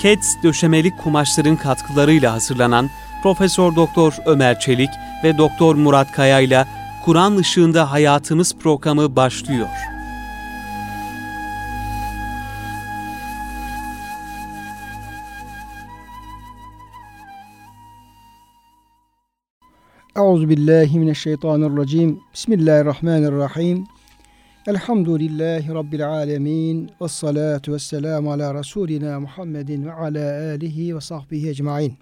Keds 0.00 0.36
döşemeli 0.42 0.96
kumaşların 0.96 1.56
katkılarıyla 1.56 2.32
hazırlanan 2.32 2.90
Profesör 3.22 3.76
Doktor 3.76 4.16
Ömer 4.26 4.60
Çelik 4.60 4.90
ve 5.24 5.38
Doktor 5.38 5.74
Murat 5.74 6.12
Kaya 6.12 6.40
ile 6.40 6.66
Kur'an 7.04 7.36
ışığında 7.36 7.90
hayatımız 7.92 8.54
programı 8.58 9.16
başlıyor. 9.16 9.68
Euzu 20.16 20.48
billahi. 20.48 21.00
Bismillahirrahmanirrahim. 22.34 23.99
Elhamdülillahi 24.70 25.74
rabbil 25.74 26.08
alamin. 26.08 26.90
Ves 27.00 27.12
salatu 27.12 27.72
vesselam 27.72 28.28
ala 28.28 28.54
rasulina 28.54 29.20
Muhammedin 29.20 29.86
ve 29.86 29.92
ala 29.92 30.52
alihi 30.52 30.96
ve 30.96 31.00
sahbihi 31.00 31.48
ecmaîn. 31.48 31.96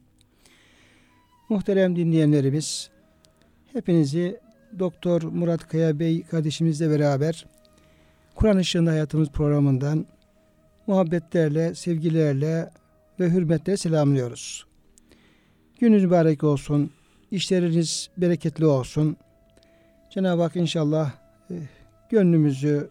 Muhterem 1.49 1.97
dinleyenlerimiz, 1.97 2.91
hepinizi 3.73 4.41
Doktor 4.79 5.23
Murat 5.23 5.69
Kaya 5.69 5.99
Bey 5.99 6.23
kardeşimizle 6.23 6.91
beraber 6.91 7.47
Kur'an 8.35 8.59
Işığında 8.59 8.91
Hayatımız 8.91 9.29
programından 9.29 10.07
muhabbetlerle, 10.87 11.75
sevgilerle 11.75 12.71
ve 13.21 13.31
hürmetle 13.31 13.77
selamlıyoruz. 13.77 14.67
Gününüz 15.81 16.05
mübarek 16.05 16.45
olsun. 16.45 16.91
İşleriniz 17.31 18.11
bereketli 18.17 18.67
olsun. 18.67 19.17
Cenab-ı 20.11 20.43
Hak 20.43 20.57
inşallah 20.57 21.11
e, 21.51 21.55
gönlümüzü, 22.11 22.91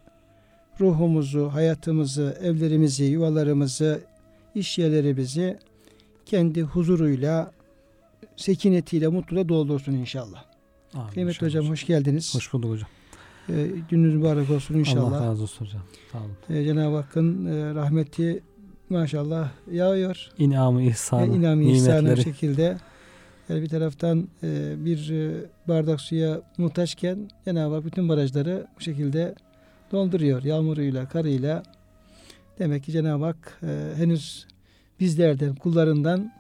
ruhumuzu, 0.80 1.50
hayatımızı, 1.54 2.38
evlerimizi, 2.42 3.04
yuvalarımızı, 3.04 4.02
iş 4.56 4.78
yerlerimizi 4.78 5.60
kendi 6.26 6.62
huzuruyla, 6.62 7.52
sekinetiyle, 8.36 9.08
mutluluğa 9.08 9.50
doldursun 9.50 9.94
inşallah. 9.94 10.44
Amin, 10.94 11.10
Kıymetli 11.10 11.36
inşallah 11.36 11.50
hocam 11.50 11.72
hoş 11.72 11.86
geldiniz. 11.86 12.36
Hoş 12.36 12.54
bulduk 12.54 12.72
hocam. 12.72 12.90
Ee, 13.50 13.68
gününüz 13.90 14.16
mübarek 14.16 14.50
olsun 14.50 14.76
inşallah. 14.76 15.22
Allah 15.22 15.28
razı 15.28 15.44
olsun 15.44 15.66
hocam. 15.66 15.82
Sağ 16.12 16.18
olun. 16.18 16.32
Ee, 16.50 16.66
Cenab-ı 16.66 16.96
Hakk'ın 16.96 17.46
e, 17.46 17.76
rahmeti 17.76 18.44
maşallah 18.90 19.50
yağıyor. 19.72 20.30
İnamı, 20.38 20.84
ihsanı, 20.84 21.34
ve 21.34 21.36
inam 21.36 21.62
ihsanı 21.62 22.18
şekilde 22.18 22.78
yani 23.50 23.62
bir 23.62 23.70
taraftan 23.70 24.28
e, 24.44 24.76
bir 24.86 25.10
e, 25.10 25.46
bardak 25.68 26.02
suya 26.02 26.42
muhtaçken 26.58 27.30
Cenab-ı 27.46 27.76
Hak 27.76 27.86
bütün 27.86 28.10
barajları 28.10 28.68
bu 28.78 28.82
şekilde 28.82 29.36
dolduruyor. 29.92 30.44
Yağmuruyla, 30.44 31.10
karıyla. 31.10 31.64
Demek 32.60 32.84
ki 32.84 32.92
Cenab-ı 32.92 33.26
Hak 33.26 33.60
e, 33.64 33.92
henüz 33.96 34.48
bizlerden, 35.00 35.56
kullarından 35.56 36.32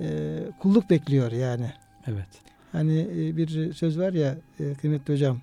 e, 0.00 0.38
kulluk 0.60 0.90
bekliyor 0.90 1.32
yani. 1.32 1.72
Evet. 2.06 2.28
Hani 2.72 3.00
e, 3.00 3.36
bir 3.36 3.72
söz 3.72 3.98
var 3.98 4.12
ya 4.12 4.36
e, 4.60 4.74
kıymetli 4.74 5.14
hocam. 5.14 5.40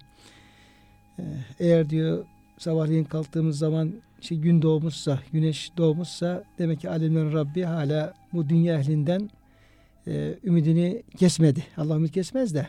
E, 1.20 1.24
Eğer 1.60 1.90
diyor 1.90 2.26
sabahleyin 2.58 3.04
kalktığımız 3.04 3.58
zaman 3.58 3.94
işte 4.22 4.36
gün 4.36 4.62
doğmuşsa, 4.62 5.20
güneş 5.32 5.72
doğmuşsa 5.78 6.44
demek 6.60 6.82
ki 6.82 6.90
alemlerin 6.90 7.34
Rabbi 7.34 7.64
hala 7.64 8.14
bu 8.34 8.50
dünya 8.50 8.80
ehlinden 8.80 9.30
e, 10.08 10.36
ümidini 10.44 11.04
kesmedi. 11.18 11.64
Allah 11.78 11.96
ümit 11.96 12.12
kesmez 12.12 12.56
de. 12.56 12.68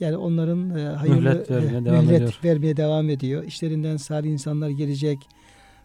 Yani 0.00 0.16
onların 0.16 0.78
e, 0.78 0.82
hayırlı 0.82 1.20
Mühlet 1.20 1.50
vermeye 1.50 1.78
e, 1.78 1.84
devam 1.84 2.04
mühlet 2.04 2.16
ediyor. 2.16 2.40
vermeye 2.44 2.76
devam 2.76 3.10
ediyor. 3.10 3.44
İşlerinden 3.44 3.96
salih 3.96 4.30
insanlar 4.30 4.68
gelecek. 4.68 5.18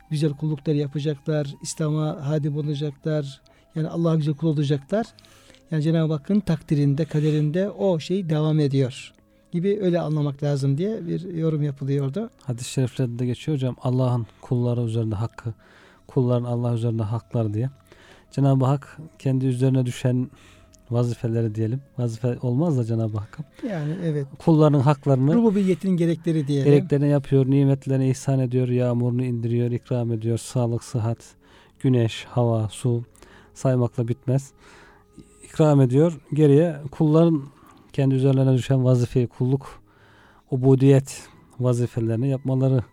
Güzel 0.10 0.34
kulluklar 0.34 0.74
yapacaklar. 0.74 1.48
İslam'a 1.62 2.28
hadim 2.28 2.58
olacaklar. 2.58 3.42
Yani 3.76 3.88
Allah'a 3.88 4.16
güzel 4.16 4.34
kul 4.34 4.48
olacaklar. 4.48 5.06
Yani 5.72 5.84
Cenab-ı 5.84 6.14
Hakk'ın 6.14 6.40
takdirinde, 6.40 7.06
kaderinde 7.06 7.70
o 7.70 8.00
şey 8.00 8.30
devam 8.30 8.60
ediyor 8.60 9.14
gibi 9.52 9.80
öyle 9.82 10.00
anlamak 10.00 10.44
lazım 10.44 10.78
diye 10.78 11.08
bir 11.08 11.34
yorum 11.34 11.64
yapılıyordu. 11.64 12.30
Hadis-i 12.44 12.72
şeriflerde 12.72 13.20
de 13.20 13.26
geçiyor 13.26 13.58
hocam. 13.58 13.76
Allah'ın 13.82 14.28
kulları 14.42 14.82
üzerinde 14.82 15.16
hakkı, 15.16 15.54
kulların 16.08 16.44
Allah 16.44 16.74
üzerinde 16.74 17.04
haklar 17.04 17.54
diye. 17.54 17.70
Cenab-ı 18.32 18.66
Hak 18.66 18.98
kendi 19.20 19.46
üzerine 19.46 19.86
düşen 19.86 20.30
vazifeleri 20.92 21.56
diyelim. 21.56 21.82
Vazife 21.98 22.38
olmaz 22.42 22.78
da 22.78 22.84
Cenab-ı 22.84 23.18
Hakk'ın. 23.18 23.46
Yani 23.70 23.96
evet. 24.04 24.28
Kulların 24.40 24.80
haklarını 24.80 25.34
Rububiyetin 25.36 25.90
gerekleri 25.90 26.48
diye. 26.48 26.64
gereklerini 26.64 27.10
yapıyor, 27.10 27.50
nimetlerini 27.50 28.10
ihsan 28.10 28.40
ediyor, 28.40 28.68
yağmurunu 28.68 29.24
indiriyor, 29.24 29.72
ikram 29.72 30.12
ediyor, 30.12 30.38
sağlık, 30.38 30.84
sıhhat, 30.84 31.18
güneş, 31.80 32.26
hava, 32.26 32.70
su 32.70 33.04
saymakla 33.54 34.08
bitmez. 34.08 34.52
İkram 35.44 35.82
ediyor. 35.82 36.20
Geriye 36.34 36.78
kulların 36.92 37.44
kendi 37.94 38.16
üzerlerine 38.16 38.54
düşen 38.54 38.84
vazifeyi, 38.84 39.28
kulluk, 39.28 39.82
ubudiyet 40.52 41.24
vazifelerini 41.60 42.30
yapmaları 42.30 42.84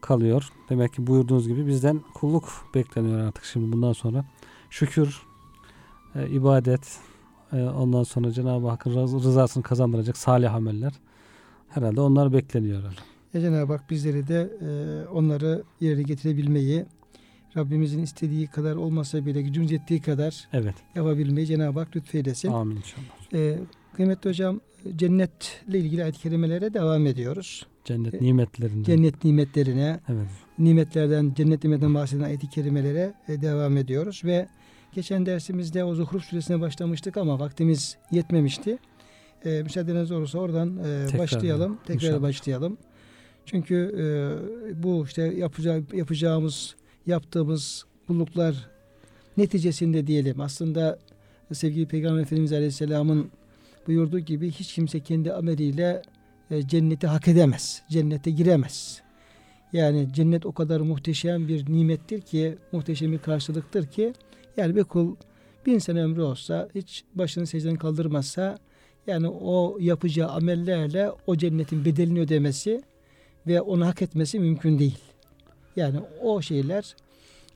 kalıyor. 0.00 0.48
Demek 0.70 0.92
ki 0.92 1.06
buyurduğunuz 1.06 1.48
gibi 1.48 1.66
bizden 1.66 2.00
kulluk 2.14 2.48
bekleniyor 2.74 3.20
artık 3.20 3.44
şimdi 3.44 3.72
bundan 3.72 3.92
sonra. 3.92 4.24
Şükür, 4.70 5.22
e, 6.14 6.28
ibadet, 6.28 6.98
ondan 7.56 8.02
sonra 8.02 8.30
Cenab-ı 8.32 8.68
Hakk'ın 8.68 8.90
rız- 8.90 9.14
rızasını 9.24 9.62
kazandıracak 9.62 10.16
salih 10.16 10.54
ameller. 10.54 10.92
Herhalde 11.68 12.00
onlar 12.00 12.32
bekleniyor. 12.32 12.78
hocam. 12.78 12.92
E 13.34 13.40
Cenab-ı 13.40 13.72
Hak 13.72 13.90
bizleri 13.90 14.28
de 14.28 14.50
e, 14.62 14.68
onları 15.08 15.62
yerine 15.80 16.02
getirebilmeyi, 16.02 16.84
Rabbimizin 17.56 18.02
istediği 18.02 18.46
kadar 18.46 18.76
olmasa 18.76 19.26
bile 19.26 19.42
gücümüz 19.42 19.70
yettiği 19.70 20.00
kadar 20.00 20.48
Evet. 20.52 20.74
yapabilmeyi 20.94 21.46
Cenab-ı 21.46 21.78
Hak 21.78 21.96
lütfeylesin. 21.96 22.52
Amin 22.52 22.76
inşallah. 22.76 23.34
E, 23.34 23.58
kıymetli 23.96 24.30
hocam 24.30 24.60
cennetle 24.96 25.78
ilgili 25.78 26.02
ayet-i 26.02 26.20
kerimelere 26.20 26.74
devam 26.74 27.06
ediyoruz. 27.06 27.66
Cennet 27.84 28.14
E, 28.14 28.18
nimetlerinden. 28.24 28.82
Cennet 28.82 29.24
nimetlerine, 29.24 30.00
Evet. 30.08 30.26
nimetlerden, 30.58 31.32
cennet 31.36 31.64
nimetinden 31.64 31.94
bahseden 31.94 32.22
ayet-i 32.24 32.50
kerimelere 32.50 33.14
e, 33.28 33.40
devam 33.42 33.76
ediyoruz 33.76 34.22
ve 34.24 34.48
geçen 34.94 35.26
dersimizde 35.26 35.84
o 35.84 35.94
Zuhruf 35.94 36.24
suresine 36.24 36.60
başlamıştık 36.60 37.16
ama 37.16 37.40
vaktimiz 37.40 37.96
yetmemişti. 38.10 38.78
E, 39.44 39.62
müsaadeniz 39.62 40.10
olursa 40.10 40.38
oradan 40.38 40.76
e, 40.76 41.06
Tekrar 41.06 41.18
başlayalım, 41.18 41.78
tekrar 41.86 42.08
inşallah. 42.08 42.22
başlayalım. 42.22 42.78
Çünkü 43.46 43.94
e, 43.98 44.82
bu 44.82 45.04
işte 45.04 45.22
yapacağı, 45.22 45.84
yapacağımız, 45.92 46.74
yaptığımız 47.06 47.84
kulluklar 48.06 48.70
neticesinde 49.36 50.06
diyelim 50.06 50.40
aslında 50.40 50.98
sevgili 51.52 51.86
Peygamber 51.86 52.22
Efendimiz 52.22 52.52
Aleyhisselam'ın 52.52 53.30
buyurduğu 53.86 54.18
gibi 54.18 54.50
hiç 54.50 54.74
kimse 54.74 55.00
kendi 55.00 55.32
ameliyle 55.32 56.02
e, 56.50 56.68
cenneti 56.68 57.06
hak 57.06 57.28
edemez. 57.28 57.82
Cennete 57.90 58.30
giremez. 58.30 59.02
Yani 59.72 60.08
cennet 60.12 60.46
o 60.46 60.52
kadar 60.52 60.80
muhteşem 60.80 61.48
bir 61.48 61.72
nimettir 61.72 62.20
ki, 62.20 62.58
muhteşem 62.72 63.12
bir 63.12 63.18
karşılıktır 63.18 63.86
ki 63.86 64.12
yani 64.56 64.76
bir 64.76 64.84
kul 64.84 65.16
bin 65.66 65.78
sene 65.78 66.02
ömrü 66.02 66.22
olsa 66.22 66.68
hiç 66.74 67.04
başını 67.14 67.46
secden 67.46 67.76
kaldırmazsa 67.76 68.58
yani 69.06 69.28
o 69.28 69.76
yapacağı 69.80 70.28
amellerle 70.28 71.10
o 71.26 71.36
cennetin 71.36 71.84
bedelini 71.84 72.20
ödemesi 72.20 72.82
ve 73.46 73.60
onu 73.60 73.86
hak 73.86 74.02
etmesi 74.02 74.38
mümkün 74.38 74.78
değil. 74.78 74.98
Yani 75.76 76.00
o 76.22 76.42
şeyler 76.42 76.96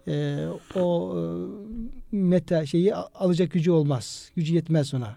e, 0.09 0.47
o 0.75 1.15
e, 1.17 1.23
meta 2.17 2.67
şeyi 2.67 2.95
alacak 2.95 3.51
gücü 3.51 3.71
olmaz. 3.71 4.31
Gücü 4.37 4.55
yetmez 4.55 4.95
ona. 4.95 5.17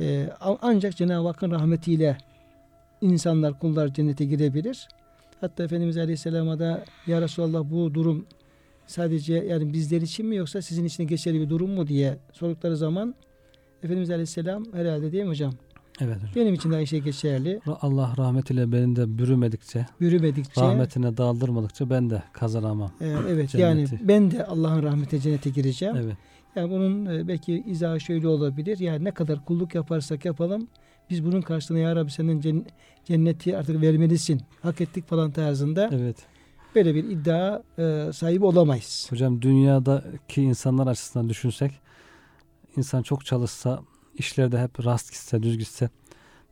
E, 0.00 0.30
ancak 0.62 0.96
Cenab-ı 0.96 1.28
Hakk'ın 1.28 1.50
rahmetiyle 1.50 2.18
insanlar, 3.00 3.58
kullar 3.58 3.94
cennete 3.94 4.24
girebilir. 4.24 4.88
Hatta 5.40 5.64
Efendimiz 5.64 5.98
Aleyhisselam'a 5.98 6.58
da 6.58 6.84
Ya 7.06 7.20
Resulallah 7.20 7.70
bu 7.70 7.94
durum 7.94 8.26
sadece 8.86 9.34
yani 9.34 9.72
bizler 9.72 10.00
için 10.02 10.26
mi 10.26 10.36
yoksa 10.36 10.62
sizin 10.62 10.84
için 10.84 11.06
geçerli 11.06 11.40
bir 11.40 11.48
durum 11.50 11.70
mu 11.70 11.86
diye 11.86 12.18
sordukları 12.32 12.76
zaman 12.76 13.14
Efendimiz 13.82 14.10
Aleyhisselam 14.10 14.64
herhalde 14.72 15.12
değil 15.12 15.24
mi 15.24 15.30
hocam? 15.30 15.52
Evet 16.00 16.16
hocam. 16.16 16.30
Benim 16.36 16.54
için 16.54 16.70
de 16.70 16.76
aynı 16.76 16.86
şey 16.86 17.00
geçerli. 17.00 17.60
Allah 17.80 18.14
rahmetiyle 18.18 18.72
beni 18.72 18.96
de 18.96 19.18
bürümedikçe, 19.18 19.86
Yürümedikçe 20.00 20.60
rahmetine 20.60 21.16
daldırmadıkça 21.16 21.90
ben 21.90 22.10
de 22.10 22.22
kazanamam. 22.32 22.90
e, 23.00 23.06
evet 23.28 23.50
Cenneti. 23.50 23.58
yani 23.60 23.86
ben 24.08 24.30
de 24.30 24.44
Allah'ın 24.46 24.82
rahmeti 24.82 25.20
cennete 25.20 25.50
gireceğim. 25.50 25.96
Evet. 25.96 26.16
Yani 26.56 26.70
bunun 26.70 27.06
e, 27.06 27.28
belki 27.28 27.64
izahı 27.66 28.00
şöyle 28.00 28.28
olabilir. 28.28 28.78
Yani 28.78 29.04
ne 29.04 29.10
kadar 29.10 29.44
kulluk 29.44 29.74
yaparsak 29.74 30.24
yapalım 30.24 30.68
biz 31.10 31.24
bunun 31.24 31.40
karşılığında 31.40 31.82
ya 31.82 31.96
Rabbi 31.96 32.10
senin 32.10 32.40
cen- 32.40 32.64
cenneti 33.04 33.56
artık 33.56 33.82
vermelisin. 33.82 34.40
Hak 34.62 34.80
ettik 34.80 35.08
falan 35.08 35.30
tarzında 35.30 35.90
Evet. 35.92 36.16
Böyle 36.76 36.94
bir 36.94 37.04
iddia 37.04 37.62
e, 37.78 38.12
sahibi 38.12 38.44
olamayız. 38.44 39.06
Hocam 39.10 39.42
dünyadaki 39.42 40.42
insanlar 40.42 40.86
açısından 40.86 41.28
düşünsek 41.28 41.72
insan 42.76 43.02
çok 43.02 43.26
çalışsa, 43.26 43.80
işlerde 44.14 44.62
hep 44.62 44.84
rast 44.84 45.12
gitse, 45.12 45.42
düz 45.42 45.58
gitse, 45.58 45.90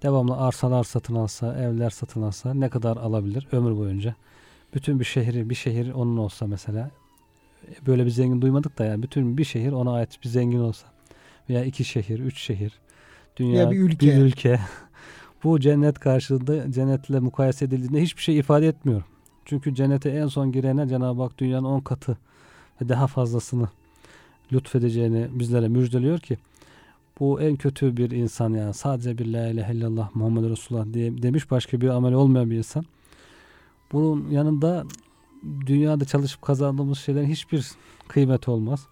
devamlı 0.02 0.36
arsalar 0.36 0.84
satın 0.84 1.14
alsa, 1.14 1.56
evler 1.58 1.90
satın 1.90 2.22
alsa 2.22 2.54
ne 2.54 2.68
kadar 2.68 2.96
alabilir 2.96 3.48
ömür 3.52 3.76
boyunca? 3.76 4.14
Bütün 4.74 5.00
bir 5.00 5.04
şehri, 5.04 5.50
bir 5.50 5.54
şehir 5.54 5.92
onun 5.92 6.16
olsa 6.16 6.46
mesela 6.46 6.90
böyle 7.86 8.04
bir 8.04 8.10
zengin 8.10 8.42
duymadık 8.42 8.78
da 8.78 8.84
yani 8.84 9.02
bütün 9.02 9.38
bir 9.38 9.44
şehir 9.44 9.72
ona 9.72 9.92
ait 9.92 10.18
bir 10.24 10.28
zengin 10.28 10.60
olsa 10.60 10.86
veya 11.48 11.64
iki 11.64 11.84
şehir, 11.84 12.18
üç 12.18 12.40
şehir, 12.40 12.72
dünya 13.36 13.62
Ya 13.62 13.70
bir 13.70 13.78
ülke. 13.80 14.06
bir 14.06 14.16
ülke. 14.16 14.60
Bu 15.44 15.60
cennet 15.60 15.98
karşılığında 15.98 16.72
cennetle 16.72 17.20
mukayese 17.20 17.64
edildiğinde 17.64 18.02
hiçbir 18.02 18.22
şey 18.22 18.38
ifade 18.38 18.68
etmiyor. 18.68 19.02
Çünkü 19.44 19.74
cennete 19.74 20.10
en 20.10 20.26
son 20.26 20.52
girene 20.52 20.88
Cenab-ı 20.88 21.22
Hak 21.22 21.38
dünyanın 21.38 21.64
on 21.64 21.80
katı 21.80 22.18
ve 22.82 22.88
daha 22.88 23.06
fazlasını 23.06 23.68
lütfedeceğini 24.52 25.28
bizlere 25.32 25.68
müjdeliyor 25.68 26.18
ki 26.18 26.38
bu 27.20 27.40
en 27.40 27.56
kötü 27.56 27.96
bir 27.96 28.10
insan 28.10 28.54
yani 28.54 28.74
sadece 28.74 29.18
bir 29.18 29.26
la 29.26 29.48
ilahe 29.48 29.74
illallah 29.74 30.14
Muhammed 30.14 30.50
Resulullah 30.50 30.92
diye 30.92 31.22
demiş 31.22 31.50
başka 31.50 31.80
bir 31.80 31.88
amel 31.88 32.12
olmayan 32.12 32.50
bir 32.50 32.56
insan. 32.56 32.84
Bunun 33.92 34.30
yanında 34.30 34.84
dünyada 35.66 36.04
çalışıp 36.04 36.42
kazandığımız 36.42 36.98
şeylerin 36.98 37.26
hiçbir 37.26 37.70
kıymeti 38.08 38.50
olmaz. 38.50 38.86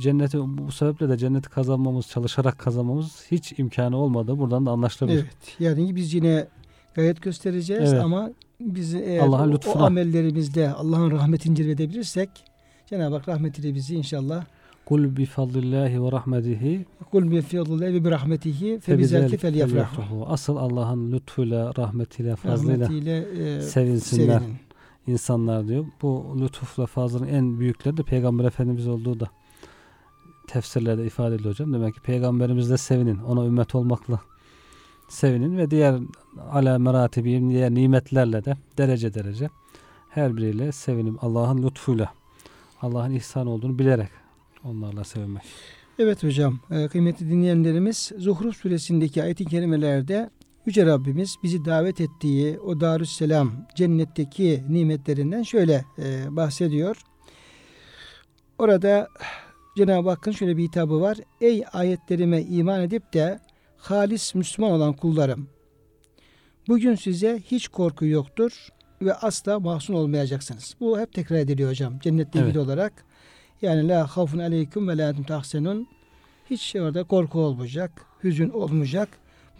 Cenneti 0.00 0.38
bu 0.38 0.72
sebeple 0.72 1.08
de 1.08 1.18
cenneti 1.18 1.48
kazanmamız, 1.48 2.08
çalışarak 2.08 2.58
kazanmamız 2.58 3.26
hiç 3.30 3.58
imkanı 3.58 3.96
olmadığı 3.96 4.38
buradan 4.38 4.66
da 4.66 4.70
anlaşılabilir. 4.70 5.18
Evet. 5.18 5.56
Yani 5.60 5.96
biz 5.96 6.14
yine 6.14 6.48
gayet 6.94 7.22
göstereceğiz 7.22 7.92
Evet. 7.92 8.04
ama 8.04 8.30
biz 8.60 8.94
eğer 8.94 9.20
Allah'ın 9.20 9.52
lütfuna. 9.52 9.82
o 9.82 9.86
amellerimizle 9.86 10.70
Allah'ın 10.70 11.10
rahmetini 11.10 11.56
cilvedebilirsek 11.56 12.30
Cenab-ı 12.86 13.14
Hak 13.14 13.28
rahmetiyle 13.28 13.74
bizi 13.74 13.94
inşallah 13.96 14.44
Kul 14.86 15.16
bi 15.16 15.26
fadlillahi 15.26 16.02
ve 16.02 16.12
rahmetihi 16.12 16.84
kul 17.10 17.30
bi 17.30 17.42
fiyadlillahi 17.42 17.94
ve 17.94 18.04
bi 18.04 18.10
rahmetihi 18.10 18.78
fe 18.80 18.98
bizalike 18.98 19.36
felyefrahu. 19.36 19.70
felyefrahu. 19.96 20.26
Asıl 20.28 20.56
Allah'ın 20.56 21.12
lütfuyla, 21.12 21.72
rahmetiyle, 21.78 22.36
fazlıyla 22.36 22.84
Rahmetiyle 22.86 23.18
e, 23.56 23.60
sevinsinler 23.60 24.38
sevinin. 24.38 24.56
insanlar 25.06 25.68
diyor. 25.68 25.84
Bu 26.02 26.36
lütufla 26.40 26.86
fazlının 26.86 27.28
en 27.28 27.60
büyükleri 27.60 27.96
de 27.96 28.02
Peygamber 28.02 28.44
Efendimiz 28.44 28.88
olduğu 28.88 29.20
da 29.20 29.26
tefsirlerde 30.48 31.06
ifade 31.06 31.34
ediliyor 31.34 31.54
hocam. 31.54 31.72
Demek 31.72 31.94
ki 31.94 32.00
Peygamberimizle 32.00 32.76
sevinin. 32.76 33.18
Ona 33.18 33.44
ümmet 33.46 33.74
olmakla 33.74 34.20
sevinin 35.08 35.58
ve 35.58 35.70
diğer 35.70 36.00
ala 36.50 36.78
meratibi, 36.78 37.50
diğer 37.50 37.74
nimetlerle 37.74 38.44
de 38.44 38.56
derece 38.78 39.14
derece 39.14 39.48
her 40.10 40.36
biriyle 40.36 40.72
sevinin. 40.72 41.18
Allah'ın 41.20 41.62
lütfuyla, 41.62 42.12
Allah'ın 42.82 43.10
ihsan 43.10 43.46
olduğunu 43.46 43.78
bilerek 43.78 44.08
onlarla 44.64 45.04
sevinmek. 45.04 45.42
Evet 45.98 46.22
hocam, 46.22 46.60
e, 46.70 46.88
kıymetli 46.88 47.30
dinleyenlerimiz 47.30 48.12
Zuhruf 48.18 48.56
suresindeki 48.56 49.22
ayet-i 49.22 49.44
kerimelerde 49.44 50.30
Yüce 50.66 50.86
Rabbimiz 50.86 51.36
bizi 51.42 51.64
davet 51.64 52.00
ettiği 52.00 52.60
o 52.60 52.80
Darüsselam 52.80 53.52
cennetteki 53.74 54.64
nimetlerinden 54.68 55.42
şöyle 55.42 55.84
e, 55.98 56.36
bahsediyor. 56.36 56.96
Orada 58.58 59.08
Cenab-ı 59.76 60.10
Hakk'ın 60.10 60.32
şöyle 60.32 60.56
bir 60.56 60.62
hitabı 60.62 61.00
var. 61.00 61.18
Ey 61.40 61.64
ayetlerime 61.72 62.42
iman 62.42 62.80
edip 62.80 63.12
de 63.12 63.40
halis 63.90 64.34
Müslüman 64.34 64.72
olan 64.72 64.92
kullarım. 64.92 65.48
Bugün 66.68 66.94
size 66.94 67.42
hiç 67.44 67.68
korku 67.68 68.06
yoktur 68.06 68.68
ve 69.02 69.14
asla 69.14 69.60
mahzun 69.60 69.94
olmayacaksınız. 69.94 70.74
Bu 70.80 71.00
hep 71.00 71.12
tekrar 71.12 71.36
ediliyor 71.36 71.70
hocam 71.70 71.98
cennetle 71.98 72.40
ilgili 72.40 72.58
Evet. 72.58 72.66
olarak. 72.66 73.04
Yani 73.62 73.88
la 73.88 74.06
havfun 74.06 74.38
aleyküm 74.38 74.88
ve 74.88 74.98
la 74.98 75.08
entum 75.08 75.24
tahsenun. 75.24 75.88
Hiç 76.50 76.76
orada 76.76 77.04
korku 77.04 77.40
olmayacak, 77.40 78.06
hüzün 78.24 78.50
olmayacak. 78.50 79.08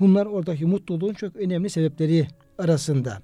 Bunlar 0.01 0.27
oradaki 0.27 0.67
mutluluğun 0.67 1.15
çok 1.15 1.37
önemli 1.37 1.71
sebepleri 1.71 2.27
arasında. 2.59 3.23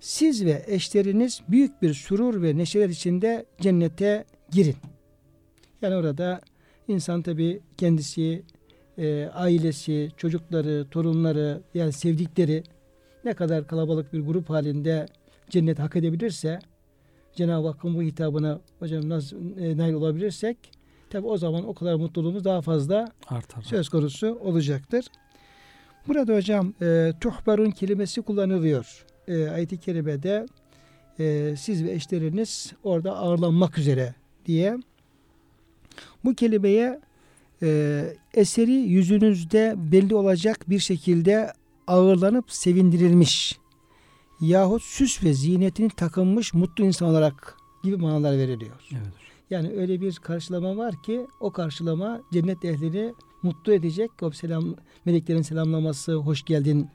Siz 0.00 0.44
ve 0.44 0.64
eşleriniz 0.66 1.40
büyük 1.48 1.82
bir 1.82 1.94
surur 1.94 2.42
ve 2.42 2.56
neşeler 2.56 2.88
içinde 2.88 3.46
cennete 3.60 4.24
girin. 4.50 4.76
Yani 5.82 5.94
orada 5.94 6.40
insan 6.88 7.22
tabi 7.22 7.60
kendisi, 7.78 8.42
e, 8.98 9.30
ailesi, 9.34 10.10
çocukları, 10.16 10.86
torunları 10.90 11.60
yani 11.74 11.92
sevdikleri 11.92 12.62
ne 13.24 13.34
kadar 13.34 13.66
kalabalık 13.66 14.12
bir 14.12 14.20
grup 14.20 14.50
halinde 14.50 15.06
cennet 15.50 15.78
hak 15.78 15.96
edebilirse 15.96 16.58
Cenab-ı 17.34 17.66
Hakk'ın 17.68 17.94
bu 17.94 18.02
hitabına 18.02 18.60
hocam 18.78 19.08
nasıl 19.08 19.58
e, 19.58 19.76
nail 19.76 19.92
olabilirsek 19.92 20.56
tabi 21.10 21.26
o 21.26 21.36
zaman 21.36 21.68
o 21.68 21.74
kadar 21.74 21.94
mutluluğumuz 21.94 22.44
daha 22.44 22.62
fazla 22.62 23.12
Artar. 23.28 23.62
söz 23.62 23.88
konusu 23.88 24.38
olacaktır. 24.42 25.04
Burada 26.08 26.34
hocam 26.34 26.74
e, 26.82 27.12
tuhbarun 27.20 27.70
kelimesi 27.70 28.22
kullanılıyor. 28.22 29.06
E, 29.28 29.48
ayet-i 29.48 29.76
kerimede 29.78 30.46
e, 31.18 31.54
siz 31.58 31.84
ve 31.84 31.92
eşleriniz 31.92 32.72
orada 32.82 33.16
ağırlanmak 33.16 33.78
üzere 33.78 34.14
diye. 34.46 34.78
Bu 36.24 36.34
kelimeye 36.34 37.00
e, 37.64 38.04
eseri 38.34 38.72
yüzünüzde 38.72 39.74
belli 39.76 40.14
olacak 40.14 40.70
bir 40.70 40.78
şekilde 40.78 41.52
ağırlanıp 41.86 42.52
sevindirilmiş 42.52 43.58
yahut 44.40 44.82
süs 44.82 45.24
ve 45.24 45.34
ziynetini 45.34 45.90
takınmış 45.90 46.54
mutlu 46.54 46.84
insan 46.84 47.08
olarak 47.08 47.56
gibi 47.84 47.96
manalar 47.96 48.38
veriliyor. 48.38 48.74
Evet. 48.92 49.12
Yani 49.50 49.72
öyle 49.76 50.00
bir 50.00 50.16
karşılama 50.16 50.76
var 50.76 51.02
ki 51.02 51.26
o 51.40 51.50
karşılama 51.50 52.20
cennet 52.32 52.64
ehlini 52.64 53.14
mutlu 53.42 53.72
edecek. 53.72 54.10
O 54.22 54.30
selam 54.30 54.74
meleklerin 55.04 55.42
selamlaması, 55.42 56.14
hoş 56.14 56.42
geldin, 56.42 56.88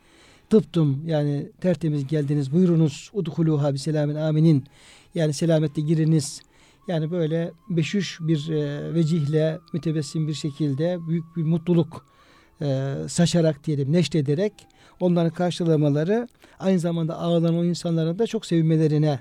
tıptum 0.49 1.03
yani 1.05 1.49
tertemiz 1.61 2.07
geldiniz, 2.07 2.53
buyurunuz, 2.53 3.11
udhuluha 3.13 3.73
bi 3.73 3.79
selamin 3.79 4.15
aminin. 4.15 4.63
Yani 5.15 5.33
selametle 5.33 5.81
giriniz. 5.81 6.41
Yani 6.89 7.11
böyle 7.11 7.51
beşüş 7.69 8.17
bir 8.21 8.49
e, 8.49 8.93
vecihle, 8.93 9.59
mütebessim 9.73 10.27
bir 10.27 10.33
şekilde 10.33 10.97
büyük 11.07 11.37
bir 11.37 11.43
mutluluk 11.43 12.05
e, 12.61 12.95
saçarak 13.07 13.65
diyelim, 13.65 13.93
neşrederek 13.93 14.53
onların 14.99 15.31
karşılamaları 15.33 16.27
aynı 16.59 16.79
zamanda 16.79 17.19
ağlanan 17.19 17.57
o 17.57 17.63
insanların 17.63 18.19
da 18.19 18.27
çok 18.27 18.45
sevinmelerine 18.45 19.19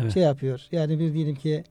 Evet. 0.00 0.14
şey 0.14 0.22
yapıyor. 0.22 0.60
Yani 0.72 0.98
bir 0.98 1.14
diyelim 1.14 1.34
ki 1.34 1.64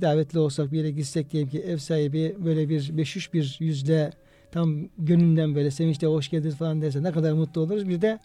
davetli 0.00 0.38
olsak 0.38 0.72
bir 0.72 0.78
yere 0.78 0.90
gitsek 0.90 1.32
diyelim 1.32 1.50
ki 1.50 1.58
ev 1.60 1.76
sahibi 1.76 2.36
böyle 2.44 2.68
bir 2.68 2.96
beşüş 2.96 3.34
bir 3.34 3.56
yüzle 3.60 4.10
tam 4.52 4.88
gönlünden 4.98 5.54
böyle 5.54 5.70
sevinçle 5.70 6.06
hoş 6.06 6.28
geldiniz 6.28 6.56
falan 6.56 6.82
derse 6.82 7.02
ne 7.02 7.12
kadar 7.12 7.32
mutlu 7.32 7.60
oluruz. 7.60 7.88
Bir 7.88 8.00
de 8.00 8.18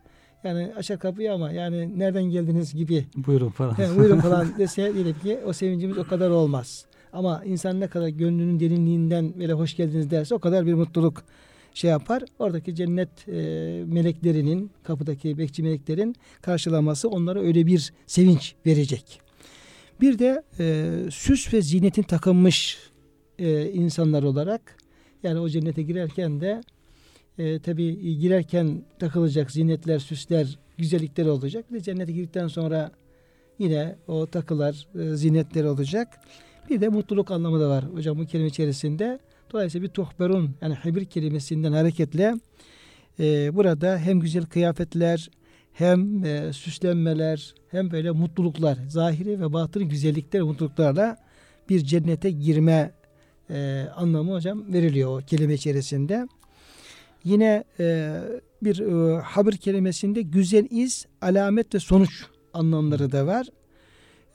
yani 0.44 0.72
açar 0.78 1.00
kapıyı 1.00 1.34
ama 1.34 1.52
yani 1.52 2.00
nereden 2.00 2.24
geldiniz 2.24 2.74
gibi 2.76 3.06
Buyurun 3.16 3.50
falan. 3.50 3.74
he, 3.74 3.98
buyurun 3.98 4.20
falan 4.28 4.58
dese 4.58 4.94
diyelim 4.94 5.16
ki 5.24 5.40
o 5.46 5.54
sevincimiz 5.54 5.98
o 5.98 6.04
kadar 6.04 6.30
olmaz. 6.30 6.86
Ama 7.14 7.44
insan 7.46 7.80
ne 7.80 7.88
kadar 7.88 8.08
gönlünün 8.08 8.60
derinliğinden 8.60 9.34
böyle 9.40 9.54
hoş 9.54 9.76
geldiniz 9.76 10.12
derse 10.12 10.36
o 10.36 10.40
kadar 10.40 10.66
bir 10.66 10.74
mutluluk 10.74 11.24
şey 11.74 11.90
yapar. 11.90 12.24
Oradaki 12.40 12.76
cennet 12.76 13.28
e, 13.28 13.34
meleklerinin 13.88 14.72
kapıdaki 14.84 15.38
bekçi 15.38 15.64
meleklerin 15.64 16.16
karşılaması 16.42 17.10
onlara 17.10 17.42
öyle 17.42 17.66
bir 17.66 17.94
sevinç 18.08 18.56
verecek. 18.66 19.22
Bir 20.02 20.20
de 20.20 20.44
e, 20.60 20.90
süs 21.12 21.54
ve 21.54 21.62
ziynetin 21.62 22.04
takınmış 22.04 22.78
e, 23.40 23.72
insanlar 23.72 24.24
olarak 24.24 24.78
yani 25.24 25.40
o 25.40 25.50
cennete 25.50 25.82
girerken 25.82 26.42
de 26.42 26.62
e, 27.38 27.60
tabi 27.60 28.18
girerken 28.20 28.84
takılacak 29.00 29.52
zinetler, 29.52 30.00
süsler, 30.00 30.60
güzellikler 30.78 31.26
olacak. 31.26 31.66
De 31.74 31.82
cennete 31.82 32.12
girdikten 32.12 32.48
sonra 32.48 32.92
yine 33.60 33.96
o 34.08 34.26
takılar, 34.26 34.88
e, 35.00 35.16
zinetler 35.16 35.64
olacak. 35.64 36.08
Bir 36.70 36.82
de 36.82 36.90
mutluluk 36.90 37.32
anlamı 37.32 37.60
da 37.60 37.70
var 37.70 37.86
hocam 37.94 38.20
bu 38.20 38.26
kelime 38.26 38.48
içerisinde. 38.48 39.20
Dolayısıyla 39.54 39.88
bir 39.88 39.94
tuhberun 39.94 40.56
yani 40.62 40.74
hebir 40.74 41.06
kelimesinden 41.06 41.72
hareketle 41.72 42.36
e, 43.20 43.56
burada 43.56 43.98
hem 43.98 44.20
güzel 44.20 44.46
kıyafetler 44.46 45.30
hem 45.74 46.26
e, 46.26 46.54
süslenmeler 46.54 47.56
hem 47.72 47.92
böyle 47.92 48.12
mutluluklar, 48.12 48.78
zahiri 48.88 49.40
ve 49.40 49.54
batını 49.54 49.84
güzellikler, 49.84 50.42
mutluluklarla 50.42 51.18
bir 51.70 51.80
cennete 51.80 52.32
girme 52.32 52.92
e, 53.50 53.86
anlamı 53.96 54.34
hocam 54.34 54.74
veriliyor 54.74 55.20
o 55.20 55.26
kelime 55.26 55.54
içerisinde. 55.54 56.28
Yine 57.24 57.64
e, 57.80 58.18
bir 58.64 58.80
e, 58.80 59.22
haber 59.22 59.58
kelimesinde 59.58 60.22
güzel 60.22 60.68
iz, 60.70 61.06
alamet 61.22 61.76
ve 61.76 61.80
sonuç 61.80 62.26
anlamları 62.54 63.12
da 63.12 63.28
var. 63.28 63.48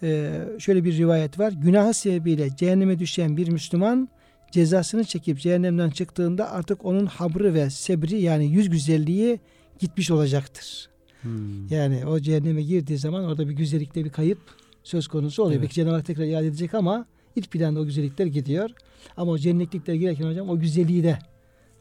E, 0.02 0.40
şöyle 0.58 0.84
bir 0.84 0.96
rivayet 0.96 1.38
var. 1.38 1.52
Günahı 1.52 1.94
sebebiyle 1.94 2.56
cehenneme 2.56 2.98
düşen 2.98 3.36
bir 3.36 3.48
Müslüman 3.48 4.08
cezasını 4.50 5.04
çekip 5.04 5.38
cehennemden 5.38 5.90
çıktığında 5.90 6.50
artık 6.50 6.84
onun 6.84 7.06
habrı 7.06 7.54
ve 7.54 7.70
sebri 7.70 8.20
yani 8.20 8.46
yüz 8.46 8.70
güzelliği 8.70 9.40
gitmiş 9.78 10.10
olacaktır. 10.10 10.88
Hmm. 11.22 11.68
Yani 11.70 12.06
o 12.06 12.20
cehenneme 12.20 12.62
girdiği 12.62 12.98
zaman 12.98 13.24
orada 13.24 13.48
bir 13.48 13.52
güzellikte 13.52 14.04
bir 14.04 14.10
kayıp 14.10 14.38
söz 14.82 15.08
konusu 15.08 15.42
oluyor. 15.42 15.54
Evet. 15.54 15.62
Belki 15.62 15.74
Cenab-ı 15.74 15.94
Hak 15.94 16.06
tekrar 16.06 16.24
iade 16.24 16.46
edecek 16.46 16.74
ama 16.74 17.06
ilk 17.36 17.50
planda 17.50 17.80
o 17.80 17.84
güzellikler 17.84 18.26
gidiyor. 18.26 18.70
Ama 19.16 19.32
o 19.32 19.38
cennetlikler 19.38 19.94
girerken 19.94 20.26
hocam 20.26 20.48
o 20.48 20.58
güzelliği 20.58 21.04
de 21.04 21.18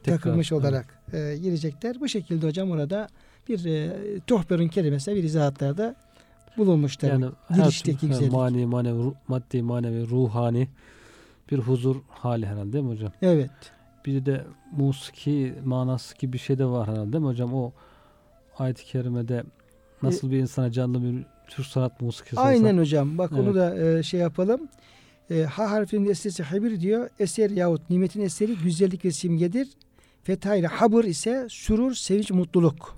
Tekrar, 0.06 0.18
takılmış 0.18 0.52
evet. 0.52 0.62
olarak 0.62 1.00
e, 1.14 1.38
girecekler. 1.42 2.00
Bu 2.00 2.08
şekilde 2.08 2.48
hocam 2.48 2.72
orada 2.72 3.08
bir 3.50 3.66
e, 3.66 3.92
tuhberun 4.28 4.68
kelimesi 4.68 5.16
bir 5.16 5.24
izahatlarda 5.24 5.96
bulunmuş 6.58 6.98
tabii. 6.98 7.12
Yani 7.12 7.26
Girişteki 7.56 8.00
türlü 8.00 8.12
güzellik. 8.12 8.32
mani, 8.34 8.66
manevi, 8.66 9.14
maddi, 9.28 9.62
manevi, 9.62 10.10
ruhani 10.10 10.68
bir 11.52 11.58
huzur 11.60 11.96
hali 12.10 12.46
herhalde 12.46 12.74
değil 12.74 12.84
mi 12.84 12.90
hocam? 12.92 13.12
Evet. 13.22 13.50
Bir 14.06 14.26
de 14.26 14.44
musiki 14.72 15.54
manası 15.66 16.18
gibi 16.18 16.34
bir 16.34 16.38
şey 16.38 16.58
de 16.58 16.66
var 16.66 16.88
herhalde 16.90 17.14
değil 17.14 17.22
mi 17.24 17.28
hocam? 17.30 17.54
O 17.54 17.72
ayet-i 18.58 18.86
kerimede 18.86 19.44
nasıl 20.04 20.32
bir 20.32 20.38
insana 20.38 20.72
canlı 20.72 21.04
bir 21.04 21.26
Türk 21.48 21.66
sanat 21.68 22.02
musikisi 22.02 22.36
olsa- 22.36 22.48
Aynen 22.48 22.78
hocam. 22.78 23.18
Bak 23.18 23.32
onu 23.32 23.44
Evet. 23.44 23.56
da 23.56 23.98
e, 24.00 24.04
şey 24.04 24.20
yapalım. 24.20 24.68
E, 25.32 25.44
ha 25.44 25.72
harfinin 25.72 26.10
esresi 26.10 26.44
habir 26.44 26.82
diyor. 26.82 27.10
Eser 27.20 27.50
yahut 27.50 27.90
nimetin 27.90 28.22
eseri 28.22 28.56
güzellik 28.58 29.06
ve 29.06 29.12
simgedir. 29.12 29.68
Fetha 30.26 30.56
ile 30.56 30.68
habır 30.68 31.04
ise 31.04 31.48
sürur, 31.50 31.94
sevinç, 31.94 32.32
mutluluk. 32.32 32.98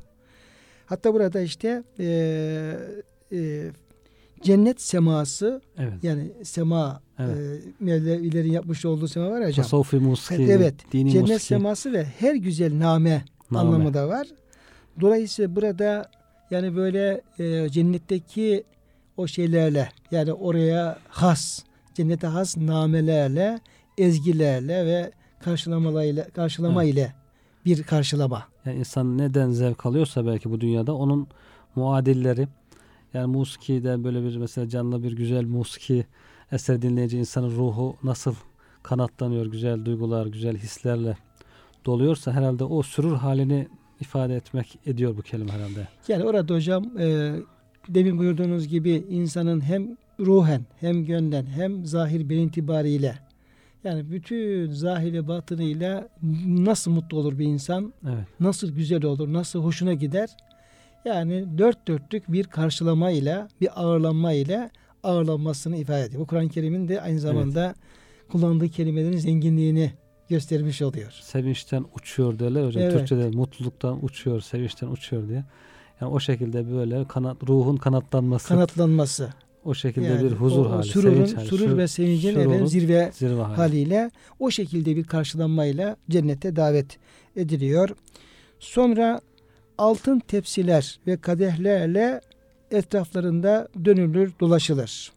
Hatta 0.85 1.13
burada 1.13 1.41
işte 1.41 1.83
e, 1.99 2.05
e, 3.33 3.71
cennet 4.41 4.81
seması 4.81 5.61
Evet. 5.77 5.93
yani 6.03 6.31
sema 6.43 7.01
Evet. 7.19 7.37
e, 7.37 7.61
Mevlevilerin 7.79 8.51
yapmış 8.51 8.85
olduğu 8.85 9.07
sema 9.07 9.29
var 9.31 9.41
ya 9.41 9.47
hocam. 9.47 9.63
Tasavvufi 9.63 9.95
musiki, 9.97 10.43
Evet. 10.43 10.73
dini 10.91 11.11
Cennet 11.11 11.21
musiki. 11.29 11.43
seması 11.45 11.93
ve 11.93 12.03
her 12.05 12.35
güzel 12.35 12.79
name, 12.79 13.25
Name. 13.51 13.67
anlamı 13.67 13.93
da 13.93 14.07
var. 14.07 14.27
Dolayısıyla 15.01 15.55
burada 15.55 16.11
yani 16.51 16.75
böyle 16.75 17.21
e, 17.39 17.69
cennetteki 17.69 18.63
o 19.17 19.27
şeylerle 19.27 19.89
yani 20.11 20.33
oraya 20.33 20.97
has, 21.09 21.63
cennete 21.93 22.27
has 22.27 22.57
namelerle, 22.57 23.59
ezgilerle 23.97 24.85
ve 24.85 25.11
karşılamalarıyla 25.43 26.23
karşılama 26.29 26.83
Evet. 26.83 26.93
ile 26.93 27.13
bir 27.67 27.83
karşılama. 27.83 28.47
Yani 28.65 28.79
insan 28.79 29.17
neden 29.17 29.51
zevk 29.51 29.85
alıyorsa 29.85 30.25
belki 30.25 30.51
bu 30.51 30.61
dünyada 30.61 30.95
onun 30.95 31.27
muadilleri 31.75 32.47
yani 33.13 33.27
musikide 33.37 34.03
böyle 34.03 34.23
bir 34.23 34.37
mesela 34.37 34.69
canlı 34.69 35.03
bir 35.03 35.11
güzel 35.11 35.45
musiki 35.45 36.05
eser 36.51 36.81
dinleyince 36.81 37.19
insanın 37.19 37.51
ruhu 37.51 37.95
nasıl 38.03 38.35
kanatlanıyor 38.83 39.45
güzel 39.45 39.85
duygular, 39.85 40.25
güzel 40.25 40.57
hislerle 40.57 41.17
doluyorsa 41.85 42.31
herhalde 42.31 42.63
o 42.63 42.83
sürur 42.83 43.15
halini 43.15 43.67
ifade 43.99 44.35
etmek 44.35 44.79
ediyor 44.85 45.17
bu 45.17 45.21
kelime 45.21 45.51
herhalde. 45.51 45.87
Yani 46.07 46.23
orada 46.23 46.53
hocam 46.53 46.97
e, 46.99 47.35
demin 47.89 48.17
buyurduğunuz 48.17 48.67
gibi 48.67 49.05
insanın 49.09 49.61
hem 49.61 49.97
ruhen 50.19 50.65
hem 50.79 51.05
gönlen 51.05 51.45
hem 51.45 51.85
zahir 51.85 52.29
bir 52.29 52.37
itibariyle 52.37 53.26
yani 53.83 54.11
bütün 54.11 54.71
zahiri 54.71 55.27
batınıyla 55.27 56.09
nasıl 56.45 56.91
mutlu 56.91 57.17
olur 57.17 57.39
bir 57.39 57.45
insan 57.45 57.93
Evet. 58.05 58.27
nasıl 58.39 58.71
güzel 58.71 59.05
olur, 59.05 59.33
nasıl 59.33 59.63
hoşuna 59.63 59.93
gider. 59.93 60.29
Yani 61.05 61.57
dört 61.57 61.87
dörtlük 61.87 62.31
bir 62.31 62.43
karşılama 62.43 63.11
ile, 63.11 63.47
bir 63.61 63.69
ağırlanma 63.81 64.33
ile 64.33 64.69
ağırlanmasını 65.03 65.77
ifade 65.77 66.03
ediyor. 66.03 66.21
Bu 66.21 66.27
Kur'an-ı 66.27 66.49
Kerim'in 66.49 66.87
de 66.87 67.01
aynı 67.01 67.19
zamanda 67.19 67.75
kullandığı 68.31 68.69
kelimelerin 68.69 69.17
zenginliğini 69.17 69.91
göstermiş 70.29 70.81
oluyor. 70.81 71.11
Sevinçten 71.21 71.85
uçuyor 71.95 72.39
derler 72.39 72.65
hocam. 72.67 72.83
Evet. 72.83 72.93
Türkçe'de 72.93 73.29
mutluluktan 73.29 74.05
uçuyor, 74.05 74.41
sevinçten 74.41 74.87
uçuyor 74.87 75.27
diye. 75.27 75.43
Yani 76.01 76.11
o 76.11 76.19
şekilde 76.19 76.71
böyle 76.71 77.05
kanat, 77.07 77.37
ruhun 77.49 77.77
kanatlanması, 77.77 78.47
Kanatlanması. 78.47 79.29
O 79.67 79.73
şekilde 79.73 80.05
Yani 80.05 80.23
bir 80.23 80.31
huzur 80.31 80.65
o 80.65 80.71
hali, 80.71 80.83
Sururun, 80.83 81.13
sevinç 81.13 81.37
hali, 81.37 81.47
surur 81.47 81.77
ve 81.77 81.87
sevincin 81.87 82.31
sürurun 82.31 82.49
efendim 82.49 82.67
zirve 82.67 83.11
zirve 83.13 83.41
hali. 83.41 83.55
haliyle 83.55 84.11
o 84.39 84.51
şekilde 84.51 84.95
bir 84.95 85.03
karşılanmayla 85.03 85.97
cennete 86.09 86.55
davet 86.55 86.97
ediliyor. 87.35 87.89
Sonra 88.59 89.21
altın 89.77 90.19
tepsiler 90.19 90.99
ve 91.07 91.17
kadehlerle 91.17 92.21
etraflarında 92.71 93.67
dönülür, 93.85 94.33
dolaşılır. 94.39 95.11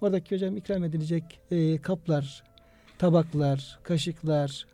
Oradaki 0.00 0.34
hocam 0.34 0.56
ikram 0.56 0.84
edilecek 0.84 1.40
e, 1.50 1.78
kaplar, 1.78 2.44
tabaklar, 2.98 3.78
kaşıklar, 3.82 4.66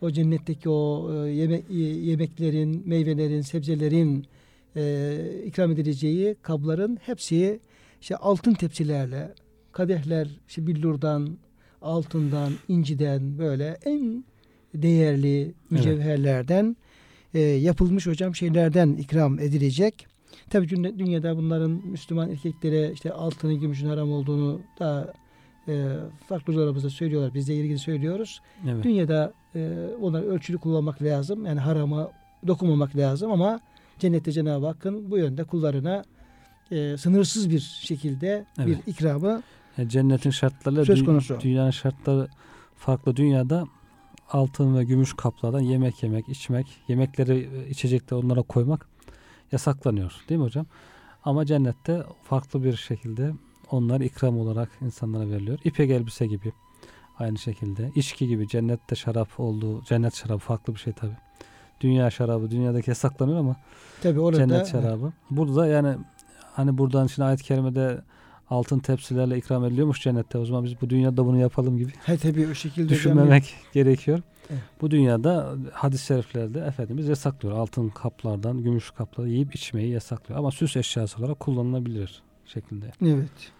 o 0.00 0.10
cennetteki 0.10 0.68
o 0.68 1.10
e, 1.14 1.30
yemek, 1.30 1.64
e, 1.70 1.74
yemeklerin, 1.74 2.82
meyvelerin, 2.86 3.40
sebzelerin 3.40 4.26
e, 4.76 5.16
ikram 5.46 5.70
edileceği 5.70 6.36
kabların 6.42 6.98
hepsi 7.02 7.60
işte 8.04 8.16
altın 8.16 8.52
tepsilerle, 8.54 9.34
kadehler 9.72 10.28
işte 10.48 10.66
billurdan, 10.66 11.28
altından, 11.82 12.52
inciden 12.68 13.38
böyle 13.38 13.78
en 13.84 14.24
değerli 14.74 15.54
mücevherlerden 15.70 16.76
e, 17.34 17.40
yapılmış 17.40 18.06
hocam 18.06 18.34
şeylerden 18.34 18.88
ikram 18.88 19.38
edilecek. 19.38 20.06
Tabii 20.50 20.66
dü- 20.66 20.98
dünyada 20.98 21.36
bunların 21.36 21.70
Müslüman 21.70 22.30
erkeklere 22.30 22.92
işte 22.92 23.12
altının 23.12 23.60
gümüşün 23.60 23.88
haram 23.88 24.12
olduğunu 24.12 24.60
da 24.78 25.12
e, 25.68 25.96
farklı 26.28 26.52
hocalarımız 26.52 26.84
da 26.84 26.90
söylüyorlar. 26.90 27.34
Biz 27.34 27.48
de 27.48 27.54
ilgili 27.54 27.78
söylüyoruz. 27.78 28.40
Evet. 28.68 28.84
Dünyada 28.84 29.32
e, 29.54 29.88
onları 30.00 30.26
ölçülü 30.26 30.58
kullanmak 30.58 31.02
lazım. 31.02 31.46
Yani 31.46 31.60
harama 31.60 32.10
dokunmamak 32.46 32.96
lazım 32.96 33.32
ama 33.32 33.60
cennette 33.98 34.32
Cenab-ı 34.32 34.66
Hakk'ın 34.66 35.10
bu 35.10 35.18
yönde 35.18 35.44
kullarına 35.44 36.04
e, 36.74 36.96
sınırsız 36.96 37.50
bir 37.50 37.60
şekilde 37.60 38.44
Evet. 38.58 38.68
bir 38.86 38.92
ikramı 38.92 39.42
Yani 39.78 39.88
cennetin 39.88 40.30
şartları 40.30 40.84
Söz 40.86 41.04
konusu. 41.04 41.40
dünyanın 41.40 41.70
şartları 41.70 42.28
farklı. 42.76 43.16
Dünyada 43.16 43.64
altın 44.30 44.76
ve 44.76 44.84
gümüş 44.84 45.12
kaplardan 45.16 45.60
yemek 45.60 46.02
yemek, 46.02 46.28
içmek, 46.28 46.66
yemekleri, 46.88 47.48
e, 47.56 47.68
içecekleri 47.70 48.20
onlara 48.24 48.42
koymak 48.42 48.88
yasaklanıyor. 49.52 50.12
Değil 50.28 50.38
mi 50.40 50.44
hocam? 50.44 50.66
Ama 51.24 51.46
cennette 51.46 52.02
farklı 52.24 52.64
bir 52.64 52.76
şekilde 52.76 53.32
onlar 53.70 54.00
ikram 54.00 54.38
olarak 54.38 54.68
insanlara 54.82 55.30
veriliyor. 55.30 55.58
İpek 55.64 55.90
elbise 55.90 56.26
gibi 56.26 56.52
aynı 57.18 57.38
şekilde. 57.38 57.90
içki 57.94 58.28
gibi 58.28 58.48
cennette 58.48 58.96
şarap 58.96 59.40
olduğu, 59.40 59.84
cennet 59.84 60.14
şarabı 60.16 60.38
farklı 60.38 60.74
bir 60.74 60.80
şey 60.80 60.92
tabi. 60.92 61.12
Dünya 61.80 62.10
şarabı 62.10 62.50
dünyadaki 62.50 62.90
yasaklanıyor 62.90 63.38
ama 63.38 63.56
tabii 64.02 64.20
orada 64.20 64.38
cennet 64.38 64.66
şarabı. 64.66 65.12
Burada 65.30 65.66
yani 65.66 65.96
hani 66.54 66.78
buradan 66.78 67.06
şimdi 67.06 67.26
ayet-i 67.26 67.44
kerimede 67.44 68.02
altın 68.50 68.78
tepsilerle 68.78 69.38
ikram 69.38 69.64
ediliyormuş 69.64 70.02
cennette. 70.02 70.38
O 70.38 70.44
zaman 70.44 70.64
biz 70.64 70.80
bu 70.80 70.90
dünyada 70.90 71.26
bunu 71.26 71.38
yapalım 71.38 71.78
gibi 71.78 71.92
He 72.04 72.16
tabii 72.18 72.48
o 72.50 72.54
şekilde 72.54 72.84
hocam. 72.84 72.96
düşünmemek 72.98 73.54
gerekiyor. 73.72 74.20
Evet. 74.50 74.60
Bu 74.80 74.90
dünyada 74.90 75.54
hadis-i 75.72 76.06
şeriflerde 76.06 76.60
Efendimiz 76.60 77.08
yasaklıyor. 77.08 77.58
Altın 77.58 77.88
kaplardan, 77.88 78.62
gümüş 78.62 78.90
kapları 78.90 79.28
yiyip 79.28 79.54
içmeyi 79.54 79.90
yasaklıyor. 79.90 80.38
Ama 80.40 80.50
süs 80.50 80.76
eşyası 80.76 81.18
olarak 81.18 81.40
kullanılabilir 81.40 82.22
şeklinde. 82.46 82.86
Evet. 83.02 83.52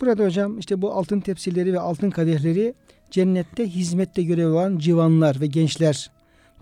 Burada 0.00 0.24
hocam 0.24 0.58
işte 0.58 0.82
bu 0.82 0.92
altın 0.92 1.20
tepsileri 1.20 1.72
ve 1.72 1.80
altın 1.80 2.10
kadehleri 2.10 2.74
cennette 3.10 3.66
hizmette 3.68 4.22
görev 4.22 4.48
olan 4.50 4.78
civanlar 4.78 5.40
ve 5.40 5.46
gençler 5.46 6.10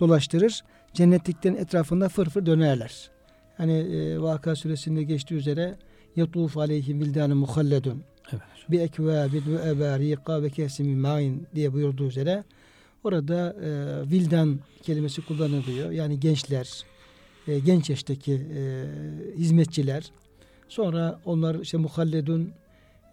dolaştırır. 0.00 0.62
Cennetliklerin 0.94 1.56
etrafında 1.56 2.08
fırfır 2.08 2.46
dönerler. 2.46 3.10
Hani 3.58 3.72
e, 3.72 4.20
Vaka 4.20 4.56
suresinde 4.56 5.02
geçtiği 5.02 5.34
üzere 5.34 5.76
yatuf 6.16 6.56
aleyhim 6.56 7.00
vildanı 7.00 7.34
muhalledun 7.34 8.02
Evet. 8.32 8.42
bi 8.70 8.78
ekvabin 8.78 9.42
ve 9.46 9.70
ebarika 9.70 10.42
ve 10.42 10.50
kesim 10.50 10.98
ma'in 11.00 11.46
diye 11.54 11.72
buyurduğu 11.72 12.06
üzere 12.06 12.44
orada 13.04 13.56
e, 13.62 13.70
vildan 14.10 14.60
kelimesi 14.82 15.22
kullanılıyor. 15.22 15.90
Yani 15.90 16.20
gençler, 16.20 16.84
e, 17.48 17.58
genç 17.58 17.90
yaştaki 17.90 18.32
e, 18.32 18.84
hizmetçiler. 19.36 20.10
Sonra 20.68 21.20
onlar 21.24 21.60
işte 21.60 21.76
muhalledun 21.76 22.50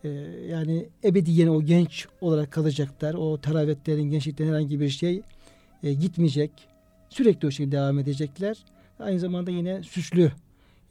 e, 0.04 0.10
yani 0.50 0.86
ebediyen 1.04 1.48
o 1.48 1.64
genç 1.64 2.08
olarak 2.22 2.52
kalacaklar. 2.52 3.14
O 3.14 3.38
teravetlerin, 3.42 4.04
gençlikten 4.12 4.48
herhangi 4.48 4.80
bir 4.80 4.90
şey 4.90 5.22
e, 5.84 5.94
gitmeyecek. 5.94 6.52
Sürekli 7.10 7.48
o 7.48 7.52
şekilde 7.52 7.76
devam 7.76 8.00
edecekler. 8.00 8.58
Aynı 9.00 9.20
zamanda 9.20 9.52
yine 9.52 9.84
süslü 9.84 10.32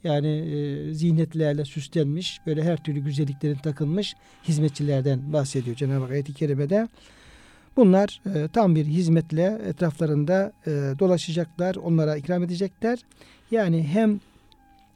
yani 0.03 0.27
e, 0.27 0.93
zinetlerle 0.93 1.65
süslenmiş 1.65 2.39
böyle 2.45 2.63
her 2.63 2.83
türlü 2.83 2.99
güzelliklerin 2.99 3.55
takılmış 3.55 4.15
hizmetçilerden 4.47 5.33
bahsediyor 5.33 5.75
Cenab-ı 5.75 6.03
Hak 6.03 6.11
ayet-i 6.11 6.33
kerimede. 6.33 6.87
Bunlar 7.75 8.21
e, 8.35 8.47
tam 8.53 8.75
bir 8.75 8.85
hizmetle 8.85 9.61
etraflarında 9.67 10.53
e, 10.67 10.71
dolaşacaklar, 10.99 11.75
onlara 11.75 12.15
ikram 12.15 12.43
edecekler. 12.43 12.99
Yani 13.51 13.83
hem 13.83 14.19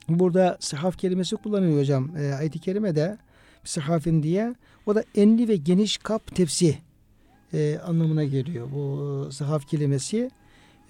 burada 0.09 0.57
sahaf 0.59 0.97
kelimesi 0.97 1.35
kullanılıyor 1.35 1.79
hocam 1.79 2.11
e, 2.17 2.33
ayet-i 2.33 2.59
kerimede 2.59 3.17
sahafin 3.63 4.23
diye. 4.23 4.55
O 4.85 4.95
da 4.95 5.03
enli 5.15 5.47
ve 5.47 5.55
geniş 5.55 5.97
kap 5.97 6.35
tepsi 6.35 6.77
e, 7.53 7.79
anlamına 7.85 8.23
geliyor 8.23 8.67
bu 8.71 9.27
e, 9.29 9.31
sahaf 9.31 9.67
kelimesi. 9.67 10.31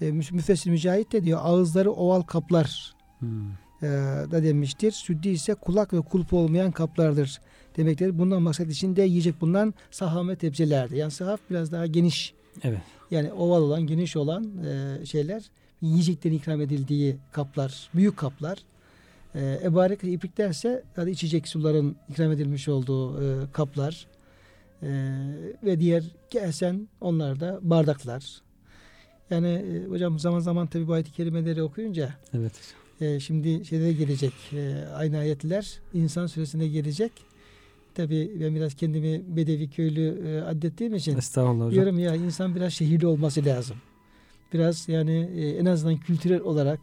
E, 0.01 0.11
müfessir 0.11 0.71
Mücahit 0.71 1.11
de 1.11 1.23
diyor 1.23 1.39
ağızları 1.43 1.91
oval 1.91 2.21
kaplar 2.21 2.93
Hmm. 3.19 3.51
e, 3.81 3.87
da 4.31 4.43
demiştir. 4.43 4.91
Süddi 4.91 5.29
ise 5.29 5.55
kulak 5.55 5.93
ve 5.93 6.01
kulp 6.01 6.33
olmayan 6.33 6.71
kaplardır 6.71 7.41
demektir. 7.77 8.19
Bundan 8.19 8.41
maksat 8.41 8.67
içinde 8.67 9.01
yiyecek 9.01 9.41
bulunan 9.41 9.73
sahame 9.91 10.35
tepsilerdi. 10.35 10.97
Yani 10.97 11.11
sahaf 11.11 11.39
biraz 11.49 11.71
daha 11.71 11.85
geniş 11.85 12.33
Evet. 12.63 12.81
yani 13.11 13.33
oval 13.33 13.61
olan 13.61 13.87
geniş 13.87 14.15
olan 14.15 14.65
e, 14.65 15.05
şeyler 15.05 15.43
yiyeceklerin 15.81 16.35
ikram 16.35 16.61
edildiği 16.61 17.17
kaplar, 17.31 17.89
büyük 17.95 18.17
kaplar 18.17 18.57
E, 19.35 19.59
ebarik 19.63 20.03
ipliklerse 20.03 20.83
hadi 20.95 21.11
içecek 21.11 21.47
suların 21.47 21.95
ikram 22.09 22.31
edilmiş 22.31 22.67
olduğu 22.67 23.23
e, 23.23 23.51
kaplar 23.51 24.07
e, 24.83 24.87
ve 25.63 25.79
diğer 25.79 26.03
kesen 26.29 26.87
onlar 27.01 27.39
da 27.39 27.59
bardaklar. 27.61 28.41
Yani 29.29 29.47
e, 29.47 29.85
hocam 29.89 30.19
zaman 30.19 30.39
zaman 30.39 30.67
tabi 30.67 30.87
bu 30.87 30.93
ayet-i 30.93 31.11
kerimeleri 31.11 31.63
okuyunca 31.63 32.13
Evet. 32.33 32.53
e, 33.01 33.19
şimdi 33.19 33.65
şeyde 33.65 33.93
gelecek 33.93 34.33
e, 34.53 34.75
aynı 34.95 35.17
ayetler 35.17 35.79
insan 35.93 36.27
süresinde 36.27 36.67
gelecek. 36.67 37.11
Tabi 37.95 38.31
ben 38.41 38.55
biraz 38.55 38.73
kendimi 38.75 39.21
bedevi 39.37 39.69
köylü 39.69 40.21
e, 40.27 40.41
addettiğim 40.41 40.95
için 40.95 41.17
Estağfurullah 41.17 41.55
hocam. 41.65 41.71
diyorum 41.71 41.99
ya 41.99 42.15
insan 42.15 42.55
biraz 42.55 42.73
şehirli 42.73 43.07
olması 43.07 43.45
lazım. 43.45 43.77
Biraz 44.53 44.89
yani 44.89 45.29
e, 45.35 45.49
en 45.49 45.65
azından 45.65 45.97
kültürel 45.97 46.41
olarak 46.41 46.79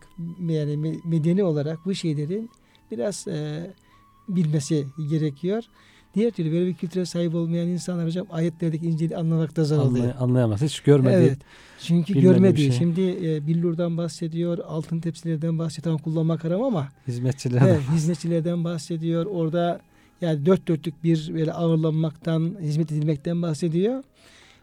yani 0.49 0.73
me- 0.73 1.01
medeni 1.09 1.45
olarak 1.45 1.79
bu 1.87 1.95
şeylerin 1.95 2.51
biraz 2.91 3.29
e, 3.29 3.71
bilmesi 4.29 4.87
gerekiyor. 5.11 5.65
Diğer 6.17 6.31
türlü 6.31 6.53
böyle 6.53 6.67
bir 6.67 6.75
kültüre 6.75 7.07
sahip 7.07 7.35
olmayan 7.35 7.69
insanlar 7.69 8.07
hocam 8.07 8.27
ayetlerdeki 8.31 8.87
İncil'i 8.87 9.17
anlamakta 9.17 9.65
zor 9.65 9.79
oluyor. 9.79 10.05
Anlay- 10.05 10.15
anlayamaz. 10.19 10.63
Hiç 10.63 10.81
görmedi. 10.81 11.15
Evet. 11.17 11.39
Çünkü 11.81 12.21
görmediği. 12.21 12.67
şey. 12.69 12.79
Şimdi 12.79 13.01
e, 13.27 13.47
billurdan 13.47 13.97
bahsediyor, 13.97 14.59
altın 14.59 15.01
tepsilerden 15.01 15.59
bahsediyor. 15.59 15.99
Kullanmak 15.99 16.45
haram 16.45 16.63
ama 16.63 16.89
Hizmetçiler. 17.09 17.63
evet, 17.69 17.81
hizmetçilerden 17.95 18.65
bahsediyor. 18.65 19.27
Orada 19.27 19.81
yani 20.21 20.47
dört 20.47 20.69
dörtlük 20.69 21.05
bir 21.05 21.31
böyle 21.35 21.53
ağırlanmaktan, 21.53 22.57
hizmet 22.61 22.93
edilmekten 22.93 23.43
bahsediyor. 23.43 24.03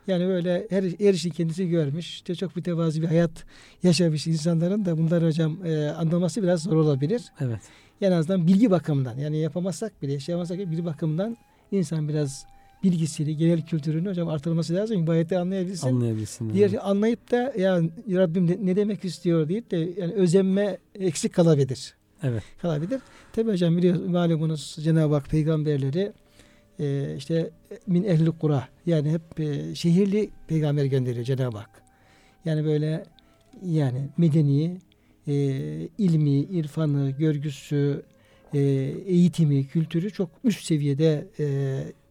Yani 0.08 0.28
böyle 0.28 0.68
her, 0.70 0.84
her 0.84 1.14
işi 1.14 1.30
kendisi 1.32 1.70
görmüş. 1.70 2.10
İşte 2.10 2.36
çok 2.36 2.56
mütevazi 2.56 3.02
bir 3.02 3.08
hayat 3.08 3.46
yaşamış 3.84 4.28
insanların 4.28 4.86
da 4.86 4.98
bunlar 4.98 5.26
hocam 5.26 5.66
e, 5.66 5.88
anlaması 5.88 6.44
biraz 6.44 6.64
zor 6.64 6.76
olabilir. 6.76 7.22
Evet. 7.40 7.60
En 8.04 8.12
azından 8.12 8.48
bilgi 8.48 8.72
bakımından 8.72 9.18
yani 9.18 9.38
yapamazsak 9.38 10.02
bile 10.02 10.14
yaşayamazsak 10.14 10.58
bile 10.58 10.72
bir 10.72 10.86
bakımdan 10.86 11.38
insan 11.72 12.10
biraz 12.10 12.46
bilgisini, 12.84 13.38
genel 13.38 13.62
kültürünü 13.62 14.10
hocam 14.10 14.28
artırması 14.28 14.74
lazım. 14.74 14.98
ki 14.98 15.08
Bu 15.08 15.12
ayeti 15.12 15.38
anlayabilsin. 15.38 15.88
Anlayabilsin. 15.88 16.54
Diğer 16.54 16.70
yani. 16.70 16.80
anlayıp 16.80 17.32
da 17.32 17.54
ya 17.58 17.82
Rabbim 18.10 18.48
ne, 18.48 18.58
ne 18.62 18.76
demek 18.76 19.06
istiyor 19.06 19.50
deyip 19.50 19.72
de 19.72 19.78
yani 19.78 20.14
özenme 20.14 20.78
eksik 20.96 21.34
kalabilir. 21.34 21.94
Evet. 22.24 22.44
Kalabilir. 22.62 23.02
Tabi 23.34 23.52
hocam 23.52 23.78
biliyorsunuz 23.78 24.10
malumunuz 24.10 24.76
Cenab-ı 24.80 25.14
Hak 25.14 25.30
peygamberleri 25.30 26.14
e, 26.80 27.16
işte 27.18 27.50
min 27.88 28.04
ehli 28.04 28.32
kura 28.32 28.68
yani 28.86 29.12
hep 29.12 29.40
e, 29.40 29.76
şehirli 29.76 30.30
peygamber 30.48 30.86
gönderiyor 30.86 31.26
Cenab-ı 31.26 31.58
Hak. 31.58 31.84
Yani 32.46 32.66
böyle 32.66 33.06
yani 33.66 34.10
medeni, 34.18 34.78
e, 35.28 35.34
ilmi, 35.98 36.40
irfanı, 36.40 37.12
görgüsü, 37.12 38.04
e, 38.54 38.60
eğitimi, 39.08 39.68
kültürü 39.68 40.12
çok 40.12 40.30
üst 40.44 40.66
seviyede 40.66 41.28
e, 41.40 41.46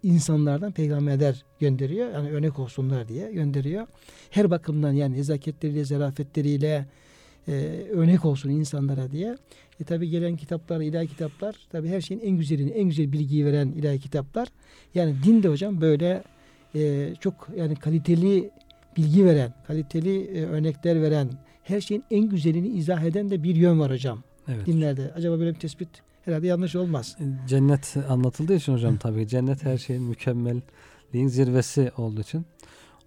insanlardan 0.03 0.73
peygamberler 0.73 1.45
gönderiyor. 1.61 2.13
Yani 2.13 2.31
örnek 2.31 2.59
olsunlar 2.59 3.09
diye 3.09 3.33
gönderiyor. 3.33 3.87
Her 4.31 4.51
bakımdan 4.51 4.93
yani 4.93 5.17
nezaketleriyle, 5.17 5.85
zarafetleriyle 5.85 6.87
e, 7.49 7.53
örnek 7.91 8.25
olsun 8.25 8.51
insanlara 8.51 9.11
diye. 9.11 9.37
E 9.81 9.85
tabi 9.85 10.09
gelen 10.09 10.37
kitaplar, 10.37 10.81
ilahi 10.81 11.09
kitaplar 11.09 11.57
tabi 11.73 11.89
her 11.89 12.01
şeyin 12.01 12.21
en 12.21 12.37
güzelini, 12.37 12.71
en 12.71 12.85
güzel 12.85 13.13
bilgiyi 13.13 13.47
veren 13.47 13.69
ilahi 13.69 14.01
kitaplar. 14.01 14.49
Yani 14.95 15.15
din 15.25 15.43
de 15.43 15.49
hocam 15.49 15.81
böyle 15.81 16.23
e, 16.75 17.13
çok 17.21 17.49
yani 17.57 17.77
kaliteli 17.77 18.51
bilgi 18.97 19.25
veren, 19.25 19.55
kaliteli 19.67 20.25
e, 20.25 20.45
örnekler 20.45 21.03
veren, 21.03 21.31
her 21.63 21.81
şeyin 21.81 22.05
en 22.11 22.29
güzelini 22.29 22.69
izah 22.69 23.03
eden 23.03 23.31
de 23.31 23.43
bir 23.43 23.57
yön 23.57 23.81
var 23.81 23.91
hocam 23.93 24.23
Evet. 24.49 24.67
dinlerde. 24.67 25.13
Acaba 25.17 25.39
böyle 25.39 25.55
bir 25.55 25.61
tespit 25.61 25.89
herhalde 26.25 26.47
yanlış 26.47 26.77
olmaz. 26.77 27.17
Cennet 27.49 27.97
anlatıldığı 28.09 28.55
için 28.55 28.73
hocam 28.73 28.97
tabii 29.01 29.29
cennet 29.29 29.65
her 29.65 29.79
şeyin 29.79 30.03
mükemmelliğin 30.03 31.29
zirvesi 31.29 31.93
olduğu 31.97 32.21
için 32.21 32.47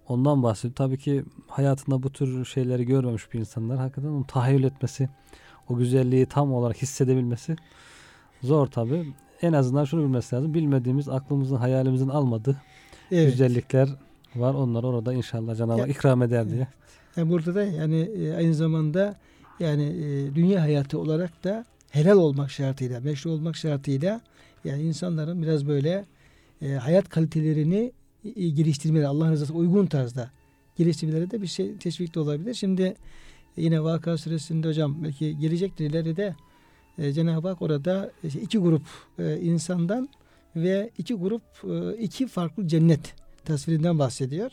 ondan 0.08 0.42
bahsediyor. 0.42 0.74
Tabii 0.74 0.98
ki 0.98 1.24
hayatında 1.48 2.02
bu 2.02 2.12
tür 2.12 2.44
şeyleri 2.44 2.84
görmemiş 2.86 3.32
bir 3.32 3.38
insanlar 3.38 3.78
hakikaten 3.78 4.08
onu 4.08 4.26
tahayyül 4.26 4.64
etmesi, 4.64 5.08
o 5.68 5.76
güzelliği 5.76 6.26
tam 6.26 6.52
olarak 6.52 6.82
hissedebilmesi 6.82 7.56
zor 8.42 8.66
tabii. 8.66 9.12
En 9.42 9.52
azından 9.52 9.84
şunu 9.84 10.02
bilmesi 10.02 10.36
lazım. 10.36 10.54
Bilmediğimiz, 10.54 11.08
aklımızın, 11.08 11.56
hayalimizin 11.56 12.08
almadığı 12.08 12.56
Evet. 13.12 13.30
güzellikler 13.30 13.88
var. 14.36 14.54
Onlar 14.54 14.84
orada 14.84 15.14
inşallah 15.14 15.56
Cenab-ı 15.56 15.80
Hak 15.80 15.90
ikram 15.90 16.22
eder 16.22 16.50
diye. 16.50 16.66
Yani 17.16 17.30
burada 17.30 17.54
da 17.54 17.64
yani 17.64 18.00
e, 18.00 18.32
aynı 18.32 18.54
zamanda 18.54 19.16
yani 19.60 19.82
e, 19.82 20.34
dünya 20.34 20.62
hayatı 20.62 20.98
olarak 20.98 21.44
da 21.44 21.64
helal 21.90 22.16
olmak 22.16 22.50
şartıyla, 22.50 23.00
meşru 23.00 23.30
olmak 23.30 23.56
şartıyla 23.56 24.20
yani 24.64 24.82
insanların 24.82 25.42
biraz 25.42 25.66
böyle 25.66 26.04
e, 26.62 26.68
hayat 26.72 27.08
kalitelerini 27.08 27.92
e, 28.36 28.48
geliştirmeleri, 28.48 29.06
Allah 29.06 29.30
rızası 29.30 29.54
uygun 29.54 29.86
tarzda 29.86 30.30
geliştirmeleri 30.76 31.30
de 31.30 31.42
bir 31.42 31.46
şey 31.46 31.76
teşvik 31.76 32.14
de 32.14 32.20
olabilir. 32.20 32.54
Şimdi 32.54 32.94
yine 33.56 33.82
Vaka 33.82 34.18
suresinde 34.18 34.68
hocam 34.68 35.04
belki 35.04 35.38
gelecektir 35.38 35.90
ileride 35.90 36.34
e, 36.98 37.12
Cenab-ı 37.12 37.48
Hak 37.48 37.62
orada 37.62 38.10
işte 38.24 38.40
iki 38.40 38.58
grup 38.58 38.82
e, 39.18 39.40
insandan 39.40 40.08
ve 40.56 40.90
iki 40.98 41.14
grup 41.14 41.42
e, 41.64 41.98
iki 41.98 42.26
farklı 42.26 42.68
cennet 42.68 43.14
tasvirinden 43.44 43.98
bahsediyor. 43.98 44.50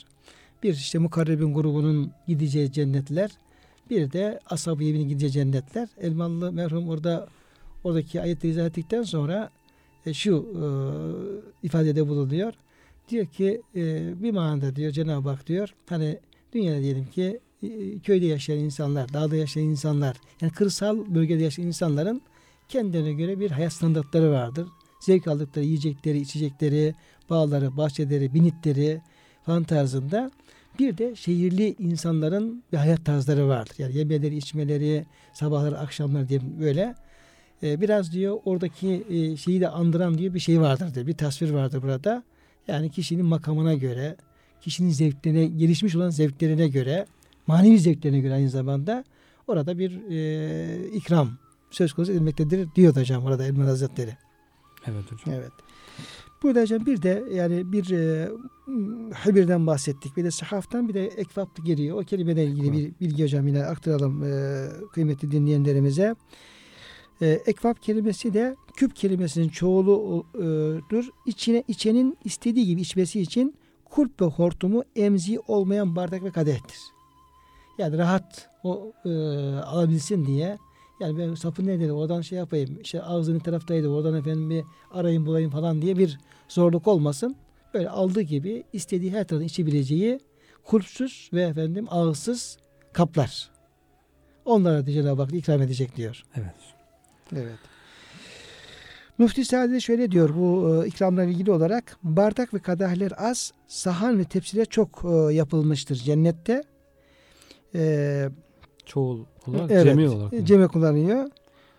Bir 0.63 0.73
işte 0.73 0.97
mukarrebin 0.97 1.53
grubunun 1.53 2.11
gideceği 2.27 2.71
cennetler. 2.71 3.31
Bir 3.89 4.11
de 4.11 4.39
ashab-ı 4.49 4.83
yeminin 4.83 5.09
gideceği 5.09 5.31
cennetler. 5.31 5.89
Elmalı 6.01 6.51
merhum 6.51 6.89
orada 6.89 7.27
oradaki 7.83 8.21
ayeti 8.21 8.47
izah 8.47 8.65
ettikten 8.65 9.03
sonra 9.03 9.49
e, 10.05 10.13
şu 10.13 10.35
e, 10.35 10.65
ifadede 11.67 12.07
bulunuyor. 12.07 12.53
Diyor 13.09 13.25
ki 13.25 13.61
e, 13.75 14.13
bir 14.23 14.31
manada 14.31 14.75
diyor 14.75 14.91
Cenab-ı 14.91 15.29
Hak 15.29 15.47
diyor 15.47 15.73
hani 15.89 16.19
dünyada 16.53 16.81
diyelim 16.81 17.05
ki 17.05 17.39
e, 17.63 17.99
köyde 17.99 18.25
yaşayan 18.25 18.59
insanlar, 18.59 19.13
dağda 19.13 19.35
yaşayan 19.35 19.63
insanlar 19.63 20.17
yani 20.41 20.51
kırsal 20.51 21.15
bölgede 21.15 21.43
yaşayan 21.43 21.67
insanların 21.67 22.21
kendilerine 22.69 23.13
göre 23.13 23.39
bir 23.39 23.51
hayat 23.51 23.73
standartları 23.73 24.31
vardır. 24.31 24.67
Zevk 25.01 25.27
aldıkları 25.27 25.65
yiyecekleri, 25.65 26.17
içecekleri, 26.17 26.95
bağları, 27.29 27.77
bahçeleri, 27.77 28.33
binitleri 28.33 29.01
falan 29.45 29.63
tarzında. 29.63 30.31
Bir 30.79 30.97
de 30.97 31.15
şehirli 31.15 31.75
insanların 31.79 32.63
bir 32.71 32.77
hayat 32.77 33.05
tarzları 33.05 33.47
vardır. 33.47 33.75
Yani 33.77 33.97
yemeleri, 33.97 34.37
içmeleri, 34.37 35.05
sabahları, 35.33 35.79
akşamları 35.79 36.29
diye 36.29 36.39
böyle. 36.59 36.95
Ee, 37.63 37.81
biraz 37.81 38.13
diyor 38.13 38.39
oradaki 38.45 39.05
e, 39.09 39.37
şeyi 39.37 39.61
de 39.61 39.69
andıran 39.69 40.17
diyor 40.17 40.33
bir 40.33 40.39
şey 40.39 40.61
vardır 40.61 40.95
diyor. 40.95 41.07
Bir 41.07 41.13
tasvir 41.13 41.49
vardır 41.49 41.81
burada. 41.81 42.23
Yani 42.67 42.91
kişinin 42.91 43.25
makamına 43.25 43.73
göre, 43.73 44.15
kişinin 44.61 44.89
zevklerine, 44.89 45.45
gelişmiş 45.45 45.95
olan 45.95 46.09
zevklerine 46.09 46.67
göre, 46.67 47.05
manevi 47.47 47.79
zevklerine 47.79 48.19
göre 48.19 48.33
aynı 48.33 48.49
zamanda 48.49 49.03
orada 49.47 49.79
bir 49.79 50.09
e, 50.09 50.87
ikram 50.87 51.37
söz 51.71 51.93
konusu 51.93 52.11
edilmektedir 52.11 52.67
diyor 52.75 52.95
hocam 52.95 53.25
orada 53.25 53.45
Elmer 53.45 53.65
Hazretleri. 53.65 54.17
Evet 54.87 55.11
hocam. 55.11 55.35
Evet. 55.39 55.51
Burada 56.43 56.61
hocam 56.61 56.85
bir 56.85 57.01
de 57.01 57.23
yani 57.31 57.71
bir 57.71 57.89
e, 57.89 58.29
Hibir'den 59.25 59.67
bahsettik. 59.67 60.17
Bir 60.17 60.23
de 60.23 60.31
sahaftan 60.31 60.89
bir 60.89 60.93
de 60.93 61.07
ekvap 61.07 61.65
geliyor. 61.65 62.01
O 62.01 62.05
kelimeden 62.05 62.47
ilgili 62.47 62.73
bir 62.73 62.93
bilgi 62.99 63.23
hocam 63.23 63.47
yine 63.47 63.65
aktaralım 63.65 64.23
e, 64.23 64.67
kıymetli 64.93 65.31
dinleyenlerimize. 65.31 66.15
E, 67.21 67.27
ekvap 67.27 67.81
kelimesi 67.81 68.33
de 68.33 68.55
küp 68.75 68.95
kelimesinin 68.95 69.49
çoğuludur. 69.49 71.09
İçine 71.25 71.63
içenin 71.67 72.17
istediği 72.25 72.65
gibi 72.65 72.81
içmesi 72.81 73.21
için 73.21 73.55
kulp 73.85 74.21
ve 74.21 74.25
hortumu 74.25 74.83
emzi 74.95 75.39
olmayan 75.39 75.95
bardak 75.95 76.23
ve 76.23 76.31
kadehtir. 76.31 76.79
Yani 77.77 77.97
rahat 77.97 78.49
o 78.63 78.93
e, 79.05 79.09
alabilsin 79.55 80.25
diye 80.25 80.57
yani 81.03 81.17
ben 81.17 81.35
sapı 81.35 81.65
ne 81.65 81.79
dedi 81.79 81.91
oradan 81.91 82.21
şey 82.21 82.37
yapayım 82.37 82.79
işte 82.81 83.01
ağzının 83.01 83.39
taraftaydı 83.39 83.87
oradan 83.87 84.13
efendim 84.13 84.49
bir 84.49 84.63
arayayım 84.91 85.25
bulayım 85.25 85.51
falan 85.51 85.81
diye 85.81 85.97
bir 85.97 86.19
zorluk 86.47 86.87
olmasın. 86.87 87.35
Böyle 87.73 87.89
aldığı 87.89 88.21
gibi 88.21 88.63
istediği 88.73 89.11
her 89.11 89.27
taraftan 89.27 89.47
içebileceği 89.47 90.19
kulpsuz 90.63 91.29
ve 91.33 91.41
efendim 91.41 91.87
ağızsız 91.89 92.57
kaplar. 92.93 93.49
Onlara 94.45 94.85
da 94.85 94.91
Cenab-ı 94.91 95.21
Hak 95.21 95.33
ikram 95.33 95.61
edecek 95.61 95.95
diyor. 95.95 96.23
Evet. 96.35 96.55
Evet. 97.35 97.59
Müftü 99.17 99.45
Sadi 99.45 99.81
şöyle 99.81 100.11
diyor 100.11 100.35
bu 100.35 100.81
e, 100.83 100.87
ikramlarla 100.87 101.31
ilgili 101.31 101.51
olarak 101.51 101.97
bardak 102.03 102.53
ve 102.53 102.59
kadehler 102.59 103.11
az, 103.17 103.51
sahan 103.67 104.19
ve 104.19 104.23
tepsiler 104.23 104.65
çok 104.65 105.05
e, 105.05 105.33
yapılmıştır 105.33 105.95
cennette. 105.95 106.63
E, 107.75 108.29
Çoğul 108.85 109.19
olarak, 109.47 109.71
Evet, 109.71 109.83
cemi 109.83 110.09
olarak. 110.09 110.33
e, 110.33 110.45
Ceme 110.45 110.67
kullanıyor. 110.67 111.29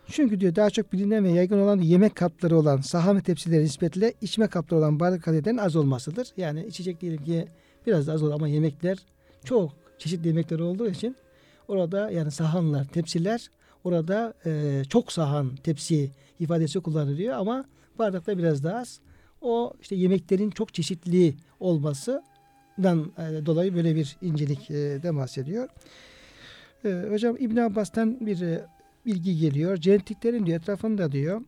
Çünkü 0.08 0.40
diyor 0.40 0.56
daha 0.56 0.70
çok 0.70 0.92
bilinen 0.92 1.24
ve 1.24 1.28
yaygın 1.30 1.58
olan 1.60 1.78
yemek 1.78 2.14
kapları 2.14 2.58
olan 2.58 2.80
saha 2.80 3.16
ve 3.16 3.20
tepsileri 3.20 3.64
nispetle 3.64 4.14
içme 4.20 4.46
kapları 4.46 4.80
olan 4.80 5.00
bardak 5.00 5.22
kadehlerin 5.22 5.56
az 5.56 5.76
olmasıdır. 5.76 6.28
Yani 6.36 6.66
içecek 6.66 7.00
diyelim 7.00 7.24
ki 7.24 7.48
biraz 7.86 8.06
da 8.06 8.12
az 8.12 8.22
olur 8.22 8.32
ama 8.32 8.48
yemekler 8.48 8.98
çok 9.44 9.72
çeşitli 9.98 10.28
yemekler 10.28 10.58
olduğu 10.58 10.88
için 10.90 11.16
orada 11.68 12.10
yani 12.10 12.30
sahanlar, 12.30 12.84
tepsiler 12.84 13.48
orada 13.84 14.34
e, 14.46 14.82
çok 14.88 15.12
sahan 15.12 15.56
tepsi 15.56 16.10
ifadesi 16.40 16.80
kullanılıyor 16.80 17.34
ama 17.34 17.64
bardakta 17.98 18.38
biraz 18.38 18.64
daha 18.64 18.78
az. 18.78 19.00
O 19.40 19.72
işte 19.82 19.96
yemeklerin 19.96 20.50
çok 20.50 20.74
çeşitli 20.74 21.34
olmasından 21.60 23.12
e, 23.18 23.46
dolayı 23.46 23.74
böyle 23.74 23.94
bir 23.94 24.16
incelik 24.22 24.68
de 24.70 25.14
bahsediyor. 25.16 25.68
E, 26.84 27.06
hocam 27.10 27.36
İbn 27.38 27.56
Abbas'tan 27.56 28.26
bir 28.26 28.40
e, 28.40 28.66
bilgi 29.06 29.38
geliyor. 29.38 29.76
Cennetliklerin 29.76 30.46
diyor 30.46 30.60
etrafında 30.60 31.12
diyor 31.12 31.40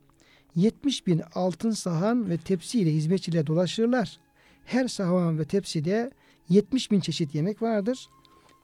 70 0.57 1.07
bin 1.07 1.23
altın 1.35 1.71
sahan 1.71 2.31
ve 2.31 2.37
tepsiyle 2.37 2.93
hizmetçiyle 2.93 3.47
dolaşırlar. 3.47 4.19
Her 4.65 4.89
sahan 4.89 5.39
ve 5.39 5.45
tepside 5.45 6.11
70 6.49 6.91
bin 6.91 7.01
çeşit 7.01 7.35
yemek 7.35 7.63
vardır. 7.63 8.09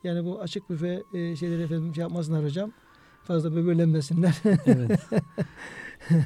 Yani 0.04 0.24
bu 0.24 0.40
açık 0.40 0.70
büfe 0.70 1.02
e, 1.14 1.36
şeyleri 1.36 1.62
efendim 1.62 1.94
şey 1.94 2.02
yapmasınlar 2.02 2.44
hocam. 2.44 2.72
Fazla 3.24 3.54
böbürlenmesinler. 3.54 4.34
Evet. 4.66 5.00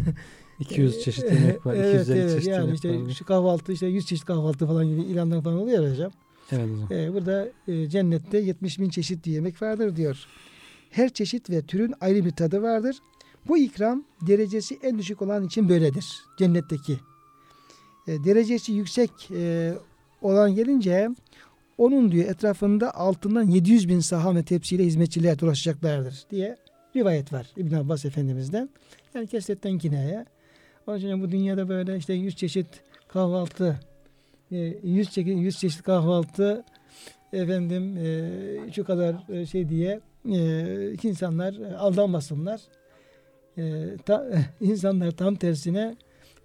200 0.60 1.02
çeşit 1.02 1.24
yemek 1.24 1.66
var. 1.66 1.74
evet, 1.74 2.02
250 2.02 2.20
evet. 2.20 2.32
çeşit 2.32 2.48
yani 2.48 2.60
yemek 2.60 2.74
işte 2.74 3.04
var. 3.04 3.10
şu 3.10 3.24
kahvaltı 3.24 3.72
işte 3.72 3.86
100 3.86 4.06
çeşit 4.06 4.24
kahvaltı 4.24 4.66
falan 4.66 4.86
gibi 4.86 5.02
ilanlar 5.02 5.42
falan 5.42 5.58
oluyor 5.58 5.90
hocam. 5.90 6.12
Evet 6.52 6.68
hocam. 6.70 6.92
Ee, 6.92 7.14
burada 7.14 7.48
e, 7.68 7.88
cennette 7.88 8.38
70 8.38 8.78
bin 8.78 8.88
çeşit 8.88 9.26
yemek 9.26 9.62
vardır 9.62 9.96
diyor. 9.96 10.26
Her 10.90 11.08
çeşit 11.08 11.50
ve 11.50 11.62
türün 11.62 11.94
ayrı 12.00 12.24
bir 12.24 12.30
tadı 12.30 12.62
vardır. 12.62 12.96
Bu 13.48 13.58
ikram 13.58 14.04
derecesi 14.26 14.78
en 14.82 14.98
düşük 14.98 15.22
olan 15.22 15.44
için 15.44 15.68
böyledir. 15.68 16.06
Cennetteki. 16.38 16.98
E, 18.06 18.24
derecesi 18.24 18.72
yüksek 18.72 19.10
e, 19.30 19.74
olan 20.22 20.54
gelince 20.54 21.08
onun 21.78 22.12
diyor 22.12 22.28
etrafında 22.28 22.94
altından 22.94 23.42
700 23.42 23.88
bin 23.88 24.00
saha 24.00 24.34
ve 24.34 24.42
tepsiyle 24.42 24.84
hizmetçiler 24.84 25.38
dolaşacaklardır 25.38 26.26
diye 26.30 26.56
rivayet 26.96 27.32
var 27.32 27.46
İbn 27.56 27.74
Abbas 27.74 28.04
Efendimiz'den. 28.04 28.68
Yani 29.14 29.26
kesretten 29.26 29.78
kinaya. 29.78 30.26
Onun 30.86 30.98
için 30.98 31.22
bu 31.22 31.30
dünyada 31.30 31.68
böyle 31.68 31.96
işte 31.96 32.12
100 32.12 32.36
çeşit 32.36 32.66
kahvaltı, 33.08 33.80
100 34.50 35.10
çeşit, 35.10 35.26
100 35.26 35.58
çeşit 35.58 35.82
kahvaltı 35.82 36.64
efendim 37.32 37.96
e, 37.96 38.72
şu 38.72 38.84
kadar 38.84 39.28
e, 39.28 39.46
şey 39.46 39.68
diye 39.68 40.00
e, 40.32 40.92
insanlar 41.02 41.54
aldanmasınlar. 41.78 42.60
Ta, 44.06 44.28
insanlar 44.60 45.10
tam 45.10 45.34
tersine 45.34 45.96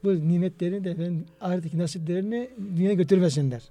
bu 0.03 0.27
nimetlerini 0.27 0.83
de 0.83 0.91
efendim, 0.91 1.25
ahiretteki 1.41 1.77
nasiplerini 1.77 2.49
dünyaya 2.75 2.93
götürmesinler. 2.93 3.61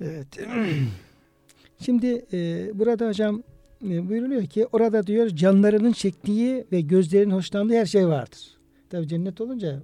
evet. 0.00 0.26
Şimdi 1.78 2.24
e, 2.32 2.70
burada 2.74 3.08
hocam 3.08 3.42
e, 3.84 4.08
buyuruluyor 4.08 4.46
ki 4.46 4.66
orada 4.72 5.06
diyor 5.06 5.28
canlarının 5.28 5.92
çektiği 5.92 6.64
ve 6.72 6.80
gözlerinin 6.80 7.34
hoşlandığı 7.34 7.74
her 7.74 7.86
şey 7.86 8.08
vardır. 8.08 8.58
Tabi 8.90 9.08
cennet 9.08 9.40
olunca 9.40 9.82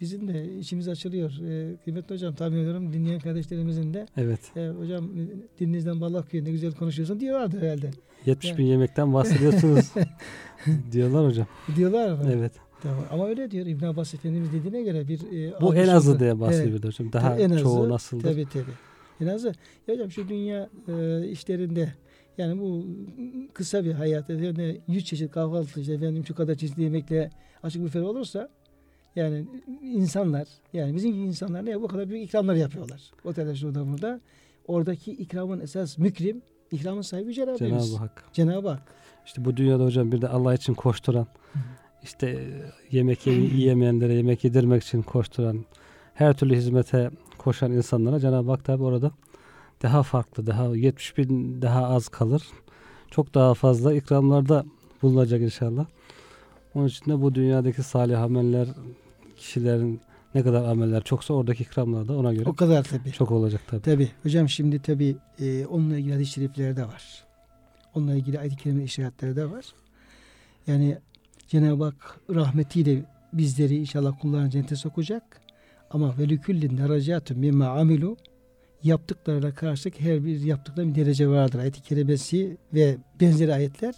bizim 0.00 0.28
de 0.28 0.58
içimiz 0.58 0.88
açılıyor. 0.88 1.30
E, 1.48 1.76
kıymetli 1.84 2.14
hocam 2.14 2.34
tahmin 2.34 2.58
ediyorum 2.58 2.92
dinleyen 2.92 3.20
kardeşlerimizin 3.20 3.94
de 3.94 4.06
Evet. 4.16 4.40
e, 4.56 4.68
hocam 4.68 5.10
dilinizden 5.60 6.00
bal 6.00 6.14
akıyor 6.14 6.44
ne 6.44 6.50
güzel 6.50 6.72
konuşuyorsun 6.72 7.20
diyorlardı 7.20 7.60
herhalde. 7.60 7.90
70 8.26 8.48
Evet. 8.48 8.58
bin 8.58 8.64
yemekten 8.64 9.14
bahsediyorsunuz. 9.14 9.92
diyorlar 10.92 11.26
hocam. 11.26 11.46
Diyorlar 11.76 12.12
mı? 12.12 12.30
Evet. 12.32 12.52
Tamam. 12.82 13.04
Ama 13.10 13.28
öyle 13.28 13.50
diyor 13.50 13.66
İbn 13.66 13.84
Abbas 13.84 14.14
Efendimiz 14.14 14.52
dediğine 14.52 14.82
göre 14.82 15.08
bir 15.08 15.20
e, 15.20 15.60
Bu 15.60 15.74
en 15.74 15.88
azı 15.88 16.18
diye 16.18 16.30
Evet. 16.30 16.40
bahsediyor 16.40 16.84
hocam. 16.84 17.12
Daha 17.12 17.36
en 17.38 17.50
azı, 17.50 17.62
çoğu 17.62 17.88
nasıldır? 17.88 18.24
Tabii 18.24 18.46
tabii. 18.52 18.74
En 19.20 19.26
azı. 19.26 19.54
Ya 19.88 19.94
hocam 19.94 20.10
şu 20.10 20.28
dünya 20.28 20.68
e, 20.88 21.28
işlerinde 21.28 21.94
yani 22.38 22.60
bu 22.60 22.86
kısa 23.54 23.84
bir 23.84 23.92
hayat 23.92 24.30
yani 24.30 24.80
100 24.88 25.04
çeşit 25.04 25.30
kahvaltı 25.30 25.80
işte 25.80 25.92
efendim 25.92 26.26
şu 26.26 26.34
kadar 26.34 26.54
çeşitli 26.54 26.82
yemekle 26.82 27.30
açık 27.62 27.84
büfe 27.84 28.00
olursa 28.00 28.48
yani 29.16 29.46
insanlar 29.82 30.48
yani 30.72 30.94
bizim 30.94 31.12
gibi 31.12 31.22
insanlar 31.22 31.66
ne 31.66 31.82
bu 31.82 31.88
kadar 31.88 32.08
büyük 32.08 32.28
ikramlar 32.28 32.54
yapıyorlar. 32.54 33.00
Otelde 33.24 33.54
şurada 33.54 33.86
burada. 33.86 34.20
Oradaki 34.66 35.12
ikramın 35.12 35.60
esas 35.60 35.98
mükrim 35.98 36.42
ikramın 36.70 37.02
sahibi. 37.02 37.34
Cenab-ı 37.34 37.96
Hak. 37.96 38.24
Cenab-ı 38.32 38.68
Hak. 38.68 38.82
İşte 39.26 39.44
bu 39.44 39.56
dünyada 39.56 39.84
hocam 39.84 40.12
bir 40.12 40.22
de 40.22 40.28
Allah 40.28 40.54
için 40.54 40.74
koşturan, 40.74 41.26
işte 42.02 42.50
yemek 42.90 43.26
yiyemeyenlere 43.26 44.14
yemek 44.14 44.44
yedirmek 44.44 44.82
için 44.82 45.02
koşturan, 45.02 45.64
her 46.14 46.36
türlü 46.36 46.56
hizmete 46.56 47.10
koşan 47.38 47.72
insanlara 47.72 48.20
Cenab-ı 48.20 48.50
Hak 48.50 48.64
tabi 48.64 48.82
orada 48.82 49.10
daha 49.82 50.02
farklı, 50.02 50.46
daha 50.46 50.76
70 50.76 51.18
bin 51.18 51.62
daha 51.62 51.86
az 51.86 52.08
kalır. 52.08 52.42
Çok 53.10 53.34
daha 53.34 53.54
fazla 53.54 53.94
ikramlarda 53.94 54.64
bulunacak 55.02 55.40
inşallah. 55.40 55.86
Onun 56.74 56.86
için 56.86 57.10
de 57.10 57.20
bu 57.22 57.34
dünyadaki 57.34 57.82
salih 57.82 58.22
ameller, 58.22 58.68
kişilerin 59.36 60.00
ne 60.34 60.42
kadar 60.42 60.64
ameller 60.64 61.02
çoksa 61.02 61.34
oradaki 61.34 61.62
ikramlar 61.62 62.08
da 62.08 62.18
ona 62.18 62.32
göre 62.34 62.48
O 62.48 62.52
kadar 62.52 62.84
tabii. 62.84 63.12
çok 63.12 63.30
olacak 63.30 63.60
tabi. 63.68 63.82
Tabi 63.82 64.08
hocam 64.22 64.48
şimdi 64.48 64.82
tabi 64.82 65.16
e, 65.40 65.66
onunla 65.66 65.98
ilgili 65.98 66.12
hadis-i 66.12 66.32
şerifler 66.32 66.76
de 66.76 66.84
var. 66.84 67.24
Onunla 67.94 68.14
ilgili 68.14 68.38
ayet-i 68.38 68.56
kerime 68.56 68.84
işaretleri 68.84 69.36
de 69.36 69.50
var. 69.50 69.64
Yani 70.66 70.98
Cenab-ı 71.48 71.84
Hak 71.84 72.20
rahmetiyle 72.30 73.02
bizleri 73.32 73.76
inşallah 73.76 74.20
kullarına 74.20 74.50
cennete 74.50 74.76
sokacak. 74.76 75.40
Ama 75.90 76.18
ve 76.18 76.28
lüküllin 76.28 76.78
derecatun 76.78 77.38
mimma 77.38 77.66
amilu 77.66 78.16
yaptıklarına 78.82 79.54
karşılık 79.54 80.00
her 80.00 80.24
bir 80.24 80.40
yaptıklarına 80.40 80.94
bir 80.94 81.00
derece 81.00 81.28
vardır. 81.28 81.58
Ayet-i 81.58 81.82
kerimesi 81.82 82.56
ve 82.74 82.96
benzeri 83.20 83.54
ayetler 83.54 83.94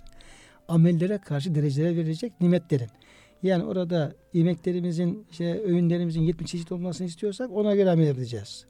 amellere 0.72 1.18
karşı 1.18 1.54
derecelere 1.54 1.96
verilecek 1.96 2.40
nimetlerin. 2.40 2.88
Yani 3.42 3.64
orada 3.64 4.14
yemeklerimizin, 4.32 5.26
işte 5.30 5.62
öğünlerimizin 5.62 6.20
70 6.22 6.50
çeşit 6.50 6.72
olmasını 6.72 7.06
istiyorsak 7.06 7.50
ona 7.52 7.74
göre 7.74 7.90
amel 7.90 8.06
edeceğiz. 8.06 8.64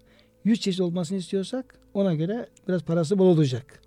100 0.45 0.61
çeşit 0.61 0.81
olmasını 0.81 1.19
istiyorsak 1.19 1.79
ona 1.95 2.15
göre 2.15 2.47
biraz 2.69 2.83
parası 2.83 3.19
bol 3.19 3.27
olacak. 3.27 3.83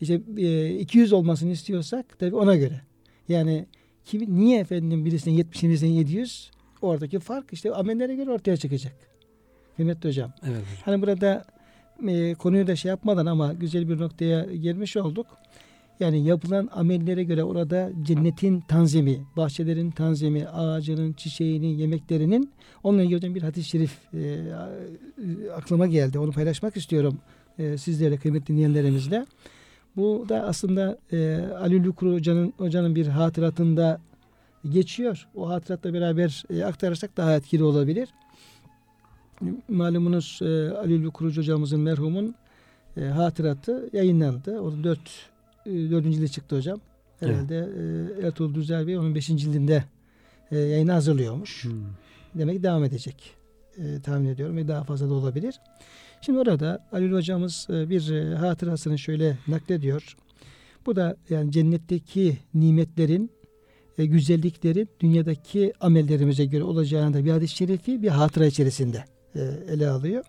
İşte 0.00 0.20
e, 0.36 0.78
200 0.78 1.12
olmasını 1.12 1.50
istiyorsak 1.50 2.18
tabii 2.18 2.36
ona 2.36 2.56
göre. 2.56 2.80
Yani 3.28 3.66
kim, 4.04 4.38
niye 4.38 4.60
efendim 4.60 5.04
birisine 5.04 5.34
70 5.34 5.62
birisine 5.62 5.90
700? 5.90 6.50
Oradaki 6.82 7.18
fark 7.18 7.52
işte 7.52 7.72
amellere 7.72 8.14
göre 8.14 8.30
ortaya 8.30 8.56
çıkacak. 8.56 8.94
Kıymetli 9.76 10.08
hocam. 10.08 10.32
Evet. 10.46 10.64
Hani 10.84 11.02
burada 11.02 11.44
e, 12.08 12.34
konuyu 12.34 12.66
da 12.66 12.76
şey 12.76 12.88
yapmadan 12.88 13.26
ama 13.26 13.52
güzel 13.52 13.88
bir 13.88 13.98
noktaya 13.98 14.44
gelmiş 14.44 14.96
olduk. 14.96 15.26
Yani 16.00 16.24
yapılan 16.24 16.68
amellere 16.72 17.24
göre 17.24 17.44
orada 17.44 17.90
cennetin 18.02 18.60
tanzimi, 18.60 19.20
bahçelerin 19.36 19.90
tanzimi, 19.90 20.48
ağacının, 20.48 21.12
çiçeğinin, 21.12 21.78
yemeklerinin 21.78 22.50
onunla 22.82 23.02
ilgili 23.02 23.34
bir 23.34 23.42
hadis-i 23.42 23.68
şerif 23.68 24.14
e, 24.14 24.52
aklıma 25.56 25.86
geldi. 25.86 26.18
Onu 26.18 26.32
paylaşmak 26.32 26.76
istiyorum 26.76 27.18
e, 27.58 27.78
sizlerle 27.78 28.16
kıymetli 28.16 28.46
dinleyenlerimizle. 28.46 29.26
Bu 29.96 30.26
da 30.28 30.42
aslında 30.42 30.98
e, 31.12 31.40
Ali 31.58 31.84
Lükur 31.84 32.12
Hoca'nın, 32.12 32.52
hocanın 32.58 32.94
bir 32.94 33.06
hatıratında 33.06 34.00
geçiyor. 34.68 35.28
O 35.34 35.48
hatıratla 35.48 35.94
beraber 35.94 36.44
e, 36.50 36.64
aktarırsak 36.64 37.16
daha 37.16 37.36
etkili 37.36 37.64
olabilir. 37.64 38.08
Malumunuz 39.68 40.38
e, 40.42 40.70
Ali 40.70 41.02
Lükur 41.02 41.36
hocamızın 41.36 41.80
merhumun 41.80 42.34
e, 42.96 43.00
hatıratı 43.00 43.90
yayınlandı. 43.92 44.60
O 44.60 44.84
dört, 44.84 45.30
e, 45.66 45.70
dördüncü 45.70 46.16
cilde 46.16 46.28
çıktı 46.28 46.56
hocam. 46.56 46.80
Herhalde 47.20 47.68
e, 48.22 48.26
Ertuğrul 48.26 48.54
Düzel 48.54 48.86
Bey 48.86 48.98
onun 48.98 49.14
beşinci 49.14 49.44
cildinde 49.44 49.84
e, 50.50 50.58
yayını 50.58 50.92
hazırlıyormuş. 50.92 51.64
Hmm. 51.64 51.72
Demek 52.34 52.56
ki 52.56 52.62
devam 52.62 52.84
edecek. 52.84 53.34
E, 53.78 54.00
tahmin 54.00 54.28
ediyorum 54.28 54.56
ve 54.56 54.68
daha 54.68 54.84
fazla 54.84 55.08
da 55.08 55.14
olabilir. 55.14 55.54
Şimdi 56.20 56.38
orada 56.38 56.86
Ali 56.92 57.12
hocamız 57.12 57.66
e, 57.70 57.90
bir 57.90 58.10
e, 58.12 58.34
hatırasını 58.34 58.98
şöyle 58.98 59.38
naklediyor. 59.48 60.16
Bu 60.86 60.96
da 60.96 61.16
yani 61.30 61.52
cennetteki 61.52 62.38
nimetlerin 62.54 63.30
e, 63.98 64.06
güzelliklerin 64.06 64.88
dünyadaki 65.00 65.72
amellerimize 65.80 66.44
göre 66.44 66.64
olacağını 66.64 67.14
da 67.14 67.24
bir 67.24 67.30
hadis-i 67.30 67.56
şerifi 67.56 68.02
bir 68.02 68.08
hatıra 68.08 68.46
içerisinde 68.46 69.04
e, 69.34 69.40
ele 69.70 69.88
alıyor. 69.88 70.24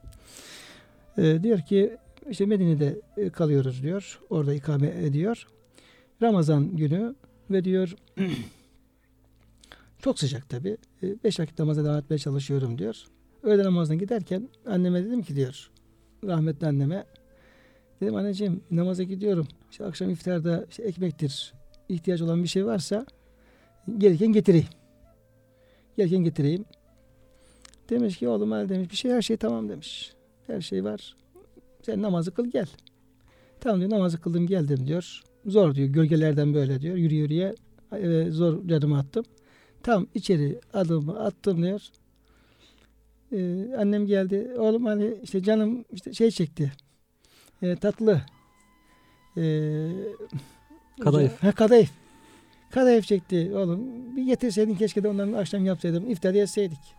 E, 1.18 1.44
diyor 1.44 1.62
ki 1.62 1.98
işte 2.30 2.46
Medine'de 2.46 3.02
e, 3.18 3.30
kalıyoruz 3.30 3.84
diyor. 3.84 4.20
Orada 4.30 4.54
ikame 4.54 4.88
ediyor. 4.88 5.48
Ramazan 6.22 6.76
günü 6.76 7.16
ve 7.52 7.64
diyor 7.64 7.96
çok 10.00 10.20
sıcak 10.20 10.50
tabi. 10.50 10.78
E, 11.04 11.24
beş 11.24 11.40
vakit 11.40 11.60
namaza 11.60 11.84
devam 11.84 11.98
etmeye 11.98 12.18
çalışıyorum 12.18 12.78
diyor. 12.78 13.06
Öğle 13.44 13.64
namazına 13.64 13.96
giderken 13.96 14.50
anneme 14.66 15.06
dedim 15.06 15.22
ki 15.22 15.36
diyor 15.36 15.72
rahmetli 16.28 16.68
anneme 16.68 17.06
dedim 18.02 18.16
anneciğim 18.16 18.62
namaza 18.72 19.04
gidiyorum. 19.04 19.48
İşte 19.72 19.86
akşam 19.86 20.10
iftarda 20.10 20.66
işte 20.70 20.84
ekmektir 20.84 21.54
ihtiyaç 21.90 22.22
olan 22.22 22.44
bir 22.44 22.48
şey 22.48 22.66
varsa 22.66 23.06
gelirken 23.98 24.34
getireyim. 24.34 24.68
Gelirken 25.98 26.24
getireyim. 26.24 26.66
Demiş 27.90 28.18
ki 28.18 28.28
oğlum 28.28 28.52
hadi 28.52 28.70
demiş 28.70 28.92
bir 28.92 28.96
şey 28.96 29.12
her 29.12 29.22
şey 29.22 29.38
tamam 29.38 29.70
demiş. 29.70 30.14
Her 30.48 30.62
şey 30.62 30.84
var. 30.84 31.16
Sen 31.86 32.02
namazı 32.02 32.34
kıl 32.34 32.46
gel. 32.46 32.68
Tamam 33.60 33.80
diyor 33.80 33.92
namazı 33.92 34.22
kıldım 34.22 34.48
geldim 34.48 34.88
diyor. 34.88 35.22
zor 35.46 35.76
diyor. 35.76 35.88
Gölgelerden 35.88 36.54
böyle 36.54 36.82
diyor. 36.82 36.96
Yürü 36.96 37.14
yürüye 37.16 37.56
e, 37.92 38.32
zor 38.32 38.70
adımı 38.70 39.00
attım. 39.00 39.26
Tam 39.84 40.08
içeri 40.14 40.60
adımı 40.74 41.20
attım 41.20 41.64
diyor. 41.64 41.82
Ee, 43.32 43.76
annem 43.78 44.06
geldi. 44.08 44.52
Oğlum 44.58 44.86
hani 44.86 45.14
işte 45.24 45.44
canım 45.44 45.86
işte 45.92 46.14
şey 46.14 46.32
çekti. 46.32 46.72
E, 47.62 47.76
tatlı. 47.76 48.22
E, 49.38 49.44
Kadayıf. 51.00 51.44
Ha, 51.44 51.52
kadayıf. 51.52 51.92
Kadayıf 52.72 53.06
çekti 53.06 53.52
oğlum. 53.56 54.16
Bir 54.16 54.24
getirseydin 54.24 54.76
keşke 54.76 55.04
de 55.04 55.08
ondan 55.08 55.34
akşam 55.34 55.66
yapsaydım. 55.66 56.10
İftar 56.10 56.34
yeseydik. 56.34 56.96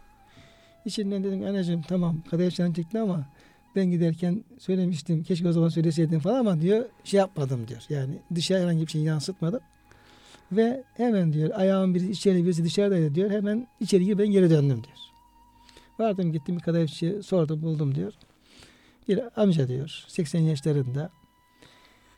İçinden 0.84 1.24
dedim 1.24 1.44
anneciğim 1.44 1.82
tamam 1.82 2.16
kadayıf 2.30 2.54
canım 2.54 2.72
çekti 2.72 2.98
ama 2.98 3.26
ben 3.76 3.90
giderken 3.90 4.44
söylemiştim. 4.58 5.22
Keşke 5.22 5.48
o 5.48 5.52
zaman 5.52 5.68
söyleseydin 5.68 6.18
falan 6.18 6.38
ama 6.38 6.60
diyor 6.60 6.84
şey 7.04 7.18
yapmadım 7.18 7.68
diyor. 7.68 7.82
Yani 7.88 8.18
dışarı 8.34 8.62
herhangi 8.62 8.86
bir 8.86 8.90
şey 8.90 9.02
yansıtmadım. 9.02 9.60
Ve 10.52 10.84
hemen 10.94 11.32
diyor 11.32 11.50
ayağım 11.54 11.94
biri 11.94 12.10
içeri 12.10 12.44
birisi 12.44 12.64
dışarıdaydı 12.64 13.14
diyor. 13.14 13.30
Hemen 13.30 13.66
içeri 13.80 14.04
girip 14.04 14.18
ben 14.18 14.26
geri 14.26 14.50
döndüm 14.50 14.84
diyor. 14.84 14.96
Vardım 15.98 16.32
gittim 16.32 16.56
bir 16.56 16.62
kadayıfçı 16.62 17.20
sordum 17.22 17.62
buldum 17.62 17.94
diyor. 17.94 18.12
Bir 19.08 19.42
amca 19.42 19.68
diyor 19.68 20.04
80 20.08 20.40
yaşlarında. 20.40 21.10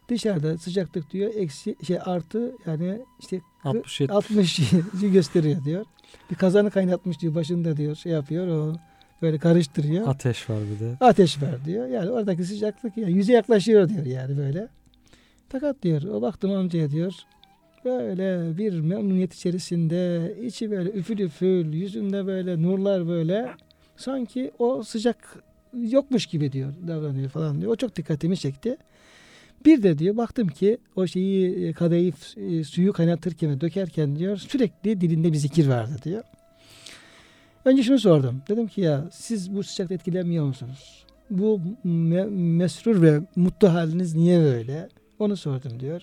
Dışarıda 0.09 0.59
sıcaklık 0.59 1.11
diyor 1.11 1.35
eksi 1.35 1.77
şey 1.87 1.99
artı 2.05 2.53
yani 2.67 3.01
işte 3.21 3.41
60 3.65 4.01
70. 4.01 4.17
60 4.17 4.61
gösteriyor 5.03 5.65
diyor. 5.65 5.85
Bir 6.31 6.37
kazanı 6.37 6.71
kaynatmış 6.71 7.21
diyor 7.21 7.35
başında 7.35 7.77
diyor 7.77 7.97
şey 7.97 8.13
yapıyor 8.13 8.49
o 8.49 8.77
böyle 9.23 9.39
karıştırıyor. 9.39 10.09
Ateş 10.09 10.51
var 10.51 10.59
bir 10.75 10.85
de. 10.87 10.97
Ateş 11.01 11.43
var 11.43 11.65
diyor. 11.65 11.87
Yani 11.87 12.11
oradaki 12.11 12.45
sıcaklık 12.45 12.97
yani 12.97 13.13
yüze 13.13 13.33
yaklaşıyor 13.33 13.89
diyor 13.89 14.07
yani 14.07 14.37
böyle. 14.37 14.69
Fakat 15.49 15.83
diyor 15.83 16.03
o 16.03 16.23
baktım 16.23 16.53
amcaya 16.53 16.91
diyor 16.91 17.13
böyle 17.85 18.59
bir 18.59 18.81
memnuniyet 18.81 19.35
içerisinde 19.35 20.33
içi 20.43 20.71
böyle 20.71 20.91
üfül 20.91 21.19
üfül 21.19 21.73
yüzünde 21.73 22.27
böyle 22.27 22.63
nurlar 22.63 23.09
böyle 23.09 23.49
sanki 23.97 24.51
o 24.59 24.83
sıcak 24.83 25.45
yokmuş 25.75 26.27
gibi 26.27 26.53
diyor 26.53 26.73
davranıyor 26.87 27.29
falan 27.29 27.61
diyor. 27.61 27.73
O 27.73 27.77
çok 27.77 27.97
dikkatimi 27.97 28.37
çekti. 28.37 28.77
Bir 29.65 29.83
de 29.83 29.99
diyor 29.99 30.17
baktım 30.17 30.49
ki 30.49 30.79
o 30.97 31.07
şeyi 31.07 31.73
kadayıf 31.73 32.39
e, 32.39 32.65
suyu 32.65 32.93
kaynatırken 32.93 33.51
ve 33.51 33.61
dökerken 33.61 34.17
diyor 34.17 34.37
sürekli 34.37 35.01
dilinde 35.01 35.33
bir 35.33 35.39
zikir 35.39 35.69
vardı 35.69 35.97
diyor. 36.05 36.25
Önce 37.65 37.83
şunu 37.83 37.99
sordum. 37.99 38.43
Dedim 38.49 38.67
ki 38.67 38.81
ya 38.81 39.05
siz 39.11 39.55
bu 39.57 39.63
sıcakta 39.63 39.95
etkilenmiyor 39.95 40.45
musunuz? 40.45 41.05
Bu 41.31 41.61
me- 41.85 42.31
mesrur 42.31 43.03
ve 43.03 43.21
mutlu 43.37 43.73
haliniz 43.73 44.15
niye 44.15 44.41
böyle? 44.41 44.89
Onu 45.19 45.37
sordum 45.37 45.81
diyor. 45.81 46.03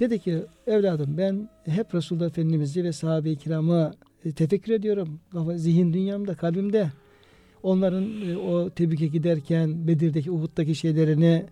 Dedi 0.00 0.18
ki 0.18 0.42
evladım 0.66 1.18
ben 1.18 1.48
hep 1.64 1.94
Resulullah 1.94 2.26
Efendimiz'i 2.26 2.84
ve 2.84 2.92
sahabe-i 2.92 3.36
kiramı 3.36 3.92
e, 4.24 4.32
tefekkür 4.32 4.72
ediyorum. 4.72 5.20
Zihin 5.56 5.92
dünyamda, 5.92 6.34
kalbimde. 6.34 6.90
Onların 7.62 8.30
e, 8.30 8.36
o 8.36 8.70
Tebük'e 8.70 9.06
giderken 9.06 9.88
Bedir'deki, 9.88 10.30
Uhud'daki 10.30 10.74
şeylerini 10.74 11.44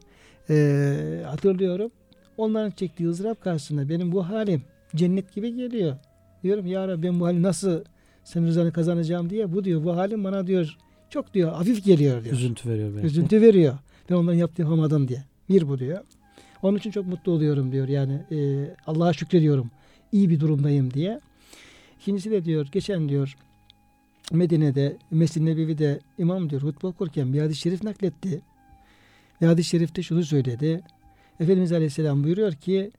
e, 0.50 1.22
hatırlıyorum. 1.26 1.90
Onların 2.36 2.70
çektiği 2.70 3.08
ızdırap 3.08 3.40
karşısında 3.40 3.88
benim 3.88 4.12
bu 4.12 4.28
halim 4.28 4.62
cennet 4.96 5.34
gibi 5.34 5.54
geliyor. 5.54 5.96
Diyorum 6.42 6.66
ya 6.66 6.88
Rabbi 6.88 7.02
ben 7.02 7.20
bu 7.20 7.26
hali 7.26 7.42
nasıl 7.42 7.84
senin 8.24 8.46
rızanı 8.46 8.72
kazanacağım 8.72 9.30
diye. 9.30 9.52
Bu 9.52 9.64
diyor 9.64 9.84
bu 9.84 9.96
halim 9.96 10.24
bana 10.24 10.46
diyor 10.46 10.76
çok 11.10 11.34
diyor 11.34 11.52
hafif 11.52 11.84
geliyor 11.84 12.24
diyor. 12.24 12.34
Üzüntü 12.34 12.70
veriyor 12.70 12.94
belki. 12.94 13.06
Üzüntü 13.06 13.40
veriyor. 13.40 13.78
Ben 14.10 14.14
onların 14.14 14.38
yaptığı 14.38 14.62
yapamadım 14.62 15.08
diye. 15.08 15.24
Bir 15.48 15.68
bu 15.68 15.78
diyor. 15.78 16.00
Onun 16.62 16.78
için 16.78 16.90
çok 16.90 17.06
mutlu 17.06 17.32
oluyorum 17.32 17.72
diyor. 17.72 17.88
Yani 17.88 18.20
e, 18.30 18.68
Allah'a 18.86 19.12
şükrediyorum. 19.12 19.70
İyi 20.12 20.30
bir 20.30 20.40
durumdayım 20.40 20.94
diye. 20.94 21.20
İkincisi 22.00 22.30
de 22.30 22.44
diyor 22.44 22.68
geçen 22.72 23.08
diyor 23.08 23.36
Medine'de 24.32 24.96
Mescid-i 25.10 25.46
Nebevi'de 25.46 26.00
imam 26.18 26.50
diyor 26.50 26.62
hutbe 26.62 26.86
okurken 26.86 27.32
bir 27.32 27.40
hadis-i 27.40 27.60
şerif 27.60 27.82
nakletti. 27.82 28.42
Ve 29.42 29.46
hadis-i 29.46 29.68
şerifte 29.68 30.02
şunu 30.02 30.24
söyledi. 30.24 30.82
Efendimiz 31.40 31.72
Aleyhisselam 31.72 32.24
buyuruyor 32.24 32.52
ki 32.52 32.90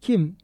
kim 0.00 0.36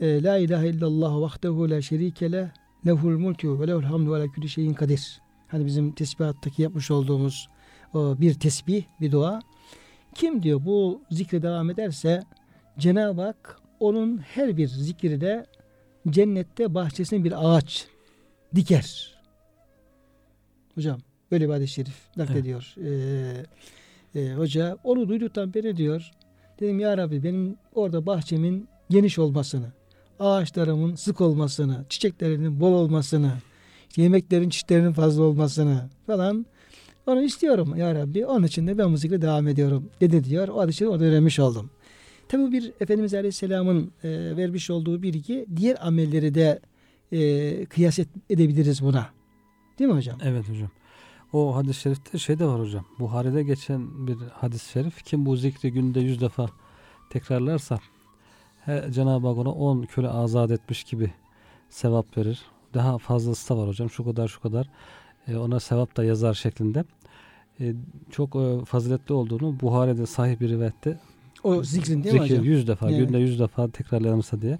e, 0.00 0.22
La 0.22 0.38
ilahe 0.38 0.68
illallah 0.68 1.20
vahdehu 1.20 1.70
la 1.70 1.82
şerike 1.82 2.32
leh 2.32 2.48
lehul 2.86 3.18
mulku 3.18 3.60
ve 3.60 3.66
lehul 3.66 3.82
hamdu 3.82 4.14
ve 4.14 4.28
külli 4.28 4.48
şeyin 4.48 4.74
kadir. 4.74 5.20
Hani 5.48 5.66
bizim 5.66 5.92
tesbihattaki 5.92 6.62
yapmış 6.62 6.90
olduğumuz 6.90 7.48
o 7.94 8.20
bir 8.20 8.34
tesbih, 8.34 8.84
bir 9.00 9.12
dua. 9.12 9.40
Kim 10.14 10.42
diyor 10.42 10.64
bu 10.64 11.00
zikre 11.10 11.42
devam 11.42 11.70
ederse 11.70 12.22
Cenab-ı 12.78 13.22
Hak 13.22 13.60
onun 13.80 14.18
her 14.18 14.56
bir 14.56 14.68
zikri 14.68 15.20
de 15.20 15.46
cennette 16.10 16.74
bahçesine 16.74 17.24
bir 17.24 17.34
ağaç 17.36 17.86
diker. 18.54 19.16
Hocam 20.74 20.98
böyle 21.30 21.48
bir 21.48 21.52
hadis-i 21.52 21.72
şerif 21.72 22.16
naklediyor. 22.16 22.74
Ee, 22.84 24.20
e, 24.20 24.32
hoca 24.32 24.78
onu 24.84 25.08
duyduktan 25.08 25.54
beri 25.54 25.76
diyor 25.76 26.10
dedim 26.60 26.80
ya 26.80 26.98
Rabbi 26.98 27.24
benim 27.24 27.56
orada 27.74 28.06
bahçemin 28.06 28.68
geniş 28.90 29.18
olmasını, 29.18 29.72
ağaçlarımın 30.20 30.94
sık 30.94 31.20
olmasını, 31.20 31.84
çiçeklerinin 31.88 32.60
bol 32.60 32.72
olmasını, 32.72 33.32
yemeklerin 33.96 34.50
çeşitlerinin 34.50 34.92
fazla 34.92 35.22
olmasını 35.22 35.90
falan 36.06 36.46
onu 37.06 37.22
istiyorum 37.22 37.76
ya 37.76 37.94
Rabbi. 37.94 38.26
Onun 38.26 38.46
için 38.46 38.66
de 38.66 38.78
ben 38.78 38.92
bu 38.92 38.96
zikre 38.96 39.22
devam 39.22 39.48
ediyorum 39.48 39.90
dedi 40.00 40.24
diyor. 40.24 40.48
O 40.48 40.60
hadisi 40.60 40.88
orada 40.88 41.04
öğrenmiş 41.04 41.38
oldum. 41.38 41.70
Tabi 42.28 42.52
bir 42.52 42.72
Efendimiz 42.80 43.14
Aleyhisselam'ın 43.14 43.92
e, 44.04 44.36
vermiş 44.36 44.70
olduğu 44.70 45.02
bilgi. 45.02 45.46
Diğer 45.56 45.86
amelleri 45.86 46.34
de 46.34 46.60
e, 47.12 47.64
kıyas 47.66 47.98
edebiliriz 48.30 48.82
buna. 48.82 49.08
Değil 49.78 49.90
mi 49.90 49.96
hocam? 49.96 50.18
Evet 50.24 50.48
hocam. 50.48 50.70
O 51.32 51.56
hadis-i 51.56 51.80
şerifte 51.80 52.18
şey 52.18 52.38
de 52.38 52.44
var 52.44 52.60
hocam. 52.60 52.84
Buhari'de 52.98 53.42
geçen 53.42 54.06
bir 54.06 54.16
hadis-i 54.32 54.70
şerif. 54.70 55.04
Kim 55.04 55.26
bu 55.26 55.36
zikri 55.36 55.72
günde 55.72 56.00
yüz 56.00 56.20
defa 56.20 56.48
tekrarlarsa 57.10 57.78
Cenab-ı 58.90 59.26
Hak 59.26 59.38
ona 59.38 59.50
10 59.50 59.82
köle 59.82 60.08
azat 60.08 60.50
etmiş 60.50 60.84
gibi 60.84 61.12
sevap 61.70 62.18
verir. 62.18 62.42
Daha 62.74 62.98
fazlası 62.98 63.54
da 63.54 63.58
var 63.58 63.68
hocam. 63.68 63.90
Şu 63.90 64.04
kadar 64.04 64.28
şu 64.28 64.40
kadar. 64.40 64.68
E, 65.28 65.36
ona 65.36 65.60
sevap 65.60 65.96
da 65.96 66.04
yazar 66.04 66.34
şeklinde. 66.34 66.84
E, 67.60 67.74
çok 68.10 68.36
e, 68.36 68.64
faziletli 68.64 69.14
olduğunu 69.14 69.60
Buhari'de 69.60 70.06
sahih 70.06 70.40
bir 70.40 70.48
rivayette 70.48 70.98
O 71.44 71.62
zikrin 71.64 72.04
değil 72.04 72.14
mi 72.14 72.20
zikir 72.20 72.34
hocam? 72.34 72.44
100 72.44 72.68
defa 72.68 72.90
Evet. 72.90 72.98
günde 72.98 73.18
100 73.18 73.40
defa 73.40 73.68
tekrarlanırsa 73.68 74.42
diye 74.42 74.58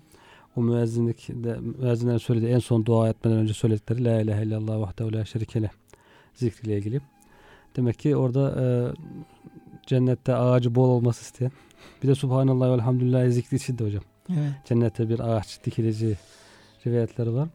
o 0.57 0.63
müezzinlik 0.63 1.29
de 1.29 1.57
müezzinlerin 1.61 2.19
söylediği 2.19 2.53
en 2.53 2.59
son 2.59 2.87
dua 2.87 3.09
etmeden 3.09 3.39
önce 3.39 3.55
söyledikleri 3.55 4.05
la 4.05 4.21
ilahe 4.21 4.43
illallah 4.43 4.81
vahdehu 4.81 5.13
la 5.13 5.25
şerike 5.25 5.63
leh 5.63 5.69
zikriyle 6.35 6.79
ilgili. 6.79 7.01
Demek 7.77 7.99
ki 7.99 8.17
orada 8.17 8.63
e, 8.63 8.65
cennette 9.87 10.35
ağacı 10.35 10.75
bol 10.75 10.89
olması 10.89 11.23
isteyen 11.23 11.53
bir 12.03 12.09
de 12.09 12.15
subhanallah 12.15 12.71
ve 12.71 12.75
elhamdülillah 12.75 13.31
zikri 13.31 13.57
için 13.57 13.79
de 13.79 13.85
hocam. 13.85 14.03
Evet. 14.31 14.53
Cennette 14.65 15.09
bir 15.09 15.21
ağaç 15.21 15.65
dikileceği 15.65 16.17
rivayetleri 16.87 17.35
var. 17.35 17.49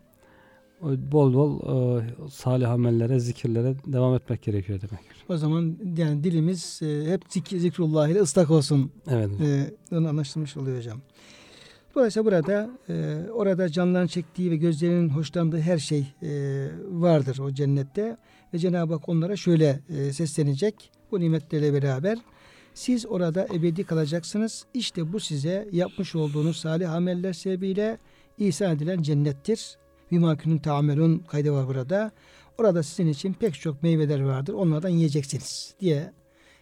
Bol 0.81 1.34
bol 1.34 1.60
e, 1.99 2.03
salih 2.31 2.69
amellere, 2.69 3.19
zikirlere 3.19 3.75
devam 3.88 4.15
etmek 4.15 4.41
gerekiyor 4.41 4.81
demek. 4.81 5.03
O 5.29 5.38
zaman 5.38 5.77
yani 5.97 6.23
dilimiz 6.23 6.79
e, 6.81 7.12
hep 7.12 7.21
zik 7.29 7.47
zikrullah 7.47 8.07
ile 8.07 8.19
ıslak 8.21 8.51
olsun 8.51 8.91
Evet. 9.07 9.29
e, 9.41 9.71
onu 9.95 10.07
anlaşılmış 10.07 10.57
oluyor 10.57 10.77
hocam. 10.77 11.01
Dolayısıyla 11.95 12.25
burada 12.25 12.69
e, 12.89 13.25
orada 13.31 13.69
canların 13.69 14.07
çektiği 14.07 14.51
ve 14.51 14.55
gözlerinin 14.55 15.10
hoşlandığı 15.10 15.60
her 15.60 15.77
şey 15.77 16.07
e, 16.23 16.31
vardır 16.89 17.39
o 17.39 17.51
cennette. 17.53 18.17
Ve 18.53 18.57
Cenab-ı 18.57 18.93
Hak 18.93 19.10
onlara 19.10 19.36
şöyle 19.36 19.79
e, 19.89 20.13
seslenecek 20.13 20.91
bu 21.12 21.19
nimetlerle 21.19 21.73
beraber. 21.73 22.17
Siz 22.73 23.05
orada 23.05 23.47
ebedi 23.53 23.84
kalacaksınız. 23.84 24.65
İşte 24.73 25.13
bu 25.13 25.19
size 25.19 25.67
yapmış 25.71 26.15
olduğunuz 26.15 26.57
salih 26.57 26.93
ameller 26.93 27.34
sebebiyle 27.34 27.97
ihsan 28.38 28.75
edilen 28.75 29.01
cennettir. 29.01 29.77
Bima 30.12 30.38
kunun 30.38 30.57
tamelun 30.57 31.19
kaydı 31.19 31.51
var 31.51 31.67
burada. 31.67 32.12
Orada 32.57 32.84
sizin 32.84 33.07
için 33.07 33.34
pek 33.34 33.53
çok 33.55 33.84
meyveler 33.84 34.19
vardır. 34.19 34.53
Onlardan 34.53 34.89
yiyeceksiniz 34.89 35.75
diye 35.79 36.12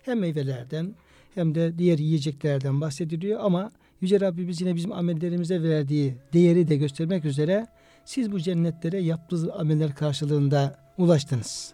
hem 0.01 0.19
meyvelerden 0.19 0.95
hem 1.35 1.55
de 1.55 1.77
diğer 1.77 1.99
yiyeceklerden 1.99 2.81
bahsediliyor 2.81 3.39
ama 3.39 3.71
Yüce 4.01 4.19
Rabbimiz 4.19 4.61
yine 4.61 4.75
bizim 4.75 4.91
amellerimize 4.91 5.63
verdiği 5.63 6.15
değeri 6.33 6.67
de 6.67 6.75
göstermek 6.75 7.25
üzere 7.25 7.67
siz 8.05 8.31
bu 8.31 8.39
cennetlere 8.39 8.99
yaptığınız 8.99 9.49
ameller 9.49 9.95
karşılığında 9.95 10.79
ulaştınız. 10.97 11.73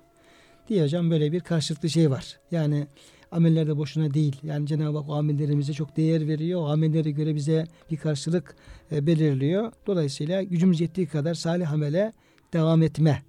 Diye 0.70 0.84
hocam 0.84 1.12
böyle 1.12 1.32
bir 1.32 1.40
karşılıklı 1.40 1.90
şey 1.90 2.12
var. 2.12 2.40
Yani 2.52 2.88
ameller 3.36 3.68
de 3.68 3.78
boşuna 3.78 4.14
değil. 4.14 4.36
Yani 4.44 4.68
Cenab-ı 4.68 4.98
Hak 4.98 5.10
o 5.10 5.14
amellerimize 5.14 5.74
çok 5.74 5.98
değer 5.98 6.28
veriyor. 6.28 6.62
O 6.62 6.68
amellere 6.68 7.12
göre 7.12 7.36
bize 7.36 7.68
bir 7.92 7.98
karşılık 7.98 8.56
e, 8.92 9.08
belirliyor. 9.08 9.72
Dolayısıyla 9.88 10.44
gücümüz 10.44 10.82
yettiği 10.82 11.08
kadar 11.08 11.34
salih 11.34 11.72
amele 11.72 12.14
devam 12.54 12.82
etme 12.82 13.24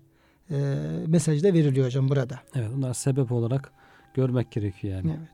e, 0.50 0.56
mesajı 1.06 1.44
da 1.44 1.54
veriliyor 1.54 1.86
hocam 1.86 2.08
burada. 2.08 2.40
Evet, 2.54 2.68
bunlar 2.76 2.94
sebep 2.94 3.32
olarak 3.32 3.72
görmek 4.14 4.52
gerekiyor 4.52 4.94
yani. 4.94 5.10
Evet. 5.18 5.28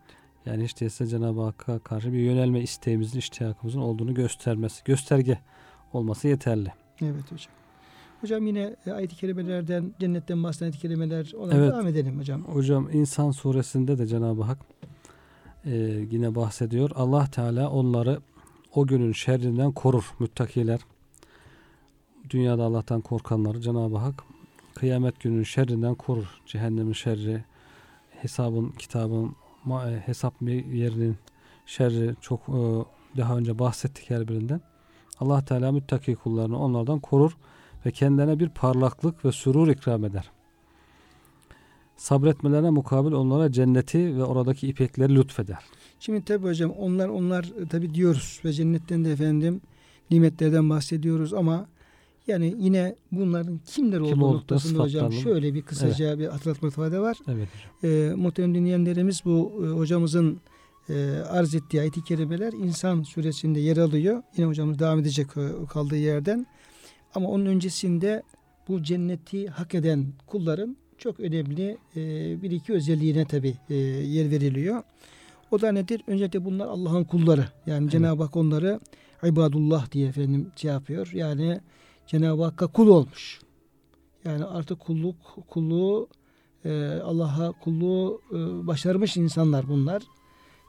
Yani 0.46 0.64
hiç 0.64 0.80
değilse 0.80 1.06
Cenab-ı 1.06 1.42
Hakk'a 1.42 1.78
karşı 1.78 2.12
bir 2.12 2.18
yönelme 2.18 2.61
isteğimizin, 2.61 3.18
iştiyakımızın 3.18 3.80
olduğunu 3.80 4.14
göstermesi, 4.14 4.85
gösterge 4.85 5.38
olması 5.92 6.28
yeterli. 6.28 6.72
Evet 7.02 7.32
hocam. 7.32 7.62
Hocam 8.22 8.46
yine 8.46 8.76
e, 8.87 8.90
ayet-i 8.92 9.16
kerimelerden, 9.16 9.94
cennetten 10.00 10.42
bahseden 10.42 10.64
ayet-i 10.64 10.78
kerimeler 10.78 11.32
ona 11.38 11.54
Evet. 11.54 11.72
devam 11.72 11.87
edelim 11.87 12.18
hocam. 12.18 12.42
Hocam 12.42 12.88
İnsan 12.92 13.30
suresinde 13.30 13.98
de 13.98 14.06
Cenab-ı 14.06 14.42
Hak 14.42 14.58
e, 15.64 15.74
yine 16.11 16.35
bahsediyor. 16.35 16.90
Allah 16.94 17.26
Teala 17.26 17.70
onları 17.70 18.20
o 18.74 18.87
günün 18.87 19.12
şerrinden 19.12 19.72
korur 19.72 20.14
müttakiler. 20.18 20.80
Dünyada 22.30 22.64
Allah'tan 22.64 23.00
korkanları 23.00 23.61
Cenab-ı 23.61 23.96
Hak 23.96 24.24
kıyamet 24.74 25.20
gününün 25.20 25.42
şerrinden 25.42 25.94
korur. 25.94 26.40
Cehennemin 26.46 26.92
şerri, 26.92 27.44
hesabın, 28.11 28.68
kitabın, 28.68 29.37
e, 29.66 30.02
hesap 30.06 30.42
yerinin 30.42 31.16
şerri 31.66 32.14
çok 32.20 32.40
e, 32.40 32.61
daha 33.16 33.37
önce 33.37 33.58
bahsettik 33.58 34.11
her 34.11 34.28
birinden. 34.28 34.61
Allah 35.20 35.44
Teala 35.44 35.72
müttaki 35.72 36.14
kullarını 36.14 36.58
onlardan 36.58 37.00
korur 37.00 37.37
ve 37.87 37.90
kendilerine 37.90 38.38
bir 38.38 38.49
parlaklık 38.49 39.25
ve 39.25 39.33
sürur 39.33 39.68
ikram 39.68 40.05
eder. 40.05 40.31
Sabretmelerine 41.97 42.71
mukabil 42.71 43.12
onlara 43.12 43.53
cenneti 43.53 44.16
ve 44.16 44.25
oradaki 44.25 44.68
ipekleri 44.68 45.14
lütfeder. 45.14 45.59
Şimdi 46.01 46.25
tabi 46.25 46.47
hocam 46.47 46.71
onlar 46.71 47.09
onlar 47.09 47.53
tabi 47.71 47.95
diyoruz 47.95 48.40
ve 48.45 48.53
cennetten 48.53 49.05
de 49.05 49.12
efendim 49.12 49.61
nimetlerden 50.11 50.71
bahsediyoruz 50.71 51.35
ama 51.35 51.66
yani 52.27 52.55
yine 52.59 52.97
bunların 53.12 53.61
kimler 53.66 53.99
Kim 53.99 54.03
olduğu 54.03 54.25
oldukları 54.25 54.59
noktasında 54.59 54.83
hocam 54.83 55.12
şöyle 55.12 55.55
bir 55.55 55.62
kısaca 55.62 56.18
bir 56.18 56.27
hatırlatmak 56.27 56.73
fayda 56.73 57.03
var. 57.03 57.16
Evet. 57.29 57.49
E, 57.85 58.14
muhterem 58.16 58.55
dinleyenlerimiz 58.55 59.23
bu 59.25 59.64
e, 59.64 59.66
hocamızın 59.66 60.40
e, 60.88 61.11
arz 61.29 61.55
ettiği 61.55 61.81
ayet-i 61.81 62.05
kerimeler 62.05 62.53
insan 62.53 63.03
suresinde 63.03 63.61
yer 63.61 63.77
alıyor. 63.77 64.23
Yine 64.37 64.47
hocamız 64.47 64.79
devam 64.79 64.99
edecek 64.99 65.27
e, 65.37 65.66
kaldığı 65.66 65.97
yerden. 65.97 66.47
Ama 67.14 67.29
onun 67.29 67.46
öncesinde 67.46 68.22
bu 68.68 68.83
cenneti 68.83 69.48
hak 69.48 69.75
eden 69.75 70.07
kulların 70.27 70.77
çok 70.98 71.20
önemli 71.20 71.79
e, 71.96 72.03
bir 72.42 72.51
iki 72.51 72.72
özelliğine 72.72 73.25
tabi 73.25 73.55
e, 73.70 73.75
yer 73.75 74.31
veriliyor. 74.31 74.83
O 75.51 75.61
da 75.61 75.72
nedir? 75.72 76.03
Öncelikle 76.07 76.44
bunlar 76.44 76.66
Allah'ın 76.66 77.05
kulları. 77.05 77.46
Yani 77.66 77.83
Evet. 77.83 77.92
Cenab-ı 77.92 78.22
Hak 78.22 78.37
onları 78.37 78.81
ibadullah 79.25 79.92
diye 79.92 80.09
efendim 80.09 80.51
şey 80.57 80.70
yapıyor. 80.70 81.11
Yani 81.14 81.61
Cenab-ı 82.07 82.44
Hakk'a 82.44 82.66
kul 82.66 82.88
olmuş. 82.88 83.40
Yani 84.25 84.44
artık 84.44 84.81
kulluk 84.81 85.16
kulluğu 85.48 86.09
e, 86.64 87.01
Allah'a 87.05 87.53
kulluğu 87.53 88.20
e, 88.31 88.37
başarmış 88.66 89.16
insanlar 89.16 89.68
bunlar. 89.68 90.03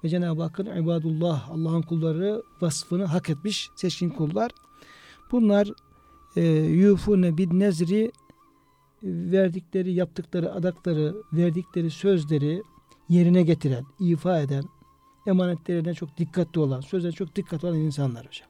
Ve 0.04 0.10
Cenab-ı 0.10 0.42
Hakk'ın 0.42 0.66
ibadullah, 0.66 1.50
Allah'ın 1.50 1.82
kulları 1.82 2.44
vasfını 2.62 3.06
hak 3.06 3.30
etmiş 3.30 3.70
seçkin 3.76 4.10
kullar. 4.10 4.52
Bunlar 5.32 5.72
yufune 6.42 7.38
bin 7.38 7.60
nezri 7.60 8.12
verdikleri, 9.04 9.94
yaptıkları 9.94 10.54
adakları, 10.54 11.16
verdikleri 11.34 11.90
sözleri 11.92 12.64
yerine 13.10 13.44
getiren, 13.44 13.86
ifa 14.00 14.40
eden, 14.40 14.64
emanetlerine 15.28 15.94
çok 15.94 16.18
dikkatli 16.18 16.60
olan, 16.60 16.82
sözlerine 16.82 17.16
çok 17.16 17.36
dikkatli 17.36 17.68
olan 17.68 17.78
insanlar 17.80 18.28
hocam. 18.28 18.48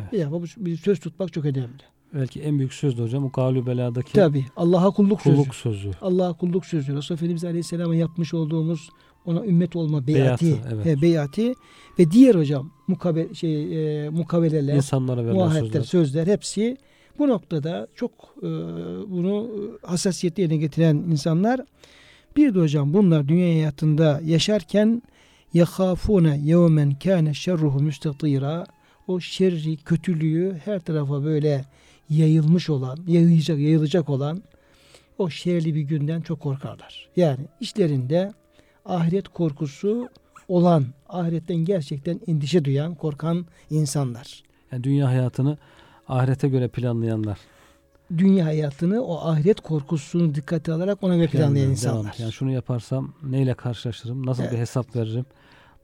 Evet. 0.00 0.12
Defa 0.12 0.32
bu 0.32 0.44
bir 0.56 0.76
söz 0.76 1.00
tutmak 1.00 1.32
çok 1.32 1.44
önemli. 1.44 1.82
Belki 2.14 2.40
en 2.40 2.58
büyük 2.58 2.72
söz 2.72 2.98
de 2.98 3.02
hocam 3.02 3.30
Gavlu 3.30 3.66
Bela'daki 3.66 4.12
Tabi 4.12 4.46
Allah'a 4.56 4.90
kulluk, 4.90 5.22
sözü. 5.22 5.36
kulluk 5.36 5.54
sözü. 5.54 5.90
Allah'a 6.00 6.32
kulluk 6.32 6.66
sözü. 6.66 6.96
Resulullah 6.96 7.18
Efendimiz 7.18 7.44
Aleyhisselam'a 7.44 7.94
yapmış 7.94 8.34
olduğumuz 8.34 8.90
ona 9.24 9.44
ümmet 9.44 9.76
olma 9.76 10.06
beyati, 10.06 10.46
Beyatı, 10.46 10.68
evet. 10.74 10.86
he, 10.86 11.02
beyati 11.02 11.54
ve 11.98 12.10
diğer 12.10 12.34
hocam 12.34 12.70
mukabe, 12.88 13.34
şey, 13.34 14.04
e, 14.04 14.08
mukaveleler, 14.10 14.74
İnsanlara 14.74 15.16
verilen 15.16 15.34
muahitler, 15.34 15.62
sözler. 15.62 15.82
sözler 15.82 16.26
hepsi 16.26 16.76
bu 17.18 17.28
noktada 17.28 17.88
çok 17.94 18.12
e, 18.38 18.48
bunu 19.10 19.50
hassasiyetli 19.82 20.40
yerine 20.40 20.56
getiren 20.56 20.96
insanlar 20.96 21.60
bir 22.36 22.54
de 22.54 22.60
hocam 22.60 22.94
bunlar 22.94 23.28
dünya 23.28 23.54
hayatında 23.54 24.20
yaşarken 24.24 25.02
yakafune 25.54 26.40
yevmen 26.44 26.94
kâne 26.94 27.34
şerruhu 27.34 27.80
müstatîrâ 27.80 28.66
o 29.06 29.20
şerri, 29.20 29.76
kötülüğü 29.76 30.60
her 30.64 30.80
tarafa 30.80 31.24
böyle 31.24 31.64
yayılmış 32.10 32.70
olan, 32.70 32.98
yayılacak, 33.06 33.58
yayılacak 33.58 34.08
olan 34.08 34.42
o 35.18 35.30
şerli 35.30 35.74
bir 35.74 35.80
günden 35.80 36.20
çok 36.20 36.40
korkarlar. 36.40 37.08
Yani 37.16 37.40
işlerinde 37.60 38.32
ahiret 38.84 39.28
korkusu 39.28 40.08
olan, 40.48 40.86
ahiretten 41.08 41.56
gerçekten 41.56 42.20
endişe 42.26 42.64
duyan, 42.64 42.94
korkan 42.94 43.46
insanlar. 43.70 44.42
Yani 44.72 44.84
dünya 44.84 45.08
hayatını 45.08 45.58
ahirete 46.12 46.48
göre 46.48 46.68
planlayanlar. 46.68 47.38
Dünya 48.18 48.44
hayatını 48.46 49.02
o 49.04 49.18
ahiret 49.28 49.60
korkusunu 49.60 50.34
dikkate 50.34 50.72
alarak 50.72 51.02
ona 51.02 51.16
göre 51.16 51.26
planlayan 51.26 51.70
insanlar. 51.70 52.02
devam. 52.02 52.12
Yani 52.18 52.32
şunu 52.32 52.50
yaparsam 52.50 53.12
neyle 53.22 53.54
karşılaşırım? 53.54 54.26
Nasıl 54.26 54.42
bir 54.42 54.48
Evet. 54.48 54.58
hesap 54.58 54.96
veririm? 54.96 55.26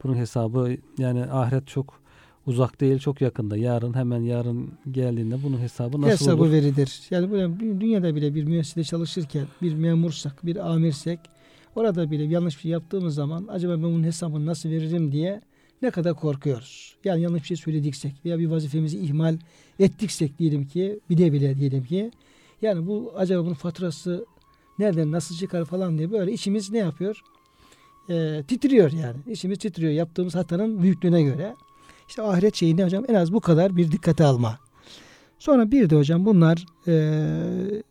Bunun 0.04 0.14
hesabı 0.16 0.76
yani 0.98 1.24
ahiret 1.24 1.66
çok 1.66 2.00
uzak 2.46 2.80
değil, 2.80 2.98
çok 2.98 3.20
yakında. 3.20 3.56
Yarın 3.56 3.94
hemen 3.94 4.20
yarın 4.22 4.70
geldiğinde 4.90 5.36
bunun 5.42 5.58
hesabı 5.58 6.00
nasıl 6.00 6.10
Hesabı 6.26 6.42
olur? 6.42 6.52
verilir. 6.52 7.00
Yani 7.10 7.30
böyle 7.30 7.60
bir- 7.60 7.80
dünyada 7.80 8.14
bile 8.14 8.34
bir 8.34 8.44
müessesede 8.44 8.84
çalışırken 8.84 9.46
bir 9.62 9.74
memursak, 9.74 10.46
bir 10.46 10.70
amirsek 10.72 11.18
orada 11.76 12.10
bile 12.10 12.22
yanlış 12.24 12.56
bir 12.56 12.60
şey 12.62 12.70
yaptığımız 12.70 13.14
zaman 13.14 13.46
acaba 13.50 13.72
ben 13.72 13.82
bunun 13.82 14.04
hesabını 14.04 14.46
nasıl 14.46 14.68
veririm 14.70 15.12
diye 15.12 15.40
ne 15.82 15.90
kadar 15.90 16.14
korkuyoruz. 16.14 16.96
Yani 17.04 17.22
yanlış 17.22 17.42
bir 17.42 17.46
şey 17.46 17.56
söylediksek 17.56 18.14
veya 18.24 18.38
bir 18.38 18.46
vazifemizi 18.46 18.98
ihmal 18.98 19.38
ettiksek 19.78 20.38
diyelim 20.38 20.66
ki 20.66 21.00
bile 21.10 21.32
bile 21.32 21.56
diyelim 21.58 21.84
ki 21.84 22.10
yani 22.62 22.86
bu 22.86 23.12
acaba 23.16 23.44
bunun 23.44 23.54
faturası 23.54 24.26
nereden 24.78 25.12
nasıl 25.12 25.34
çıkar 25.34 25.64
falan 25.64 25.98
diye 25.98 26.10
böyle 26.10 26.32
içimiz 26.32 26.70
ne 26.70 26.78
yapıyor? 26.78 27.20
Ee, 28.10 28.42
titriyor 28.48 28.92
yani. 28.92 29.16
İçimiz 29.26 29.58
titriyor 29.58 29.92
yaptığımız 29.92 30.34
hatanın 30.34 30.82
büyüklüğüne 30.82 31.22
göre. 31.22 31.54
İşte 32.08 32.22
ahiret 32.22 32.54
şeyini 32.54 32.84
hocam 32.84 33.04
en 33.08 33.14
az 33.14 33.32
bu 33.32 33.40
kadar 33.40 33.76
bir 33.76 33.92
dikkate 33.92 34.24
alma. 34.24 34.58
Sonra 35.38 35.70
bir 35.70 35.90
de 35.90 35.96
hocam 35.96 36.26
bunlar 36.26 36.64
eee 36.86 37.82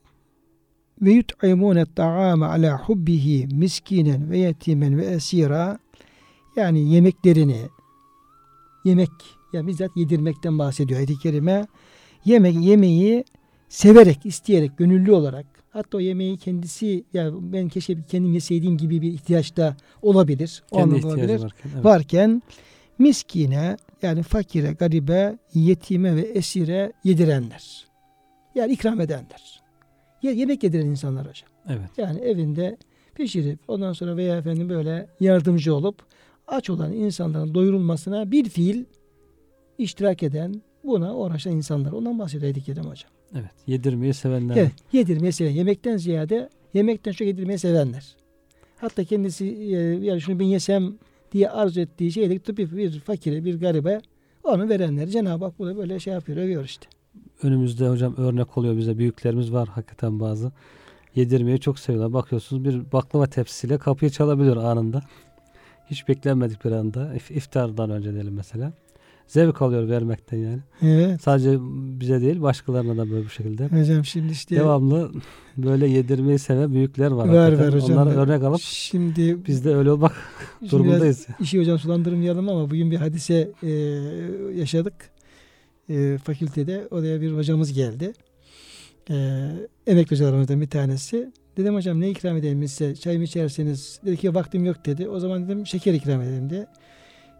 ve 1.02 1.12
yut'imune 1.12 1.86
ta'ame 1.86 2.45
ala 2.45 2.78
hubbihi 2.78 3.47
miskinen 3.47 4.32
ve 4.32 4.38
yetimen 4.38 4.97
ve 4.97 5.06
esira 5.06 5.80
yani 6.56 6.93
yemeklerini 6.93 7.62
yemek 8.88 9.10
yani 9.54 9.67
bizzat 9.67 9.91
yedirmekten 9.97 10.60
bahsediyor 10.60 10.97
ayet-i 10.97 11.19
kerime. 11.19 11.67
Yemek 12.26 12.56
yemeği 12.65 13.23
severek, 13.69 14.26
isteyerek, 14.26 14.78
gönüllü 14.78 15.12
olarak 15.12 15.45
hatta 15.69 15.97
o 15.97 16.00
yemeği 16.00 16.38
kendisi 16.38 17.04
ya 17.13 17.30
ben 17.34 17.69
keşke 17.69 17.97
kendim 18.10 18.34
yeseydiğim 18.34 18.78
gibi 18.78 19.02
bir 19.02 19.12
ihtiyaç 19.13 19.58
da 19.58 19.78
olabilir. 20.02 20.63
O 20.71 20.78
Kendi 20.78 21.06
olabilir 21.06 21.39
varken. 21.41 21.69
evet. 21.73 21.86
varken 21.86 22.41
miskine 23.00 23.78
yani 24.02 24.23
fakire, 24.23 24.71
garibe, 24.71 25.38
yetime 25.54 26.15
ve 26.15 26.21
esire 26.21 26.91
yedirenler. 27.04 27.88
Yani 28.56 28.73
ikram 28.73 29.02
edenler. 29.02 29.62
Ye- 30.21 30.34
yemek 30.34 30.63
yediren 30.63 30.86
insanlar 30.86 31.28
hocam. 31.28 31.50
Evet. 31.69 31.89
Yani 31.97 32.19
evinde 32.19 32.78
pişirip 33.15 33.60
ondan 33.67 33.93
sonra 33.93 34.17
veya 34.17 34.38
efendim 34.38 34.69
böyle 34.69 35.08
yardımcı 35.19 35.76
olup 35.76 35.95
aç 36.48 36.70
olan 36.70 36.94
insanların 36.94 37.54
doyurulmasına 37.54 38.32
bir 38.32 38.50
fiil 38.50 38.86
iştirak 39.78 40.24
eden 40.24 40.62
buna 40.84 41.16
uğraşan 41.16 41.54
insanlar. 41.54 41.92
Ondan 41.92 42.20
bahsediyorduk 42.20 42.66
Kerem 42.66 42.86
hocam. 42.86 43.12
Evet. 43.34 43.52
Yedirmeyi 43.68 44.14
sevenler. 44.14 44.58
Evet, 44.58 44.72
yedirmeyi 44.94 45.34
seven. 45.34 45.52
Yemekten 45.52 45.98
ziyade 45.98 46.50
yemekten 46.74 47.12
çok 47.12 47.28
yedirmeyi 47.28 47.60
sevenler. 47.60 48.16
Hatta 48.78 49.04
kendisi 49.04 49.46
e, 49.46 49.76
yani 50.06 50.22
şunu 50.22 50.40
ben 50.40 50.46
yesem 50.46 50.94
diye 51.32 51.50
arzu 51.50 51.80
ettiği 51.80 52.12
şeyi 52.12 52.30
de 52.30 52.40
tutup 52.40 52.58
bir, 52.58 52.78
bir 52.78 53.00
fakire, 53.00 53.46
bir 53.46 53.60
garibe 53.60 54.02
onu 54.44 54.69
verenler. 54.69 55.08
Cenab-ı 55.08 55.46
Hak 55.46 55.60
burada 55.60 55.78
böyle 55.78 56.00
şey 56.00 56.13
yapıyor, 56.13 56.38
övüyor 56.38 56.65
işte. 56.65 56.88
Önümüzde 57.44 57.88
hocam 57.88 58.15
örnek 58.17 58.58
oluyor 58.58 58.78
bize. 58.78 58.98
Büyüklerimiz 58.98 59.54
var 59.54 59.67
hakikaten 59.67 60.19
bazı. 60.19 60.52
Yedirmeyi 61.15 61.60
çok 61.60 61.80
seviyorlar. 61.80 62.13
Bakıyorsunuz 62.13 62.63
bir 62.63 62.92
baklava 62.92 63.28
tepsisiyle 63.28 63.78
kapıyı 63.78 64.12
çalabiliyor 64.12 64.58
anında. 64.58 65.04
Hiç 65.92 66.08
beklenmedik 66.08 66.65
bir 66.65 66.71
anda. 66.71 67.15
İf- 67.15 67.33
iftardan 67.33 67.90
önce 67.90 68.13
diyelim 68.13 68.33
mesela. 68.33 68.73
Zevk 69.27 69.62
alıyor 69.62 69.90
vermekten 69.90 70.38
yani. 70.38 70.60
Evet. 70.81 71.21
Sadece 71.21 71.58
bize 72.00 72.21
değil 72.21 72.42
başkalarına 72.42 72.98
da 72.98 73.10
böyle 73.12 73.23
bir 73.23 73.29
şekilde. 73.29 73.67
Hocam 73.67 74.06
şimdi 74.06 74.31
işte 74.31 74.56
Devamlı 74.56 75.12
böyle 75.58 75.88
yedirmeyi 75.88 76.40
seven 76.40 76.73
büyükler 76.73 77.12
var. 77.12 77.29
Hakikaten. 77.29 77.67
var 77.73 77.81
hocam. 77.81 77.98
Onları 77.98 78.19
örnek 78.19 78.44
alıp 78.44 78.62
şimdi 78.62 79.46
biz 79.48 79.65
de 79.65 79.75
öyle 79.75 79.92
olmak 79.92 80.13
durumundayız. 80.71 81.27
işi 81.40 81.60
hocam 81.60 81.79
sulandırmayalım 81.79 82.50
ama 82.50 82.69
bugün 82.69 82.92
bir 82.92 82.98
hadise 82.98 83.52
e, 83.63 83.69
yaşadık. 84.60 84.94
E, 85.90 86.17
fakültede 86.23 86.88
oraya 86.92 87.21
bir 87.21 87.31
hocamız 87.31 87.73
geldi. 87.73 88.13
E, 89.10 89.15
emekli 89.88 90.15
hocalarımızdan 90.15 90.62
bir 90.62 90.69
tanesi. 90.69 91.31
Dedim 91.58 91.76
hocam 91.76 92.02
ne 92.02 92.10
ikram 92.10 92.38
edelim 92.38 92.68
size? 92.68 92.96
Çay 92.96 93.18
mı 93.18 93.24
içerseniz? 93.24 94.00
Dedi 94.06 94.18
ki 94.18 94.36
vaktim 94.36 94.66
yok 94.66 94.86
dedi. 94.86 95.10
O 95.10 95.20
zaman 95.20 95.48
dedim 95.48 95.68
şeker 95.68 95.94
ikram 95.94 96.22
edelim 96.22 96.50
diye. 96.50 96.68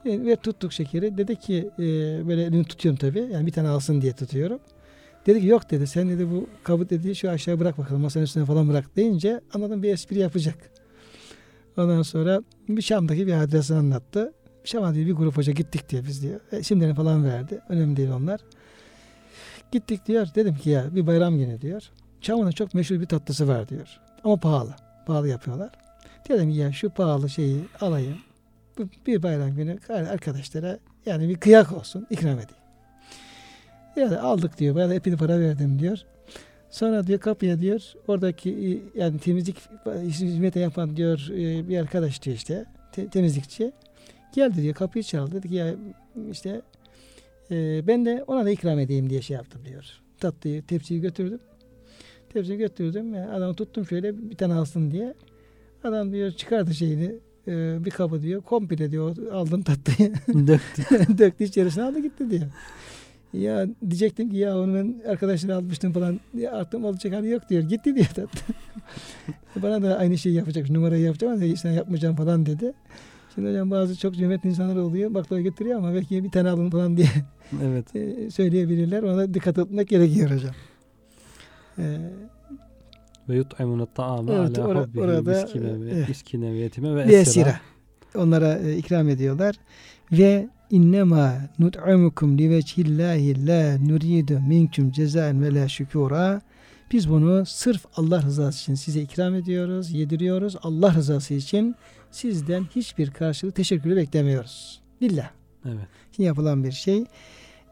E, 0.06 0.26
ve 0.26 0.36
tuttuk 0.36 0.74
şekeri. 0.74 1.18
Dedi 1.18 1.36
ki 1.36 1.70
e, 1.80 1.84
böyle 2.28 2.44
elini 2.44 2.64
tutuyorum 2.64 2.98
tabii. 2.98 3.30
Yani 3.32 3.46
bir 3.46 3.52
tane 3.52 3.68
alsın 3.68 4.02
diye 4.02 4.14
tutuyorum. 4.14 4.60
Dedi 5.26 5.42
ki 5.42 5.48
yok 5.48 5.72
dedi. 5.72 5.88
Sen 5.88 6.10
dedi 6.10 6.32
bu 6.32 6.50
kabı 6.64 6.90
dedi 6.90 7.16
şu 7.16 7.30
aşağı 7.30 7.60
bırak 7.60 7.78
bakalım. 7.78 8.02
Masanın 8.02 8.26
üstüne 8.26 8.46
falan 8.46 8.70
bırak 8.70 8.96
deyince 8.96 9.42
anladım 9.54 9.84
bir 9.84 9.94
espri 9.94 10.20
yapacak. 10.20 10.72
Ondan 11.78 12.02
sonra 12.02 12.42
bir 12.70 12.82
Şam'daki 12.82 13.28
bir 13.28 13.34
hadisesini 13.34 13.78
anlattı. 13.78 14.34
Şam'a 14.64 14.94
diye 14.94 15.06
bir 15.06 15.14
grup 15.14 15.38
hoca 15.38 15.54
gittik 15.54 15.90
diye 15.90 16.06
biz 16.06 16.24
diyor. 16.24 16.40
E, 16.52 16.64
şimdilerini 16.64 16.96
falan 16.96 17.26
verdi. 17.26 17.60
Önemli 17.70 17.98
değil 17.98 18.10
onlar. 18.10 18.40
Gittik 19.72 20.06
diyor. 20.06 20.28
Dedim 20.36 20.56
ki 20.56 20.70
ya 20.70 20.96
bir 20.96 21.08
bayram 21.08 21.38
günü 21.38 21.62
diyor. 21.62 21.84
Çam'ın 22.22 22.52
çok 22.52 22.74
meşhur 22.74 23.00
bir 23.00 23.06
tatlısı 23.06 23.48
var 23.48 23.70
diyor. 23.70 24.00
Ama 24.28 24.38
pahalı. 24.38 24.76
Pahalı 25.06 25.28
yapıyorlar. 25.28 25.70
Dedim 26.30 26.50
ya 26.50 26.72
şu 26.72 26.90
pahalı 26.90 27.30
şeyi 27.30 27.62
alayım. 27.82 28.18
Bir 29.08 29.24
bayram 29.24 29.56
günü 29.56 29.80
arkadaşlara 29.90 30.80
yani 31.06 31.30
bir 31.30 31.36
kıyak 31.36 31.72
olsun 31.72 32.08
ikram 32.10 32.34
edeyim. 32.34 32.64
Yani 33.96 34.18
aldık 34.18 34.58
diyor. 34.58 34.76
Bayağı 34.76 34.94
epey 34.94 35.16
para 35.16 35.40
verdim 35.40 35.80
diyor. 35.80 36.00
Sonra 36.70 37.08
diyor 37.08 37.20
kapıya 37.20 37.60
diyor 37.60 37.94
oradaki 38.08 38.82
e, 38.96 39.00
yani 39.00 39.20
temizlik 39.20 39.58
hizmet 40.02 40.56
yapan 40.56 40.98
diyor 40.98 41.28
e, 41.32 41.70
bir 41.70 41.78
arkadaş 41.78 42.22
diyor 42.22 42.36
işte 42.36 42.66
te, 42.92 43.08
temizlikçi. 43.08 43.72
Geldi 44.36 44.62
diyor 44.62 44.76
kapıyı 44.76 45.04
çaldı. 45.04 45.36
Dedi 45.36 45.50
ki 45.50 45.56
ya 45.56 45.76
işte 46.32 46.62
e, 47.52 47.88
ben 47.88 48.06
de 48.06 48.24
ona 48.28 48.46
da 48.46 48.50
ikram 48.50 48.80
edeyim 48.80 49.10
diye 49.10 49.22
şey 49.22 49.36
yaptım 49.36 49.62
diyor. 49.66 49.86
Tatlıyı 50.20 50.64
tepsiyi 50.64 51.02
götürdüm. 51.02 51.40
Tepsiyi 52.38 52.58
götürdüm. 52.58 53.14
Yani 53.14 53.32
adamı 53.32 53.54
tuttum 53.54 53.86
şöyle 53.86 54.30
bir 54.30 54.36
tane 54.36 54.54
alsın 54.54 54.92
diye. 54.92 55.14
Adam 55.84 56.12
diyor 56.12 56.32
çıkardı 56.32 56.74
şeyini 56.74 57.16
e, 57.48 57.86
bir 57.86 57.92
kabı 57.92 58.22
diyor 58.22 58.42
komple 58.42 58.92
diyor 58.92 59.32
aldım 59.32 59.62
tatlıyı. 59.64 60.14
Döktü. 60.48 60.84
Döktü 61.18 61.44
içerisine 61.44 61.84
aldı 61.84 62.00
gitti 62.00 62.30
diyor. 62.30 62.46
Ya 63.34 63.68
diyecektim 63.82 64.30
ki 64.30 64.38
ya 64.38 64.60
onu 64.60 64.76
ben 64.76 65.10
arkadaşlara 65.10 65.56
almıştım 65.56 65.94
falan. 65.94 66.20
Ya 66.38 66.52
artık 66.52 66.86
olacak 66.86 67.14
hali 67.14 67.30
yok 67.30 67.50
diyor. 67.50 67.64
Gitti 67.64 67.96
diyor 67.96 68.06
tatlı. 68.08 68.40
Bana 69.64 69.82
da 69.82 69.98
aynı 69.98 70.18
şeyi 70.18 70.36
yapacak. 70.36 70.70
Numarayı 70.70 71.04
yapacağım 71.04 71.34
ama 71.34 71.56
sen 71.56 71.72
yapmayacağım 71.72 72.16
falan 72.16 72.46
dedi. 72.46 72.74
Şimdi 73.36 73.50
hocam 73.50 73.72
bazı 73.72 74.00
çok 74.00 74.16
cömert 74.16 74.46
insanlar 74.46 74.76
oluyor. 74.76 75.14
Baklava 75.14 75.42
getiriyor 75.42 75.78
ama 75.78 75.94
belki 75.94 76.24
bir 76.24 76.32
tane 76.32 76.50
alın 76.50 76.70
falan 76.70 76.98
diye 76.98 77.08
Evet. 77.64 77.96
e, 77.96 78.32
söyleyebilirler. 78.32 79.04
Ona 79.04 79.34
dikkat 79.34 79.58
etmek 79.58 79.88
gerekiyor 79.88 80.32
hocam. 80.32 80.52
Ee, 81.80 81.98
Ve 83.30 83.36
yut'imune 83.36 83.86
ta'ame 83.96 84.34
Evet, 84.34 84.60
ala 84.60 84.82
hubbihi 84.82 85.04
orada, 85.04 85.48
miskine 86.08 86.52
ve, 86.54 86.58
yetime 86.58 86.96
ve 86.96 87.02
esira. 87.02 87.60
Onlara 88.16 88.60
e, 88.60 88.78
ikram 88.78 89.10
ediyorlar. 89.10 89.56
Ve 90.12 90.50
innema 90.70 91.34
nut'imukum 91.60 92.38
li 92.38 92.50
vecihillahi 92.50 93.48
la 93.48 93.78
nuridu 93.78 94.40
minkum 94.40 94.92
cezaen 94.92 95.44
ve 95.44 95.54
la 95.54 95.68
şükura. 95.68 96.42
Biz 96.92 97.10
bunu 97.10 97.46
sırf 97.46 97.86
Allah 97.96 98.22
rızası 98.22 98.60
için 98.60 98.76
size 98.76 99.02
ikram 99.02 99.36
ediyoruz, 99.36 99.92
yediriyoruz. 99.92 100.56
Allah 100.62 100.94
rızası 100.94 101.34
için 101.34 101.76
sizden 102.12 102.64
hiçbir 102.76 103.12
karşılık 103.12 103.56
teşekkürü 103.56 103.96
beklemiyoruz. 103.96 104.82
Lillah. 105.02 105.30
Evet. 105.66 105.88
yapılan 106.18 106.64
bir 106.64 106.72
şey. 106.72 107.06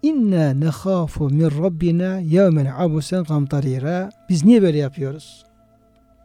İnna 0.09 0.53
nekhafu 0.53 1.29
min 1.29 1.63
rabbina 1.63 2.19
yevmen 2.19 2.65
abusen 2.65 3.23
kamtarira. 3.23 4.09
Biz 4.29 4.45
niye 4.45 4.61
böyle 4.61 4.77
yapıyoruz? 4.77 5.43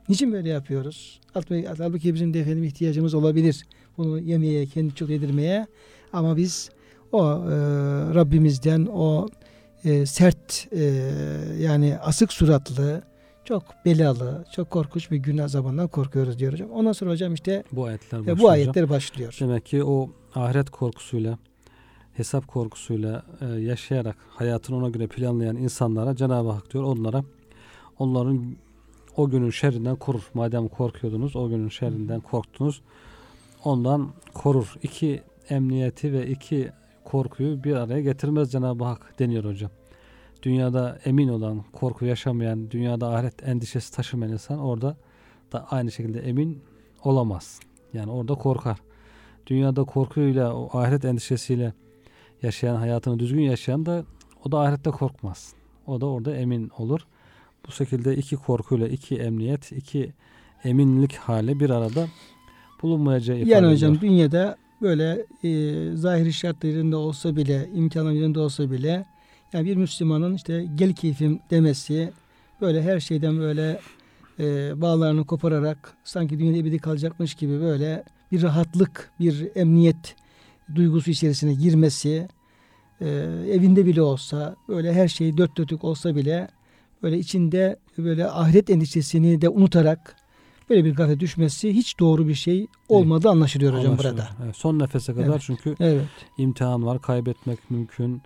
Niçin 0.08 0.32
böyle 0.32 0.48
yapıyoruz? 0.48 1.20
Halbuki 1.78 2.14
bizim 2.14 2.34
de 2.34 2.40
efendim 2.40 2.64
ihtiyacımız 2.64 3.14
olabilir. 3.14 3.66
Bunu 3.98 4.18
yemeye, 4.18 4.66
kendi 4.66 4.94
çok 4.94 5.08
yedirmeye. 5.10 5.66
Ama 6.12 6.36
biz 6.36 6.70
o 7.12 7.22
e, 7.24 7.50
Rabbimizden 8.14 8.86
o 8.92 9.28
e, 9.84 10.06
sert 10.06 10.68
e, 10.72 10.82
yani 11.60 11.98
asık 12.02 12.32
suratlı, 12.32 13.02
çok 13.44 13.62
belalı, 13.84 14.44
çok 14.54 14.70
korkunç 14.70 15.10
bir 15.10 15.16
gün 15.16 15.38
azabından 15.38 15.88
korkuyoruz 15.88 16.38
diyor 16.38 16.52
hocam. 16.52 16.70
Ondan 16.70 16.92
sonra 16.92 17.10
hocam 17.10 17.34
işte 17.34 17.64
Bu 17.72 17.84
ayetler 17.84 18.18
e, 18.18 18.20
başlıyor. 18.20 18.38
bu 18.38 18.48
ayetler 18.48 18.88
başlıyor. 18.88 19.36
Demek 19.40 19.66
ki 19.66 19.84
o 19.84 20.10
ahiret 20.34 20.70
korkusuyla, 20.70 21.38
hesap 22.12 22.48
korkusuyla 22.48 23.24
e, 23.40 23.46
yaşayarak 23.46 24.16
hayatını 24.28 24.76
ona 24.76 24.88
göre 24.88 25.06
planlayan 25.06 25.56
insanlara 25.56 26.16
Cenab-ı 26.16 26.50
Hak 26.50 26.72
diyor 26.72 26.84
onlara 26.84 27.24
onların 27.98 28.56
o 29.16 29.30
günün 29.30 29.50
şerrinden 29.50 29.96
korur. 29.96 30.30
Madem 30.34 30.68
korkuyordunuz 30.68 31.36
o 31.36 31.48
günün 31.48 31.68
şerrinden 31.68 32.20
korktunuz. 32.20 32.82
Ondan 33.64 34.10
korur. 34.34 34.74
İki 34.82 35.22
emniyeti 35.48 36.12
ve 36.12 36.26
iki 36.26 36.70
korkuyu 37.04 37.64
bir 37.64 37.76
araya 37.76 38.00
getirmez 38.00 38.52
Cenab-ı 38.52 38.84
Hak 38.84 39.18
deniyor 39.18 39.44
hocam. 39.44 39.70
Dünyada 40.42 40.98
emin 41.04 41.28
olan, 41.28 41.64
korku 41.72 42.04
yaşamayan, 42.04 42.70
dünyada 42.70 43.14
ahiret 43.14 43.48
endişesi 43.48 43.92
taşımayan 43.92 44.32
insan 44.32 44.58
orada 44.58 44.96
da 45.52 45.66
aynı 45.70 45.92
şekilde 45.92 46.20
emin 46.20 46.62
olamaz. 47.04 47.60
Yani 47.92 48.10
orada 48.10 48.34
korkar. 48.34 48.78
Dünyada 49.46 49.84
korkuyla, 49.84 50.54
o 50.54 50.78
ahiret 50.78 51.04
endişesiyle 51.04 51.72
yaşayan, 52.42 52.76
hayatını 52.76 53.18
düzgün 53.18 53.42
yaşayan 53.42 53.86
da 53.86 54.04
o 54.44 54.52
da 54.52 54.60
ahirette 54.60 54.90
korkmaz. 54.90 55.52
O 55.86 56.00
da 56.00 56.06
orada 56.06 56.36
emin 56.36 56.70
olur. 56.78 57.00
Bu 57.66 57.72
şekilde 57.72 58.16
iki 58.16 58.36
korkuyla, 58.36 58.88
iki 58.88 59.16
emniyet, 59.16 59.72
iki 59.72 60.12
eminlik 60.64 61.14
hali 61.14 61.60
bir 61.60 61.70
arada 61.70 62.08
bulunmayacağı 62.82 63.36
ifade 63.36 63.50
Yani 63.50 63.72
hocam 63.72 63.94
ediyor. 63.94 64.02
dünyada 64.02 64.56
böyle 64.82 65.26
e, 65.44 65.96
zahiri 65.96 66.32
şartlarında 66.32 66.98
olsa 66.98 67.36
bile, 67.36 67.68
imkanlarında 67.74 68.40
olsa 68.40 68.70
bile 68.70 69.06
yani 69.52 69.64
bir 69.66 69.76
Müslümanın 69.76 70.34
işte 70.34 70.66
gel 70.74 70.92
keyfim 70.92 71.40
demesi 71.50 72.12
böyle 72.60 72.82
her 72.82 73.00
şeyden 73.00 73.38
böyle 73.38 73.80
e, 74.38 74.80
bağlarını 74.80 75.26
kopararak 75.26 75.94
sanki 76.04 76.38
dünyada 76.38 76.58
ebedi 76.58 76.78
kalacakmış 76.78 77.34
gibi 77.34 77.60
böyle 77.60 78.04
bir 78.32 78.42
rahatlık, 78.42 79.10
bir 79.20 79.48
emniyet 79.54 80.16
duygusu 80.74 81.10
içerisine 81.10 81.54
girmesi 81.54 82.28
e, 83.00 83.08
evinde 83.50 83.86
bile 83.86 84.02
olsa 84.02 84.56
böyle 84.68 84.92
her 84.92 85.08
şey 85.08 85.36
dört 85.36 85.56
dörtlük 85.56 85.84
olsa 85.84 86.16
bile 86.16 86.48
böyle 87.02 87.18
içinde 87.18 87.76
böyle 87.98 88.26
ahiret 88.30 88.70
endişesini 88.70 89.40
de 89.40 89.48
unutarak 89.48 90.16
böyle 90.70 90.84
bir 90.84 90.94
gaflet 90.94 91.20
düşmesi 91.20 91.74
hiç 91.74 91.98
doğru 92.00 92.28
bir 92.28 92.34
şey 92.34 92.66
olmadığı 92.88 93.30
anlaşılıyor 93.30 93.72
hocam 93.72 93.86
Anlaşılıyor. 93.92 94.16
burada. 94.16 94.28
Evet, 94.44 94.56
son 94.56 94.78
nefese 94.78 95.14
kadar 95.14 95.26
Evet. 95.26 95.42
çünkü 95.44 95.74
Evet. 95.80 96.04
imtihan 96.38 96.86
var, 96.86 97.02
kaybetmek 97.02 97.70
mümkün. 97.70 98.22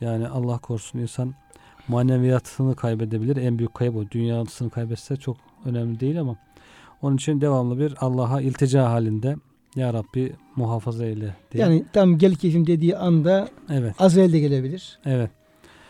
Yani 0.00 0.28
Allah 0.28 0.58
korusun 0.58 0.98
insan 0.98 1.34
maneviyatını 1.88 2.76
kaybedebilir. 2.76 3.36
En 3.36 3.58
büyük 3.58 3.74
kayıp 3.74 3.96
o. 3.96 4.10
Dünyasını 4.10 4.70
kaybetse 4.70 5.16
çok 5.16 5.36
önemli 5.64 6.00
değil 6.00 6.20
ama 6.20 6.36
onun 7.02 7.16
için 7.16 7.40
devamlı 7.40 7.78
bir 7.78 7.94
Allah'a 8.00 8.40
iltica 8.40 8.90
halinde 8.90 9.36
Ya 9.76 9.92
Rabbi 9.94 10.32
muhafaza 10.56 11.06
eyle 11.06 11.36
diye. 11.52 11.62
Yani 11.64 11.84
tam 11.92 12.18
gel 12.18 12.34
keyfim 12.34 12.66
dediği 12.66 12.96
anda 12.96 13.48
evet, 13.70 13.94
Azrail 14.00 14.32
de 14.32 14.40
gelebilir. 14.40 14.98
evet 15.04 15.30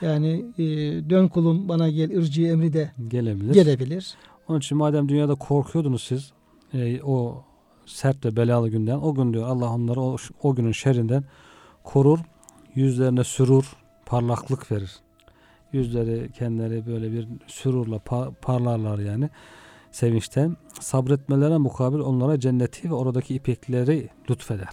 Yani 0.02 0.44
e, 0.58 0.64
dön 1.10 1.28
kulum 1.28 1.68
bana 1.68 1.88
gel 1.90 2.18
ırcı 2.18 2.42
emri 2.46 2.72
de 2.72 2.90
gelebilir. 3.08 3.54
gelebilir. 3.54 4.14
Onun 4.48 4.58
için 4.58 4.78
madem 4.78 5.08
dünyada 5.08 5.34
korkuyordunuz 5.34 6.02
siz 6.04 6.32
e, 6.74 7.02
o 7.02 7.42
sert 7.86 8.24
ve 8.24 8.36
belalı 8.36 8.68
günden 8.68 8.96
o 8.96 9.14
gün 9.14 9.32
diyor 9.32 9.48
Allah 9.48 9.70
onları 9.74 10.00
o, 10.00 10.16
o 10.42 10.54
günün 10.54 10.72
şerrinden 10.72 11.24
korur. 11.84 12.18
Yüzlerine 12.74 13.24
sürur, 13.24 13.76
parlaklık 14.06 14.72
verir. 14.72 14.92
Yüzleri 15.72 16.32
kendileri 16.32 16.86
böyle 16.86 17.12
bir 17.12 17.28
sürurla 17.46 17.96
pa- 17.96 18.34
parlarlar 18.42 18.98
yani 18.98 19.30
sevinçten. 19.94 20.56
Sabretmelerine 20.80 21.58
mukabil 21.58 21.98
onlara 21.98 22.40
cenneti 22.40 22.90
ve 22.90 22.94
oradaki 22.94 23.34
ipekleri 23.34 24.08
lütfeder. 24.30 24.68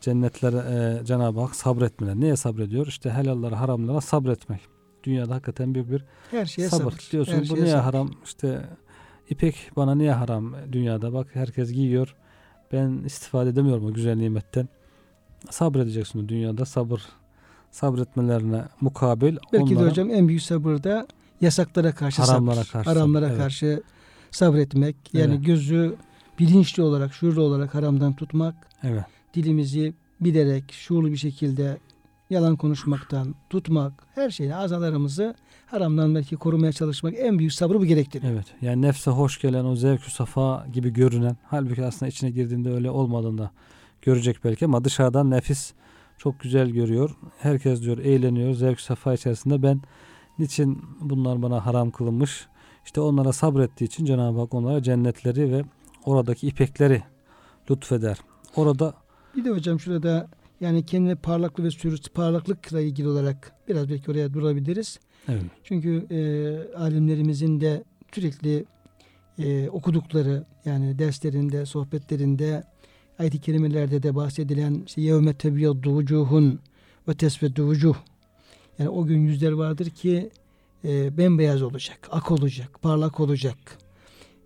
Cennetlere 0.00 0.56
e, 0.56 1.04
Cenab-ı 1.04 1.40
Hak 1.40 1.56
sabretmeler. 1.56 2.14
Neye 2.14 2.36
sabrediyor? 2.36 2.86
İşte 2.86 3.10
helallara, 3.10 3.60
haramlara 3.60 4.00
sabretmek. 4.00 4.60
Dünyada 5.04 5.34
hakikaten 5.34 5.74
büyük 5.74 5.90
bir 5.90 6.04
Her 6.30 6.46
şeye 6.46 6.68
sabır. 6.68 6.82
sabır. 6.82 7.08
Diyorsun 7.12 7.32
Her 7.32 7.48
bu 7.48 7.54
niye 7.54 7.66
sabır. 7.66 7.82
haram? 7.82 8.10
İşte 8.24 8.60
ipek 9.30 9.70
bana 9.76 9.94
niye 9.94 10.12
haram 10.12 10.54
dünyada? 10.72 11.12
Bak 11.12 11.26
herkes 11.32 11.72
giyiyor. 11.72 12.16
Ben 12.72 13.00
istifade 13.04 13.50
edemiyorum 13.50 13.86
o 13.86 13.92
güzel 13.92 14.16
nimetten. 14.16 14.68
Sabredeceksin 15.50 16.28
dünyada 16.28 16.64
sabır 16.64 17.02
sabretmelerine 17.70 18.64
mukabil 18.80 19.36
Belki 19.52 19.70
de 19.74 19.78
onlara 19.78 19.90
hocam 19.90 20.10
en 20.10 20.28
büyük 20.28 20.42
sabır 20.42 20.82
da 20.82 21.06
yasaklara 21.40 21.92
karşı 21.94 22.22
Haramlara 22.22 22.54
sabır. 22.54 22.68
karşı 22.72 22.90
haramlara 22.90 23.26
evet. 23.28 23.38
karşı 23.38 23.82
sabretmek. 24.36 24.96
Yani 25.12 25.34
Evet. 25.34 25.46
gözü 25.46 25.94
bilinçli 26.38 26.82
olarak, 26.82 27.14
şuurlu 27.14 27.42
olarak 27.42 27.74
haramdan 27.74 28.16
tutmak. 28.16 28.54
evet 28.82 29.04
Dilimizi 29.34 29.94
bilerek, 30.20 30.72
şuurlu 30.72 31.10
bir 31.12 31.16
şekilde 31.16 31.78
yalan 32.30 32.56
konuşmaktan 32.56 33.34
tutmak, 33.50 33.92
her 34.14 34.30
şeyi 34.30 34.54
azalarımızı 34.54 35.34
haramdan 35.66 36.14
belki 36.14 36.36
korumaya 36.36 36.72
çalışmak 36.72 37.14
en 37.18 37.38
büyük 37.38 37.52
sabrı 37.52 37.80
bu 37.80 37.84
gerektiriyor. 37.84 38.32
Evet. 38.32 38.46
Yani 38.62 38.82
nefse 38.82 39.10
hoş 39.10 39.40
gelen 39.40 39.64
o 39.64 39.76
zevkü 39.76 40.10
safa 40.10 40.66
gibi 40.72 40.92
görünen 40.92 41.36
halbuki 41.44 41.84
aslında 41.84 42.08
içine 42.08 42.30
girdiğinde 42.30 42.70
öyle 42.72 42.90
olmadığını 42.90 43.38
da 43.38 43.50
görecek 44.02 44.36
belki 44.44 44.64
ama 44.64 44.84
dışarıdan 44.84 45.30
nefis 45.30 45.72
çok 46.18 46.40
güzel 46.40 46.70
görüyor. 46.70 47.10
Herkes 47.38 47.82
diyor 47.82 47.98
eğleniyor 47.98 48.54
zevk 48.54 48.80
safa 48.80 49.14
içerisinde 49.14 49.62
ben 49.62 49.80
niçin 50.38 50.82
bunlar 51.00 51.42
bana 51.42 51.66
haram 51.66 51.90
kılınmış? 51.90 52.46
İşte 52.86 53.00
onlara 53.00 53.32
sabrettiği 53.32 53.88
için 53.88 54.04
Cenab-ı 54.04 54.40
Hak 54.40 54.54
onlara 54.54 54.82
cennetleri 54.82 55.52
ve 55.52 55.64
oradaki 56.04 56.46
ipekleri 56.46 57.02
lütfeder. 57.70 58.18
Orada 58.56 58.94
Bir 59.36 59.44
de 59.44 59.50
hocam 59.50 59.80
şurada 59.80 60.28
yani 60.60 60.86
kendi 60.86 61.14
parlaklık 61.14 61.66
ve 61.66 61.70
sürüs 61.70 62.08
parlaklıkla 62.08 62.80
ilgili 62.80 63.08
olarak 63.08 63.52
biraz 63.68 63.88
belki 63.88 64.10
oraya 64.10 64.34
durabiliriz. 64.34 64.98
evet, 65.28 65.42
Çünkü 65.64 66.06
e, 66.10 66.18
alimlerimizin 66.76 67.60
de 67.60 67.84
sürekli 68.14 68.64
e, 69.38 69.68
okudukları 69.68 70.44
yani 70.64 70.98
derslerinde, 70.98 71.66
sohbetlerinde 71.66 72.64
ayet-i 73.18 73.40
kerimelerde 73.40 74.02
de 74.02 74.14
bahsedilen 74.14 74.82
işte 74.86 75.00
yevme 75.00 75.34
tebyaddu 75.34 75.90
vucuhun 75.90 76.60
ve 77.08 77.14
tesveddu 77.14 77.64
vucuh 77.64 77.94
yani 78.78 78.90
o 78.90 79.06
gün 79.06 79.18
yüzler 79.18 79.52
vardır 79.52 79.90
ki 79.90 80.30
e, 80.86 81.18
bembeyaz 81.18 81.62
olacak, 81.62 82.08
ak 82.10 82.30
olacak, 82.30 82.82
parlak 82.82 83.20
olacak. 83.20 83.56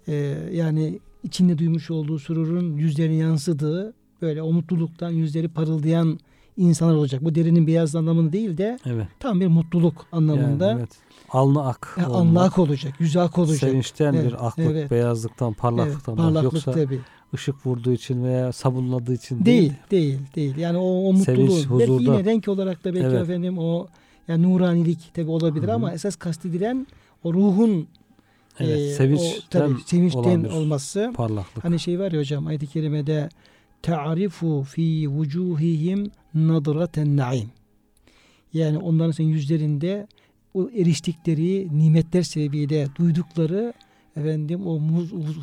E, 0.09 0.15
yani 0.53 0.99
içinde 1.23 1.59
duymuş 1.59 1.91
olduğu 1.91 2.19
sururun 2.19 2.77
yüzlerine 2.77 3.15
yansıdığı 3.15 3.95
böyle 4.23 4.43
o 4.43 4.53
mutluluktan 4.53 5.11
yüzleri 5.11 5.49
parıldayan 5.49 6.19
insanlar 6.57 6.95
olacak. 6.95 7.25
Bu 7.25 7.35
derinin 7.35 7.67
beyaz 7.67 7.97
anlamını 7.97 8.33
değil 8.33 8.59
de 8.59 8.79
evet. 8.87 9.07
tam 9.21 9.41
bir 9.41 9.47
mutluluk 9.47 10.07
anlamında. 10.13 10.67
Yani, 10.67 10.79
evet. 10.79 10.91
Alnı 11.31 11.67
ak. 11.67 11.97
Ya 12.01 12.11
olma, 12.11 12.19
alnı 12.19 12.43
ak 12.43 12.59
olacak, 12.59 13.01
yüzü 13.01 13.19
ak 13.19 13.39
olacak. 13.39 13.59
Sevinçten 13.59 14.15
Evet, 14.15 14.27
bir 14.27 14.47
aklık, 14.47 14.67
evet. 14.67 14.91
beyazlıktan, 14.91 15.53
parlaklıktan. 15.53 16.15
Evet, 16.15 16.25
parlaklık 16.25 16.53
Yoksa 16.53 16.73
tabii. 16.73 17.01
ışık 17.35 17.67
vurduğu 17.67 17.93
için 17.93 18.25
veya 18.25 18.53
sabunladığı 18.53 19.15
için 19.15 19.45
Değil, 19.45 19.73
değil. 19.91 20.19
değil, 20.19 20.19
değil. 20.37 20.57
Yani 20.57 20.79
o, 20.79 21.09
o 21.09 21.17
Sevinç, 21.17 21.49
mutluluğu. 21.49 21.79
Belki 21.79 21.93
huzurda. 21.93 22.13
yine 22.13 22.25
renk 22.25 22.49
olarak 22.49 22.85
da 22.85 22.95
belki 22.95 23.07
Evet. 23.07 23.23
efendim 23.23 23.59
o 23.59 23.87
yani 24.31 24.43
nuranilik 24.43 24.99
tabii 25.15 25.31
olabilir 25.31 25.67
Hı 25.67 25.71
hı. 25.71 25.75
ama 25.75 25.93
esas 25.93 26.17
kastedilen 26.17 26.87
o 27.25 27.35
ruhun 27.35 27.89
Evet, 28.61 28.79
e, 28.79 28.95
sevinçten 28.95 29.39
o, 29.39 29.41
tabii, 29.51 29.81
sevinçten 29.87 30.45
olması. 30.45 31.13
parlaklık. 31.17 31.65
Hani 31.65 31.79
şey 31.79 31.99
var 31.99 32.13
ya 32.13 32.21
hocam 32.21 32.47
ayet-i 32.47 32.67
kerimede 32.67 33.29
ta'rifu 33.83 34.63
fi 34.63 35.09
vucuhihim 35.09 36.11
nadraten 36.35 37.17
naim. 37.17 37.51
Yani 38.53 38.79
onların 38.79 39.11
senin 39.11 39.29
yüzlerinde 39.29 40.07
o 40.55 40.71
eriştikleri 40.71 41.69
nimetler 41.79 42.23
sebebiyle 42.23 42.89
duydukları 42.99 43.73
efendim 44.17 44.67
o 44.67 44.81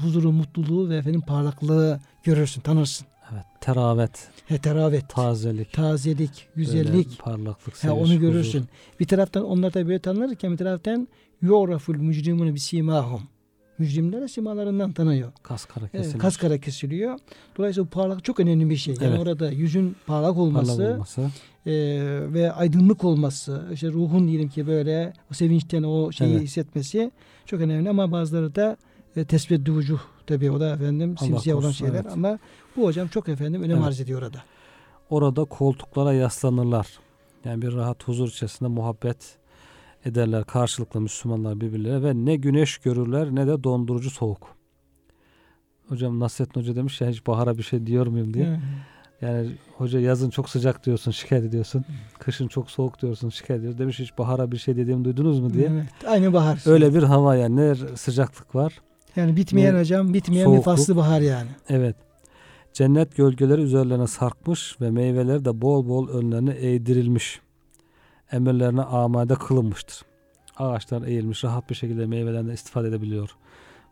huzuru, 0.03 0.31
mutluluğu 0.31 0.89
ve 0.89 0.97
efendim 0.97 1.21
parlaklığı 1.21 1.99
görürsün, 2.23 2.61
tanırsın. 2.61 3.07
Evet, 3.33 3.45
teravet, 3.61 4.29
He, 4.45 4.57
teravet, 4.57 5.09
tazelik, 5.09 5.73
tazelik, 5.73 6.47
böyle 6.57 6.65
güzellik. 6.65 7.19
parlaklık, 7.19 7.73
Ha, 7.75 7.79
sevinç, 7.79 7.97
onu 7.99 8.19
görürsün. 8.19 8.59
huzur. 8.59 8.69
Bir 8.99 9.05
taraftan 9.07 9.43
onlar 9.45 9.73
da 9.73 9.87
böyle 9.87 9.99
tanınırken 9.99 10.51
bir 10.51 10.57
taraftan 10.57 11.07
yu'raful 11.41 11.95
mücrimunu 11.95 12.55
bisimahum. 12.55 13.21
Mücrimler 13.79 14.27
simalarından 14.27 14.91
tanıyor. 14.91 15.31
Kas 15.43 15.65
kara 15.65 15.87
kesilir. 15.87 16.19
kas 16.19 16.37
kara 16.37 16.57
kesiliyor. 16.57 17.19
Dolayısıyla 17.57 17.85
bu 17.85 17.89
parlak 17.89 18.23
çok 18.23 18.39
önemli 18.39 18.69
bir 18.69 18.75
şey. 18.75 18.95
Yani 19.01 19.07
Evet. 19.07 19.19
orada 19.19 19.51
yüzün 19.51 19.85
parlak 19.85 19.97
parlak 20.07 20.37
olması 20.37 20.83
olması. 20.93 21.21
e, 21.65 21.71
ve 22.33 22.51
aydınlık 22.51 23.03
olması, 23.03 23.61
işte 23.73 23.87
ruhun 23.87 24.27
diyelim 24.27 24.49
ki 24.49 24.67
böyle 24.67 25.13
o 25.31 25.33
sevinçten 25.33 25.83
o 25.83 26.11
şeyi 26.11 26.31
Evet. 26.33 26.43
hissetmesi 26.43 27.11
çok 27.45 27.61
önemli 27.61 27.89
ama 27.89 28.11
bazıları 28.11 28.55
da 28.55 28.77
e, 29.15 29.25
tesbih 29.25 29.59
vucuh 29.69 29.99
tabii 30.27 30.51
o 30.51 30.59
da 30.59 30.73
efendim 30.73 31.15
Allah 31.19 31.27
simsiyah 31.27 31.57
olan 31.57 31.71
şeyler 31.71 31.93
evet. 31.93 32.11
ama 32.11 32.39
bu 32.77 32.85
hocam 32.85 33.07
çok 33.07 33.29
efendim 33.29 33.63
önem 33.63 33.77
Evet. 33.77 33.87
arz 33.87 34.01
ediyor 34.01 34.21
orada. 34.21 34.43
Orada 35.09 35.45
koltuklara 35.45 36.13
yaslanırlar. 36.13 36.87
Yani 37.45 37.61
bir 37.61 37.73
rahat 37.73 38.07
huzur 38.07 38.27
içerisinde 38.27 38.69
muhabbet 38.69 39.37
ederler 40.05 40.43
karşılıklı 40.43 41.01
Müslümanlar 41.01 41.61
birbirlerine 41.61 42.03
ve 42.03 42.25
ne 42.25 42.35
güneş 42.35 42.77
görürler 42.77 43.35
ne 43.35 43.47
de 43.47 43.63
dondurucu 43.63 44.09
soğuk. 44.09 44.57
Hocam 45.87 46.19
Nasrettin 46.19 46.61
Hoca 46.61 46.75
demiş 46.75 47.01
ya 47.01 47.09
hiç 47.09 47.27
bahara 47.27 47.57
bir 47.57 47.63
şey 47.63 47.85
diyor 47.87 48.07
muyum 48.07 48.33
diye. 48.33 48.59
Yani 49.21 49.51
hoca 49.77 49.99
yazın 49.99 50.29
çok 50.29 50.49
sıcak 50.49 50.85
diyorsun 50.85 51.11
şikayet 51.11 51.45
ediyorsun. 51.45 51.85
Kışın 52.19 52.47
çok 52.47 52.71
soğuk 52.71 53.01
diyorsun 53.01 53.29
şikayet 53.29 53.59
ediyorsun. 53.59 53.79
Demiş 53.79 53.99
hiç 53.99 54.17
bahara 54.17 54.51
bir 54.51 54.57
şey 54.57 54.75
dediğimi 54.75 55.05
duydunuz 55.05 55.39
mu 55.39 55.53
diye. 55.53 55.67
Evet. 55.67 56.07
Aynı 56.07 56.33
bahar. 56.33 56.63
Öyle 56.65 56.93
bir 56.93 57.03
hava 57.03 57.35
yani 57.35 57.55
ne 57.55 57.75
sıcaklık 57.75 58.55
var. 58.55 58.81
Yani 59.17 59.35
bitmeyen 59.35 59.75
Ne- 59.75 59.79
hocam 59.79 60.13
bitmeyen 60.13 60.45
bir 60.45 60.55
soğukluk. 60.55 60.65
faslı 60.65 60.95
bahar 60.95 61.21
yani. 61.21 61.47
Evet. 61.69 61.95
Cennet 62.73 63.15
gölgeleri 63.15 63.61
üzerlerine 63.61 64.07
sarkmış 64.07 64.81
ve 64.81 64.91
meyveleri 64.91 65.45
de 65.45 65.61
bol 65.61 65.87
bol 65.89 66.09
önlerine 66.09 66.51
eğdirilmiş. 66.51 67.41
Emirlerine 68.31 68.81
amade 68.81 69.35
kılınmıştır. 69.35 70.01
Ağaçlar 70.57 71.01
eğilmiş 71.01 71.43
rahat 71.43 71.69
bir 71.69 71.75
şekilde 71.75 72.05
meyvelerden 72.05 72.49
istifade 72.53 72.87
edebiliyor. 72.87 73.29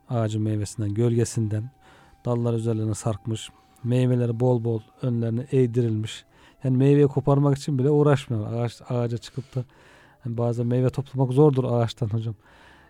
Ağacın 0.09 0.41
meyvesinden, 0.41 0.93
gölgesinden. 0.93 1.71
Dallar 2.25 2.53
üzerlerine 2.53 2.93
sarkmış. 2.93 3.49
Meyveleri 3.83 4.39
bol 4.39 4.63
bol 4.63 4.81
önlerine 5.01 5.45
eğdirilmiş. 5.51 6.25
Yani 6.63 6.77
meyveyi 6.77 7.07
koparmak 7.07 7.57
için 7.57 7.79
bile 7.79 7.89
uğraşmıyor. 7.89 8.53
Ağaç, 8.53 8.81
ağaca 8.89 9.17
çıkıp 9.17 9.55
da 9.55 9.63
hani 10.23 10.37
bazen 10.37 10.67
meyve 10.67 10.89
toplamak 10.89 11.33
zordur 11.33 11.63
ağaçtan 11.63 12.07
hocam. 12.07 12.35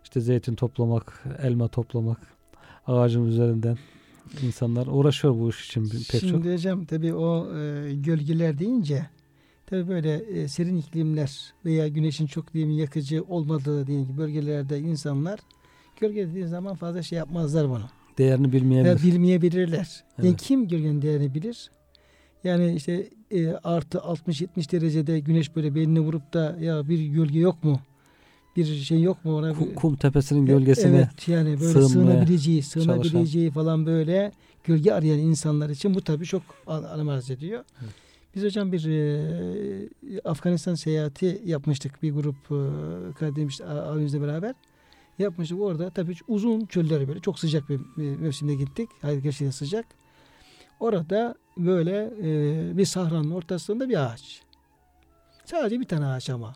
İşte 0.06 0.22
zeytin 0.22 0.56
toplamak, 0.56 1.24
elma 1.42 1.68
toplamak 1.68 2.18
ağacın 2.88 3.26
üzerinden 3.26 3.78
insanlar 4.44 4.88
uğraşıyor 4.88 5.36
bu 5.40 5.50
iş 5.50 5.66
için 5.66 5.90
pek 5.90 6.22
çok. 6.22 6.30
Şimdi 6.30 6.54
hocam 6.54 6.86
tabii 6.86 7.14
o 7.14 7.58
e, 7.58 7.94
gölgeler 7.94 8.60
deyince 8.60 9.06
tabii 9.66 9.88
böyle 9.88 10.14
e, 10.14 10.48
serin 10.48 10.78
iklimler 10.78 11.54
veya 11.66 11.88
güneşin 11.88 12.28
çok 12.28 12.54
diyeyim 12.54 12.78
yakıcı 12.78 13.24
olmadığı 13.24 13.88
diyelim 13.88 14.18
bölgelerde 14.18 14.80
insanlar 14.80 15.40
gölge 16.00 16.28
dediği 16.28 16.48
zaman 16.48 16.76
fazla 16.76 17.02
şey 17.04 17.18
yapmazlar 17.18 17.70
bunu. 17.70 17.86
Değerini 18.18 18.52
bilmeyebilir. 18.54 18.92
Ya 18.92 19.04
bilmeyebilirler. 19.04 20.04
Yani 20.18 20.30
Evet. 20.30 20.42
kim 20.42 20.68
gölgenin 20.68 21.02
değerini 21.02 21.34
bilir? 21.34 21.72
Yani 22.44 22.76
işte 22.76 23.10
e, 23.32 23.48
artı 23.48 23.98
60-70 23.98 24.72
derecede 24.72 25.20
güneş 25.20 25.56
böyle 25.56 25.76
beynine 25.76 26.00
vurup 26.00 26.34
da 26.34 26.58
ya 26.62 26.90
bir 26.90 27.06
gölge 27.06 27.40
yok 27.40 27.64
mu? 27.64 27.80
Bir 28.56 28.66
şey 28.66 29.02
yok 29.02 29.26
mu 29.26 29.38
ona? 29.38 29.54
Kum, 29.54 29.74
kum 29.74 29.96
tepesinin 29.96 30.46
gölgesine 30.46 30.98
Evet 30.98 31.28
yani 31.28 31.60
böyle 31.60 31.88
sığınabileceği, 31.88 32.64
sığınabileceği 32.64 33.52
falan 33.52 33.86
böyle 33.86 34.32
gölge 34.64 34.92
arayan 34.92 35.20
insanlar 35.20 35.70
için 35.70 35.96
bu 35.96 36.02
tabii 36.02 36.26
çok 36.26 36.42
an- 36.68 36.84
önem 36.84 37.10
arz 37.10 37.32
ediyor. 37.32 37.64
Evet. 37.82 37.94
Biz 38.36 38.44
hocam 38.44 38.72
bir 38.72 38.86
e, 38.90 40.20
Afganistan 40.26 40.76
seyahati 40.76 41.42
yapmıştık 41.46 42.04
bir 42.04 42.14
grup 42.14 42.36
e, 42.36 42.58
Karadeniz 43.20 43.62
abimizle 43.62 44.22
beraber. 44.22 44.56
Yapmıştık 45.20 45.62
orada 45.62 45.90
tabii 45.90 46.16
uzun 46.28 46.66
çölleri 46.66 47.08
böyle 47.08 47.20
çok 47.20 47.40
sıcak 47.40 47.70
bir, 47.70 47.80
bir 47.98 48.16
mevsimde 48.16 48.56
gittik. 48.56 48.90
Hayır 49.02 49.20
gerçekten 49.24 49.52
sıcak. 49.52 49.86
Orada 50.80 51.36
böyle 51.58 52.14
e, 52.24 52.78
bir 52.78 52.86
sahranın 52.86 53.32
ortasında 53.32 53.90
bir 53.90 54.06
ağaç. 54.06 54.42
Sadece 55.46 55.80
bir 55.80 55.86
tane 55.86 56.06
ağaç 56.06 56.30
ama. 56.30 56.54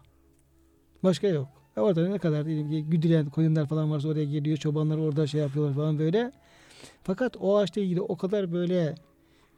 Başka 1.04 1.28
yok. 1.28 1.48
E 1.78 1.80
orada 1.80 2.08
ne 2.08 2.18
kadar 2.18 2.46
diyelim 2.46 2.70
ki 2.70 2.84
güdülen 2.84 3.30
koyunlar 3.30 3.68
falan 3.68 3.92
varsa 3.92 4.08
oraya 4.08 4.26
geliyor. 4.26 4.58
Çobanlar 4.58 4.98
orada 4.98 5.28
şey 5.28 5.42
yapıyorlar 5.42 5.76
falan 5.76 6.00
böyle. 6.00 6.32
Fakat 7.04 7.38
o 7.40 7.58
ağaçla 7.58 7.82
ilgili 7.82 8.02
o 8.02 8.18
kadar 8.18 8.52
böyle 8.52 8.96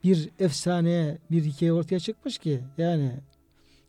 bir 0.04 0.30
efsane, 0.38 1.18
bir 1.30 1.44
hikaye 1.44 1.72
ortaya 1.72 2.00
çıkmış 2.00 2.38
ki 2.38 2.60
yani 2.78 3.12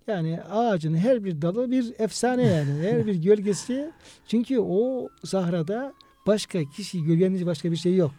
yani 0.08 0.42
ağacın 0.42 0.96
her 0.96 1.24
bir 1.24 1.42
dalı 1.42 1.72
bir 1.72 1.94
efsane 2.00 2.44
yani. 2.44 2.82
her 2.82 3.06
bir 3.06 3.16
gölgesi. 3.24 3.92
Çünkü 4.28 4.60
o 4.60 5.10
sahrada 5.24 5.94
başka 6.28 6.64
kişi 6.64 7.04
gölgelenince 7.04 7.46
başka 7.46 7.72
bir 7.72 7.76
şey 7.76 7.96
yok. 7.96 8.12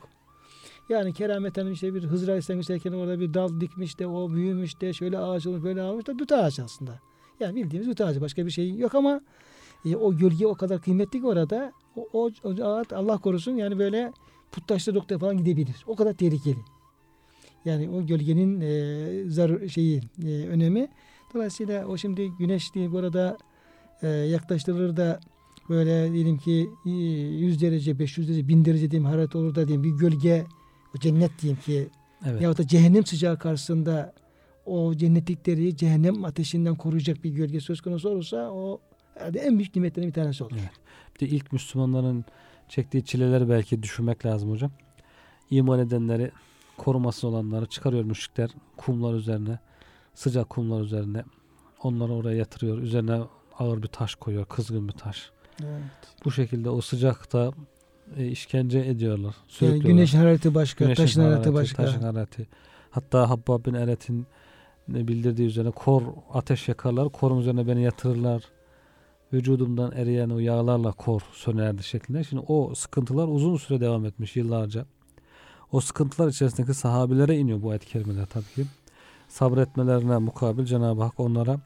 Yani 0.88 1.12
kerameten 1.12 1.66
işte 1.66 1.94
bir 1.94 2.02
Hızır 2.02 2.28
Aleyhisselam 2.28 2.60
geçerken 2.60 2.92
orada 2.92 3.20
bir 3.20 3.34
dal 3.34 3.60
dikmiş 3.60 3.98
de 3.98 4.06
o 4.06 4.32
büyümüş 4.32 4.80
de 4.80 4.92
şöyle 4.92 5.18
ağaç 5.18 5.46
olmuş 5.46 5.62
böyle 5.62 5.82
almış 5.82 6.06
da 6.06 6.18
dut 6.18 6.32
ağacı 6.32 6.64
aslında. 6.64 7.00
Yani 7.40 7.56
bildiğimiz 7.56 7.88
dut 7.88 8.00
ağacı 8.00 8.20
başka 8.20 8.46
bir 8.46 8.50
şey 8.50 8.76
yok 8.76 8.94
ama 8.94 9.20
e, 9.84 9.96
o 9.96 10.16
gölge 10.16 10.46
o 10.46 10.54
kadar 10.54 10.80
kıymetli 10.80 11.20
ki 11.20 11.26
orada 11.26 11.72
o, 11.96 12.08
o, 12.12 12.30
o 12.44 12.64
ağaç 12.64 12.92
Allah 12.92 13.18
korusun 13.18 13.52
yani 13.52 13.78
böyle 13.78 14.12
puttaşlı 14.52 14.94
noktaya 14.94 15.18
falan 15.18 15.36
gidebilir. 15.36 15.84
O 15.86 15.96
kadar 15.96 16.12
tehlikeli. 16.12 16.58
Yani 17.64 17.90
o 17.90 18.06
gölgenin 18.06 18.60
e, 18.60 19.30
zar 19.30 19.68
şeyi 19.68 20.00
e, 20.24 20.28
önemi. 20.48 20.88
Dolayısıyla 21.34 21.86
o 21.86 21.96
şimdi 21.96 22.30
güneş 22.38 22.74
diye 22.74 22.92
burada 22.92 23.38
e, 24.02 24.08
yaklaştırılır 24.08 24.96
da 24.96 25.20
böyle 25.68 26.12
diyelim 26.12 26.38
ki 26.38 26.70
e, 26.86 26.90
100 26.90 27.60
derece, 27.60 27.98
500 27.98 28.28
derece, 28.28 28.48
1000 28.48 28.64
derece 28.64 28.90
diyeyim 28.90 29.10
hararet 29.10 29.36
olur 29.36 29.54
da 29.54 29.68
diyeyim 29.68 29.84
bir 29.84 29.98
gölge 29.98 30.44
o 30.96 30.98
cennet 30.98 31.42
diyeyim 31.42 31.60
ki 31.60 31.88
evet. 32.26 32.42
yahut 32.42 32.58
da 32.58 32.66
cehennem 32.66 33.06
sıcağı 33.06 33.38
karşısında 33.38 34.14
o 34.66 34.94
cennetlikleri 34.94 35.76
cehennem 35.76 36.24
ateşinden 36.24 36.74
koruyacak 36.74 37.24
bir 37.24 37.30
gölge 37.30 37.60
söz 37.60 37.80
konusu 37.80 38.08
olursa 38.08 38.50
o 38.50 38.80
herhalde 39.14 39.38
en 39.38 39.58
büyük 39.58 39.76
nimetlerin 39.76 40.08
bir 40.08 40.14
tanesi 40.14 40.44
olur. 40.44 40.56
Evet. 40.60 40.70
Bir 41.14 41.20
de 41.20 41.30
ilk 41.36 41.52
Müslümanların 41.52 42.24
çektiği 42.68 43.04
çileleri 43.04 43.48
belki 43.48 43.82
düşünmek 43.82 44.26
lazım 44.26 44.50
hocam. 44.50 44.70
İman 45.50 45.78
edenleri, 45.78 46.30
koruması 46.76 47.28
olanları 47.28 47.66
çıkarıyor 47.66 48.04
müşrikler 48.04 48.50
kumlar 48.76 49.14
üzerine, 49.14 49.58
sıcak 50.14 50.50
kumlar 50.50 50.80
üzerine. 50.80 51.24
Onları 51.82 52.12
oraya 52.12 52.36
yatırıyor. 52.36 52.78
Üzerine 52.78 53.20
ağır 53.58 53.82
bir 53.82 53.88
taş 53.88 54.14
koyuyor, 54.14 54.44
kızgın 54.44 54.88
bir 54.88 54.92
taş. 54.92 55.30
Evet. 55.62 55.82
Bu 56.24 56.30
şekilde 56.32 56.70
o 56.70 56.80
sıcakta 56.80 57.52
e, 58.16 58.26
işkence 58.26 58.78
ediyorlar. 58.78 59.34
Yani 59.60 59.80
güneş 59.80 60.14
harareti 60.14 60.54
başka, 60.54 60.84
Güneşin 60.84 61.02
taşın 61.02 61.20
harareti 61.20 61.54
başka. 61.54 61.84
Taşın 61.84 62.02
harareti. 62.02 62.46
Hatta 62.90 63.30
Habbab 63.30 63.66
bin 63.66 63.74
Eret'in 63.74 64.26
bildirdiği 64.88 65.46
üzerine 65.46 65.70
kor 65.70 66.02
ateş 66.32 66.68
yakarlar. 66.68 67.08
Korun 67.08 67.40
üzerine 67.40 67.66
beni 67.66 67.82
yatırırlar. 67.82 68.42
Vücudumdan 69.34 69.92
eriyen 69.92 70.30
o 70.30 70.38
yağlarla 70.38 70.92
kor 70.92 71.20
sönerdi 71.32 71.82
şeklinde. 71.82 72.24
Şimdi 72.24 72.44
o 72.48 72.74
sıkıntılar 72.74 73.28
uzun 73.28 73.56
süre 73.56 73.80
devam 73.80 74.04
etmiş 74.04 74.36
yıllarca. 74.36 74.86
O 75.72 75.80
sıkıntılar 75.80 76.28
içerisindeki 76.28 76.74
sahabilere 76.74 77.36
iniyor 77.36 77.62
bu 77.62 77.70
ayet-i 77.70 77.86
kerimeler 77.86 78.26
tabii 78.26 78.44
ki. 78.54 78.64
Sabretmelerine 79.28 80.18
mukabil 80.18 80.64
Cenab-ı 80.64 81.02
Hak 81.02 81.20
onlara 81.20 81.60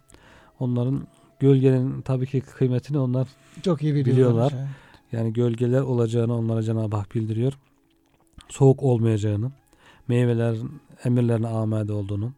onların 0.60 1.06
gölgenin 1.40 2.00
tabii 2.00 2.26
ki 2.26 2.40
kıymetini 2.40 2.98
onlar 2.98 3.28
Çok 3.62 3.82
iyi 3.82 3.94
biliyorlar. 3.94 4.50
Biliyorlar. 4.50 4.70
yani 5.12 5.32
gölgeler 5.32 5.80
olacağını 5.80 6.36
onlara 6.36 6.62
Cenab-ı 6.62 6.96
Hak 6.96 7.14
bildiriyor. 7.14 7.52
Soğuk 8.48 8.82
olmayacağını, 8.82 9.50
meyvelerin 10.08 10.80
emirlerine 11.04 11.48
amade 11.48 11.92
olduğunu. 11.92 12.32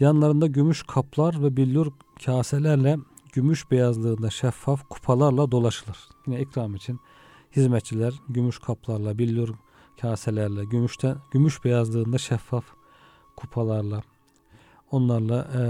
Yanlarında 0.00 0.46
gümüş 0.46 0.82
kaplar 0.82 1.42
ve 1.42 1.56
billur 1.56 1.92
kaselerle 2.24 2.96
gümüş 3.32 3.70
beyazlığında 3.70 4.30
şeffaf 4.30 4.88
kupalarla 4.88 5.50
dolaşılır. 5.50 5.98
Yine 6.26 6.40
ikram 6.40 6.74
için 6.74 7.00
hizmetçiler 7.56 8.14
gümüş 8.28 8.58
kaplarla, 8.58 9.18
billur 9.18 9.54
kaselerle, 10.00 10.64
gümüşten 10.64 11.16
gümüş 11.30 11.64
beyazlığında 11.64 12.18
şeffaf 12.18 12.64
kupalarla 13.36 14.02
onlarla 14.90 15.48
e, 15.54 15.60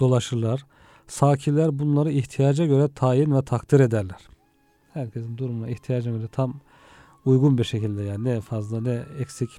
dolaşırlar. 0.00 0.66
Sakiler 1.06 1.78
bunları 1.78 2.12
ihtiyaca 2.12 2.66
göre 2.66 2.88
tayin 2.94 3.34
ve 3.34 3.44
takdir 3.44 3.80
ederler. 3.80 4.28
Herkesin 4.92 5.38
durumuna 5.38 5.68
ihtiyacına 5.68 6.16
göre 6.16 6.28
tam 6.28 6.60
uygun 7.24 7.58
bir 7.58 7.64
şekilde 7.64 8.02
yani 8.02 8.24
ne 8.24 8.40
fazla 8.40 8.80
ne 8.80 9.04
eksik 9.18 9.50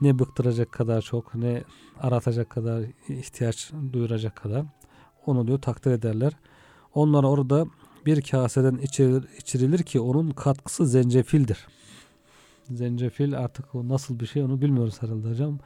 ne 0.00 0.18
bıktıracak 0.18 0.72
kadar 0.72 1.02
çok 1.02 1.34
ne 1.34 1.62
aratacak 2.00 2.50
kadar 2.50 2.82
ihtiyaç 3.08 3.72
duyuracak 3.92 4.36
kadar 4.36 4.64
onu 5.28 5.46
diyor 5.46 5.58
takdir 5.60 5.90
ederler. 5.90 6.32
Onlar 6.94 7.24
orada 7.24 7.66
bir 8.06 8.22
kaseden 8.22 8.76
içirilir, 8.76 9.24
içirilir 9.38 9.82
ki 9.82 10.00
onun 10.00 10.30
katkısı 10.30 10.86
zencefildir. 10.86 11.66
Zencefil 12.70 13.38
artık 13.38 13.74
o 13.74 13.88
nasıl 13.88 14.20
bir 14.20 14.26
şey 14.26 14.42
onu 14.42 14.60
bilmiyoruz 14.60 15.02
herhalde 15.02 15.28
hocam. 15.28 15.58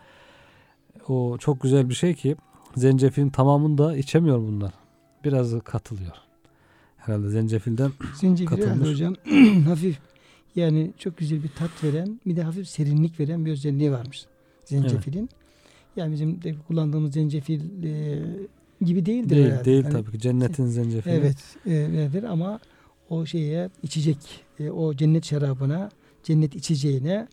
O 1.08 1.38
çok 1.38 1.60
güzel 1.60 1.88
bir 1.88 1.94
şey 1.94 2.14
ki 2.14 2.36
zencefilin 2.76 3.30
tamamını 3.30 3.78
da 3.78 3.96
içemiyor 3.96 4.38
bunlar. 4.38 4.72
Biraz 5.24 5.60
katılıyor. 5.64 6.16
Herhalde 6.96 7.28
zencefilden 7.28 7.92
Zencefil 8.14 8.56
Katılmış. 8.56 8.88
hocam 8.88 9.14
hafif 9.66 9.98
yani 10.56 10.92
çok 10.98 11.16
güzel 11.16 11.42
bir 11.42 11.48
tat 11.48 11.84
veren 11.84 12.20
bir 12.26 12.36
de 12.36 12.42
hafif 12.42 12.68
serinlik 12.68 13.20
veren 13.20 13.46
bir 13.46 13.52
özelliği 13.52 13.92
varmış 13.92 14.26
zencefilin. 14.64 15.28
Yani 15.96 16.12
bizim 16.12 16.42
de 16.42 16.54
kullandığımız 16.68 17.12
zencefil 17.12 17.84
e, 17.84 18.22
gibi 18.80 19.06
değildir 19.06 19.36
değil, 19.36 19.46
herhalde. 19.46 19.64
değil 19.64 19.82
Hani- 19.82 19.92
tabii 19.92 20.10
ki 20.12 20.18
cennetin 20.18 20.66
zencefili. 20.66 21.14
Evet, 21.14 21.36
e, 21.66 21.70
nedir 21.70 22.22
ama 22.22 22.60
o 23.08 23.26
şeye 23.26 23.70
içecek, 23.82 24.18
e, 24.60 24.70
o 24.70 24.94
cennet 24.94 25.24
şarabına, 25.26 25.90
cennet 26.22 26.54
içeceğine 26.54 27.28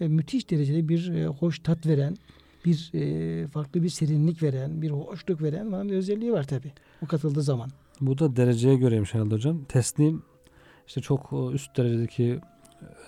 e, 0.00 0.08
müthiş 0.08 0.50
derecede 0.50 0.88
bir 0.88 1.12
e, 1.14 1.26
hoş 1.26 1.58
tat 1.58 1.86
veren, 1.86 2.16
bir 2.64 2.90
e, 2.94 3.46
farklı 3.46 3.82
bir 3.82 3.88
serinlik 3.88 4.42
veren, 4.42 4.82
bir 4.82 4.90
hoşluk 4.90 5.42
veren 5.42 5.70
falan 5.70 5.88
bir 5.88 5.94
özelliği 5.96 6.32
var 6.32 6.44
tabi. 6.46 6.72
O 7.02 7.06
katıldığı 7.06 7.42
zaman. 7.42 7.70
Bu 8.00 8.18
da 8.18 8.36
dereceye 8.36 8.76
göreymiş 8.76 9.14
herhalde 9.14 9.34
hocam. 9.34 9.64
Teslim 9.64 10.22
işte 10.86 11.00
çok 11.00 11.32
üst 11.52 11.76
derecedeki 11.76 12.40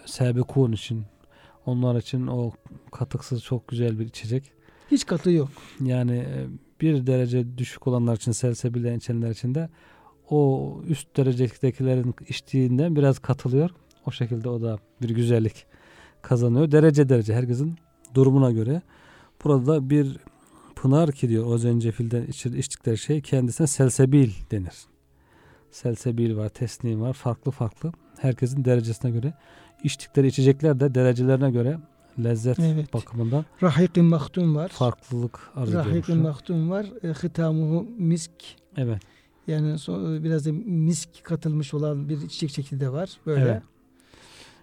sebekun 0.06 0.72
için 0.72 1.04
onlar 1.66 1.96
için 1.96 2.26
o 2.26 2.52
katıksız 2.92 3.42
çok 3.42 3.68
güzel 3.68 3.98
bir 3.98 4.06
içecek. 4.06 4.52
Hiç 4.90 5.06
katı 5.06 5.30
yok. 5.30 5.48
Yani 5.80 6.26
bir 6.82 7.06
derece 7.06 7.58
düşük 7.58 7.86
olanlar 7.86 8.16
için 8.16 8.32
selsebil 8.32 8.84
içenler 8.84 9.30
için 9.30 9.54
de 9.54 9.68
o 10.30 10.80
üst 10.88 11.16
derecedekilerin 11.16 12.14
içtiğinden 12.28 12.96
biraz 12.96 13.18
katılıyor. 13.18 13.70
O 14.06 14.10
şekilde 14.10 14.48
o 14.48 14.62
da 14.62 14.78
bir 15.02 15.10
güzellik 15.10 15.66
kazanıyor. 16.22 16.72
Derece 16.72 17.08
derece 17.08 17.34
herkesin 17.34 17.76
durumuna 18.14 18.50
göre. 18.50 18.82
Burada 19.44 19.90
bir 19.90 20.16
pınar 20.76 21.12
ki 21.12 21.28
diyor 21.28 21.46
o 21.46 21.58
zencefilden 21.58 22.26
içir, 22.26 22.52
içtikleri 22.52 22.98
şey 22.98 23.20
kendisine 23.20 23.66
selsebil 23.66 24.30
denir. 24.50 24.74
Selsebil 25.70 26.36
var, 26.36 26.48
tesnim 26.48 27.00
var. 27.00 27.12
Farklı 27.12 27.50
farklı. 27.50 27.92
Herkesin 28.18 28.64
derecesine 28.64 29.10
göre. 29.10 29.34
içtikleri 29.84 30.26
içecekler 30.26 30.80
de 30.80 30.94
derecelerine 30.94 31.50
göre 31.50 31.78
lezzet 32.18 32.58
Evet. 32.58 32.94
bakımından 32.94 33.44
Rahik-i 33.62 34.02
mahtum 34.02 34.56
var. 34.56 34.68
farklılık 34.68 35.40
arz 35.54 35.72
Rahik-i 35.72 36.14
mahtum 36.14 36.70
var. 36.70 36.86
E, 37.02 37.08
hitamuhu 37.08 37.86
misk. 37.98 38.30
Evet. 38.76 39.02
Yani 39.46 39.68
so- 39.68 40.24
biraz 40.24 40.46
da 40.46 40.52
misk 40.52 41.08
katılmış 41.22 41.74
olan 41.74 42.08
bir 42.08 42.16
içecek 42.22 42.50
şekli 42.50 42.80
de 42.80 42.92
var. 42.92 43.10
Böyle. 43.26 43.40
Evet. 43.44 43.62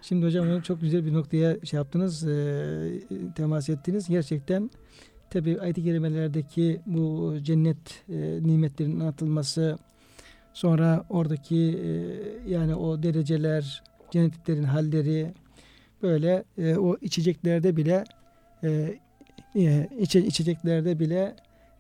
Şimdi 0.02 0.26
hocam 0.26 0.48
onu 0.50 0.64
çok 0.64 0.82
güzel 0.82 1.06
bir 1.06 1.14
noktaya 1.14 1.58
şey 1.66 1.78
yaptınız, 1.78 2.28
e, 2.28 3.02
temas 3.36 3.70
ettiniz. 3.70 4.10
Gerçekten 4.10 4.72
tabi 5.30 5.60
ayet-i 5.62 5.84
kerimelerdeki 5.84 6.82
bu 6.86 7.36
cennet 7.42 8.04
e, 8.10 8.40
nimetlerinin 8.42 9.00
anlatılması, 9.00 9.78
sonra 10.54 11.06
oradaki 11.10 11.56
e, 11.58 11.90
yani 12.52 12.76
o 12.76 13.04
dereceler, 13.04 13.84
cennetliklerin 14.12 14.64
halleri, 14.64 15.34
böyle 16.04 16.44
e, 16.58 16.76
o 16.76 16.98
içeceklerde 17.02 17.76
bile 17.78 18.04
e, 18.64 19.00
e, 19.56 19.90
içe, 20.00 20.26
içeceklerde 20.26 21.00
bile 21.00 21.36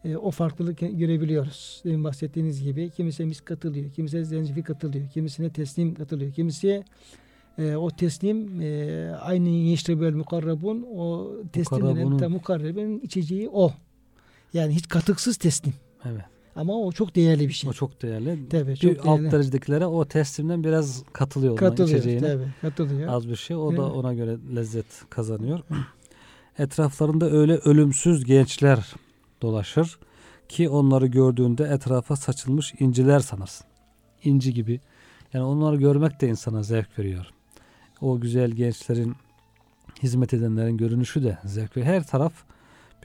e, 0.05 0.17
o 0.17 0.32
farklılık 0.32 0.80
görebiliyoruz. 0.80 1.82
Demin 1.86 2.03
bahsettiğiniz 2.03 2.63
gibi 2.63 2.89
kimisi 2.89 3.26
misk 3.26 3.45
katılıyor, 3.45 3.91
kimisi 3.91 4.26
zencefil 4.26 4.63
katılıyor, 4.63 5.09
kimisine 5.09 5.49
teslim 5.49 5.93
katılıyor, 5.95 6.34
kimisi 6.34 6.84
e, 7.57 7.76
o 7.76 7.89
teslim 7.89 8.61
e, 8.61 9.11
aynı 9.22 9.49
yeşrebel 9.49 10.13
mukarrabun 10.13 10.88
o 10.95 11.32
teslim 11.53 11.80
denen 11.80 11.89
Mukarrabunun. 11.89 12.17
ta 12.17 12.30
mukarrebin 12.30 12.99
içeceği 12.99 13.49
o. 13.49 13.74
Yani 14.53 14.76
hiç 14.76 14.88
katıksız 14.88 15.38
teslim. 15.38 15.74
Evet. 16.05 16.24
Ama 16.60 16.74
o 16.74 16.91
çok 16.91 17.16
değerli 17.16 17.47
bir 17.47 17.53
şey. 17.53 17.70
O 17.70 17.74
çok 17.74 18.01
değerli. 18.01 18.49
Tabii 18.49 18.72
bir 18.72 18.76
çok 18.76 19.07
alt 19.07 19.20
değerli. 19.20 19.32
derecedekilere 19.32 19.86
o 19.86 20.05
teslimden 20.05 20.64
biraz 20.64 21.03
katılıyor 21.14 21.57
Katılıyor. 21.57 22.20
Tabii, 22.20 22.47
katılıyor. 22.62 23.14
Az 23.14 23.30
bir 23.30 23.36
şey. 23.36 23.55
O 23.55 23.78
da 23.78 23.93
ona 23.93 24.14
göre 24.14 24.38
lezzet 24.55 24.86
kazanıyor. 25.10 25.60
Etraflarında 26.57 27.32
öyle 27.32 27.55
ölümsüz 27.55 28.26
gençler 28.26 28.93
dolaşır 29.41 29.99
ki 30.49 30.70
onları 30.70 31.07
gördüğünde 31.07 31.64
etrafa 31.64 32.16
saçılmış 32.16 32.74
inciler 32.80 33.20
sanırsın. 33.20 33.68
İnci 34.24 34.53
gibi. 34.53 34.80
Yani 35.34 35.45
onları 35.45 35.76
görmek 35.76 36.22
de 36.22 36.28
insana 36.28 36.64
zevk 36.64 36.99
veriyor. 36.99 37.26
O 38.01 38.20
güzel 38.20 38.51
gençlerin 38.51 39.16
hizmet 40.03 40.34
edenlerin 40.34 40.78
görünüşü 40.78 41.24
de 41.24 41.38
zevk 41.45 41.78
veriyor. 41.78 41.93
Her 41.93 42.07
taraf 42.07 42.34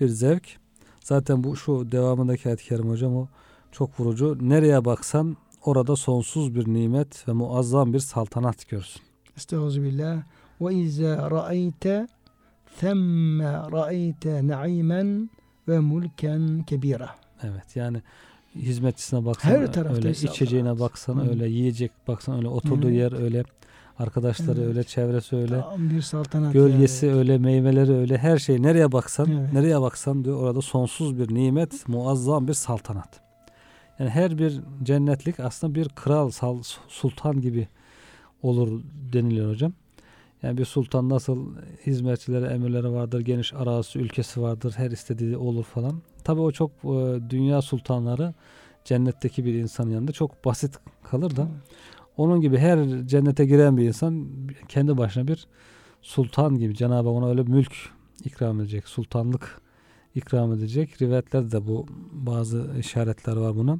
bir 0.01 0.09
zevk. 0.09 0.57
Zaten 1.01 1.45
bu 1.45 1.57
şu 1.57 1.93
devamındaki 1.93 2.49
ayet-i 2.49 2.65
kerim 2.65 2.91
hocam 2.91 3.17
o 3.17 3.29
çok 3.75 4.01
vurucu. 4.01 4.39
Nereye 4.41 4.85
baksan 4.85 5.37
orada 5.64 5.97
sonsuz 5.97 6.55
bir 6.55 6.75
nimet 6.75 7.29
ve 7.29 7.33
muazzam 7.33 7.93
bir 7.93 7.99
saltanat 7.99 8.68
görsün. 8.68 9.03
Estağfirullah. 9.37 10.22
Ve 10.61 10.75
izâ 10.75 11.31
ra'ayte 11.31 12.09
themme 12.81 13.45
ra'ayte 13.45 14.47
na'imen 14.47 15.31
ve 15.68 15.79
mulken 15.79 16.62
kebira. 16.62 17.11
Evet 17.43 17.77
yani 17.77 18.03
hizmetçisine 18.55 19.25
baksan 19.25 19.51
Her 19.51 19.72
tarafta 19.72 19.97
öyle, 19.97 20.11
içeceğine 20.11 20.79
baksan 20.81 21.16
Hı. 21.16 21.31
öyle, 21.31 21.49
yiyecek 21.49 21.93
baksan 22.09 22.37
öyle, 22.37 22.49
oturduğu 22.49 22.89
Evet. 22.89 22.99
yer 22.99 23.22
öyle, 23.22 23.45
arkadaşları 23.99 24.59
Evet. 24.59 24.68
öyle, 24.68 24.85
çevresi 24.85 25.37
öyle, 25.37 25.61
Tam 25.61 25.91
bir 25.91 26.03
saltanat. 26.03 26.53
gölgesi 26.53 27.07
yani. 27.07 27.18
öyle, 27.18 27.39
meyveleri 27.39 27.93
öyle, 27.93 28.18
her 28.18 28.39
şey 28.39 28.62
nereye 28.62 28.93
baksan, 28.93 29.31
Evet. 29.31 29.53
nereye 29.53 29.81
baksan 29.81 30.25
diyor 30.25 30.37
orada 30.43 30.61
sonsuz 30.62 31.18
bir 31.18 31.35
nimet, 31.35 31.89
muazzam 31.89 32.49
bir 32.49 32.55
saltanat. 32.55 33.24
Yani 33.99 34.11
her 34.11 34.38
bir 34.38 34.61
cennetlik 34.82 35.40
aslında 35.40 35.74
bir 35.74 35.88
kral, 35.88 36.30
sal- 36.30 36.62
sultan 36.88 37.40
gibi 37.40 37.68
olur 38.42 38.82
deniliyor 39.12 39.51
hocam. 39.51 39.72
Yani 40.42 40.59
bir 40.59 40.64
sultan 40.64 41.09
nasıl 41.09 41.57
hizmetçileri, 41.86 42.45
emirleri 42.45 42.92
vardır, 42.92 43.20
geniş 43.20 43.55
arazisi, 43.55 43.99
ülkesi 43.99 44.42
vardır, 44.42 44.74
her 44.76 44.90
istediği 44.90 45.36
olur 45.36 45.64
falan. 45.64 46.03
Tabii 46.24 46.40
o 46.40 46.53
çok 46.53 46.70
e, 46.70 47.20
dünya 47.30 47.62
sultanları 47.62 48.34
cennetteki 48.84 49.45
bir 49.45 49.55
insanın 49.55 49.90
yanında 49.90 50.12
çok 50.12 50.45
basit 50.45 50.78
kalır 51.03 51.36
da 51.36 51.49
onun 52.16 52.40
gibi 52.40 52.59
her 52.59 53.07
cennete 53.07 53.45
giren 53.45 53.76
bir 53.76 53.84
insan 53.84 54.28
kendi 54.68 54.99
başına 54.99 55.28
bir 55.28 55.47
sultan 56.03 56.59
gibi 56.59 56.74
Cenab-ı 56.74 57.09
Hak 57.09 57.16
ona 57.16 57.28
öyle 57.28 57.42
mülk 57.42 57.74
ikram 58.24 58.61
edecek, 58.61 58.88
sultanlık 58.88 59.61
ikram 60.15 60.53
edecek. 60.53 61.03
Rivayetlerde 61.03 61.51
de 61.51 61.67
bu 61.67 61.87
bazı 62.12 62.71
işaretler 62.79 63.37
var 63.37 63.57
buna. 63.57 63.79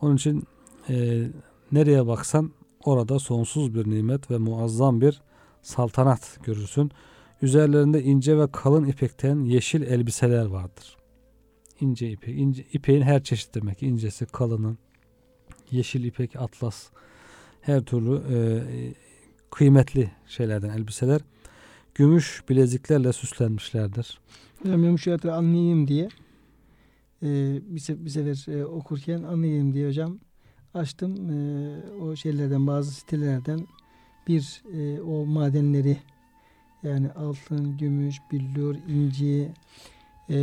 Onun 0.00 0.16
için 0.16 0.44
e, 0.88 1.26
nereye 1.72 2.06
baksan 2.06 2.52
orada 2.84 3.18
sonsuz 3.18 3.74
bir 3.74 3.90
nimet 3.90 4.30
ve 4.30 4.38
muazzam 4.38 5.00
bir 5.00 5.22
saltanat 5.62 6.38
görürsün. 6.42 6.90
Üzerlerinde 7.42 8.02
ince 8.02 8.38
ve 8.38 8.50
kalın 8.52 8.84
ipekten 8.84 9.44
yeşil 9.44 9.82
elbiseler 9.82 10.46
vardır. 10.46 10.96
İnce 11.80 12.10
ipek, 12.10 12.38
ince, 12.38 12.64
ipeğin 12.72 13.02
her 13.02 13.22
çeşit 13.22 13.54
demek. 13.54 13.82
İncesi, 13.82 14.26
kalını, 14.26 14.76
yeşil 15.70 16.04
ipek, 16.04 16.36
atlas, 16.36 16.90
her 17.60 17.80
türlü 17.80 18.22
e, 18.34 18.38
kıymetli 19.50 20.12
şeylerden 20.26 20.68
elbiseler. 20.68 21.20
Gümüş 21.94 22.42
bileziklerle 22.48 23.12
süslenmişlerdir. 23.12 24.20
Hocam 24.62 24.84
yumuşatı 24.84 25.34
anlayayım 25.34 25.88
diye 25.88 26.08
e, 27.22 27.60
bir, 27.66 27.80
se 27.80 28.04
bir 28.04 28.10
sefer 28.10 28.58
e, 28.58 28.66
okurken 28.66 29.22
anlayayım 29.22 29.74
diye 29.74 29.88
hocam 29.88 30.18
açtım 30.74 31.30
e, 31.30 31.96
o 32.02 32.16
şeylerden 32.16 32.66
bazı 32.66 32.90
sitelerden 32.92 33.66
bir 34.28 34.62
e, 34.74 35.00
o 35.00 35.26
madenleri 35.26 35.96
yani 36.82 37.10
altın, 37.10 37.78
gümüş, 37.78 38.16
billur, 38.32 38.76
inci, 38.88 39.48
e, 40.30 40.36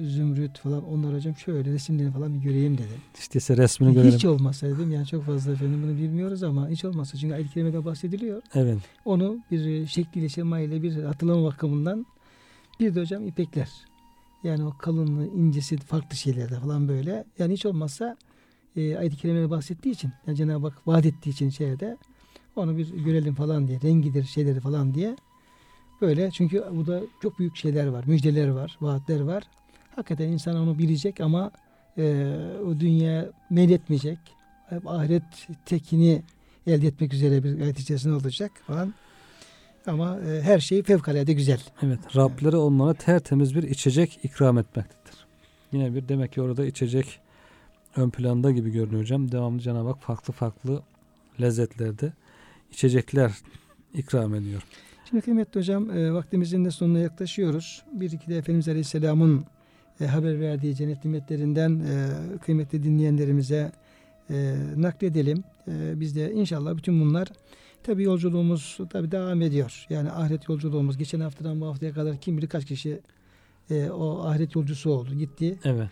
zümrüt 0.00 0.58
falan 0.58 0.84
onlar 0.84 1.14
hocam 1.14 1.36
şöyle 1.36 1.72
resimlerini 1.72 2.12
falan 2.12 2.34
bir 2.34 2.40
göreyim 2.40 2.78
dedi. 2.78 3.00
İşte 3.18 3.56
resmini 3.56 3.94
görelim. 3.94 4.12
Hiç 4.12 4.24
olmazsa 4.24 4.66
dedim 4.66 4.92
yani 4.92 5.06
çok 5.06 5.24
fazla 5.24 5.52
efendim 5.52 5.82
bunu 5.82 5.96
bilmiyoruz 5.96 6.42
ama 6.42 6.68
hiç 6.68 6.84
olmazsa 6.84 7.18
çünkü 7.18 7.34
ayet-i 7.34 7.52
kerimede 7.52 7.84
bahsediliyor. 7.84 8.42
Evet. 8.54 8.78
Onu 9.04 9.38
bir 9.50 9.86
şekliyle 9.86 10.28
şemayla 10.28 10.82
bir 10.82 11.02
hatırlama 11.02 11.44
bakımından 11.44 12.06
bir 12.80 12.94
de 12.94 13.00
hocam 13.00 13.26
ipekler. 13.26 13.68
Yani 14.44 14.64
o 14.64 14.78
kalınlığı, 14.78 15.26
incesi 15.26 15.76
farklı 15.76 16.16
şeylerde 16.16 16.60
falan 16.60 16.88
böyle. 16.88 17.24
Yani 17.38 17.52
hiç 17.52 17.66
olmazsa 17.66 18.16
e, 18.76 18.96
ayet-i 18.96 19.16
kerimede 19.16 19.50
bahsettiği 19.50 19.94
için 19.94 20.12
yani 20.26 20.36
Cenab-ı 20.36 20.66
Hak 20.68 20.88
vaat 20.88 21.06
ettiği 21.06 21.30
için 21.30 21.50
şeyde 21.50 21.96
onu 22.56 22.76
bir 22.76 22.88
görelim 22.88 23.34
falan 23.34 23.68
diye 23.68 23.80
rengidir 23.80 24.24
şeyleri 24.24 24.60
falan 24.60 24.94
diye 24.94 25.16
böyle 26.00 26.30
çünkü 26.30 26.64
bu 26.72 26.86
da 26.86 27.00
çok 27.22 27.38
büyük 27.38 27.56
şeyler 27.56 27.86
var 27.86 28.04
müjdeler 28.06 28.48
var 28.48 28.76
vaatler 28.80 29.20
var 29.20 29.44
hakikaten 29.96 30.28
insan 30.28 30.56
onu 30.56 30.78
bilecek 30.78 31.20
ama 31.20 31.50
e, 31.98 32.36
o 32.66 32.80
dünya 32.80 33.26
meyletmeyecek 33.50 34.18
hep 34.68 34.88
ahiret 34.88 35.22
tekini 35.66 36.22
elde 36.66 36.86
etmek 36.86 37.14
üzere 37.14 37.44
bir 37.44 37.58
gayet 37.58 37.78
içerisinde 37.78 38.14
olacak 38.14 38.52
falan 38.66 38.94
ama 39.88 40.20
e, 40.20 40.42
her 40.42 40.60
şey 40.60 40.82
fevkalade 40.82 41.32
güzel. 41.32 41.60
Evet 41.82 42.16
Rableri 42.16 42.56
onlara 42.56 42.94
tertemiz 42.94 43.54
bir 43.54 43.62
içecek 43.62 44.18
ikram 44.22 44.58
etmektedir. 44.58 45.26
Yine 45.72 45.94
bir 45.94 46.08
demek 46.08 46.32
ki 46.32 46.42
orada 46.42 46.66
içecek 46.66 47.20
ön 47.96 48.10
planda 48.10 48.50
gibi 48.50 48.70
görünüyor 48.70 49.02
hocam. 49.02 49.32
Devamlı 49.32 49.60
Cenab-ı 49.60 49.88
Hak 49.88 50.02
farklı 50.02 50.32
farklı 50.32 50.82
lezzetlerde 51.40 52.12
içecekler 52.72 53.32
ikram 53.94 54.34
ediyor. 54.34 54.62
Şimdi 55.08 55.22
kıymetli 55.22 55.60
hocam 55.60 55.90
e, 55.90 56.12
vaktimizin 56.12 56.64
de 56.64 56.70
sonuna 56.70 56.98
yaklaşıyoruz. 56.98 57.82
Bir 57.92 58.12
iki 58.12 58.30
de 58.30 58.38
Efendimiz 58.38 58.68
Aleyhisselam'ın 58.68 59.44
e, 60.00 60.06
haber 60.06 60.40
verdiği 60.40 60.76
cennet 60.76 61.04
nimetlerinden 61.04 61.70
e, 61.80 62.08
kıymetli 62.38 62.82
dinleyenlerimize 62.82 63.72
e, 64.30 64.56
nakledelim. 64.76 65.44
E, 65.68 66.00
biz 66.00 66.16
de 66.16 66.32
inşallah 66.32 66.76
bütün 66.76 67.00
bunlar 67.00 67.28
tabi 67.86 68.02
yolculuğumuz 68.02 68.78
tabi 68.90 69.10
devam 69.10 69.42
ediyor. 69.42 69.86
Yani 69.90 70.10
ahiret 70.10 70.48
yolculuğumuz 70.48 70.98
geçen 70.98 71.20
haftadan 71.20 71.60
bu 71.60 71.66
haftaya 71.66 71.92
kadar 71.92 72.16
kim 72.16 72.36
bilir 72.38 72.48
kaç 72.48 72.64
kişi 72.64 73.00
e, 73.70 73.90
o 73.90 74.24
ahiret 74.26 74.54
yolcusu 74.54 74.90
oldu 74.90 75.14
gitti. 75.14 75.58
Evet. 75.64 75.88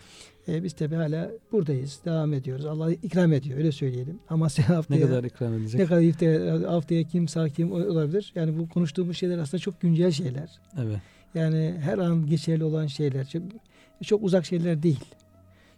E, 0.49 0.63
biz 0.63 0.73
tabi 0.73 0.95
hala 0.95 1.31
buradayız. 1.53 2.01
Devam 2.05 2.33
ediyoruz. 2.33 2.67
Allah 2.67 2.93
ikram 2.93 3.33
ediyor 3.33 3.59
öyle 3.59 3.73
söyleyelim. 3.73 4.19
Ama 4.29 4.49
sen 4.49 4.63
haftaya 4.63 5.01
Ne 5.01 5.07
kadar 5.07 5.25
ikram 5.25 5.55
edecek? 5.55 5.81
ne 5.81 5.87
kadar 5.87 6.05
haftaya, 6.05 6.73
haftaya 6.73 7.05
kim 7.05 7.29
sağ 7.29 7.49
kim 7.49 7.73
olabilir. 7.73 8.33
Yani 8.35 8.59
bu 8.59 8.69
konuştuğumuz 8.69 9.17
şeyler 9.17 9.39
aslında 9.39 9.61
çok 9.61 9.81
güncel 9.81 10.11
şeyler. 10.11 10.51
Evet. 10.79 10.99
Yani 11.35 11.75
her 11.81 11.99
an 11.99 12.27
geçerli 12.27 12.65
olan 12.65 12.87
şeyler. 12.87 13.29
Çok, 13.29 13.43
çok 14.05 14.23
uzak 14.23 14.47
şeyler 14.47 14.83
değil. 14.83 15.05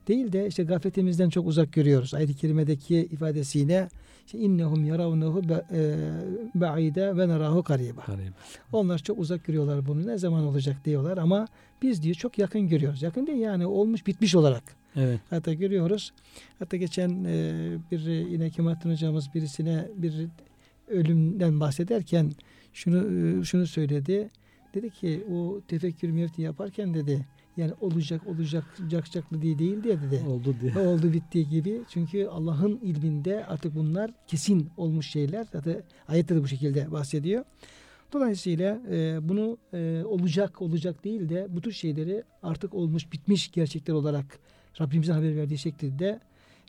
Değil 0.09 0.33
de 0.33 0.47
işte 0.47 0.65
gafletimizden 0.65 1.29
çok 1.29 1.47
uzak 1.47 1.73
görüyoruz. 1.73 2.15
Ayet-i 2.15 2.37
kerimedeki 2.37 2.97
ifadesiyle 2.97 3.89
işte 4.27 4.39
innehum 4.39 4.85
yaravnehu 4.85 5.43
ba'ide 6.55 7.17
ve 7.17 7.29
nerahu. 7.29 7.63
Garip. 7.63 7.97
Onlar 8.73 8.99
çok 8.99 9.19
uzak 9.19 9.45
görüyorlar 9.45 9.87
bunu. 9.87 10.07
Ne 10.07 10.19
zaman 10.19 10.45
olacak 10.45 10.77
diyorlar 10.85 11.19
ama 11.19 11.47
biz 11.83 12.03
diyor 12.03 12.15
çok 12.15 12.39
yakın 12.39 12.69
görüyoruz. 12.69 13.03
Yakın 13.03 13.27
değil 13.27 13.39
yani 13.39 13.67
olmuş 13.67 14.07
bitmiş 14.07 14.35
olarak. 14.35 14.63
Evet. 14.97 15.21
Hatta 15.31 15.53
görüyoruz. 15.53 16.13
Hatta 16.59 16.77
geçen 16.77 17.25
e, 17.25 17.55
bir 17.91 18.01
yine 18.07 18.51
Kemalettin 18.51 18.91
hocamız 18.91 19.35
birisine 19.35 19.89
bir 19.97 20.15
ölümden 20.89 21.61
bahsederken 21.61 22.33
şunu 22.73 22.99
e, 23.41 23.45
şunu 23.45 23.67
söyledi. 23.67 24.29
Dedi 24.75 24.91
ki 24.91 25.25
o 25.33 25.61
tefekkür 25.69 26.11
mevti 26.11 26.43
yaparken 26.43 26.95
dedi 26.95 27.27
yani 27.57 27.73
olacak 27.81 28.27
olacak 28.27 28.65
olacaklı 28.83 29.43
diye 29.43 29.59
değil 29.59 29.83
diye 29.83 29.97
dedi. 30.03 30.23
Oldu 30.29 30.55
diye. 30.61 30.87
Oldu 30.87 31.13
bittiği 31.13 31.49
gibi. 31.49 31.81
Çünkü 31.89 32.27
Allah'ın 32.27 32.79
ilminde 32.83 33.47
artık 33.47 33.75
bunlar 33.75 34.11
kesin 34.27 34.71
olmuş 34.77 35.11
şeyler. 35.11 35.47
Zaten 35.53 35.83
ayette 36.09 36.35
de 36.37 36.43
bu 36.43 36.49
şekilde 36.49 36.93
bahsediyor. 36.93 37.45
Dolayısıyla 38.13 38.79
e, 38.91 39.29
bunu 39.29 39.59
e, 39.75 40.03
olacak 40.05 40.63
olacak 40.63 41.05
değil 41.05 41.29
de 41.29 41.47
bu 41.51 41.61
tür 41.61 41.73
şeyleri 41.73 42.23
artık 42.43 42.75
olmuş 42.75 43.13
bitmiş 43.13 43.53
gerçekler 43.53 43.95
olarak 43.95 44.39
Rabbimizin 44.81 45.13
haber 45.13 45.37
verdiği 45.37 45.59
şekilde 45.59 46.21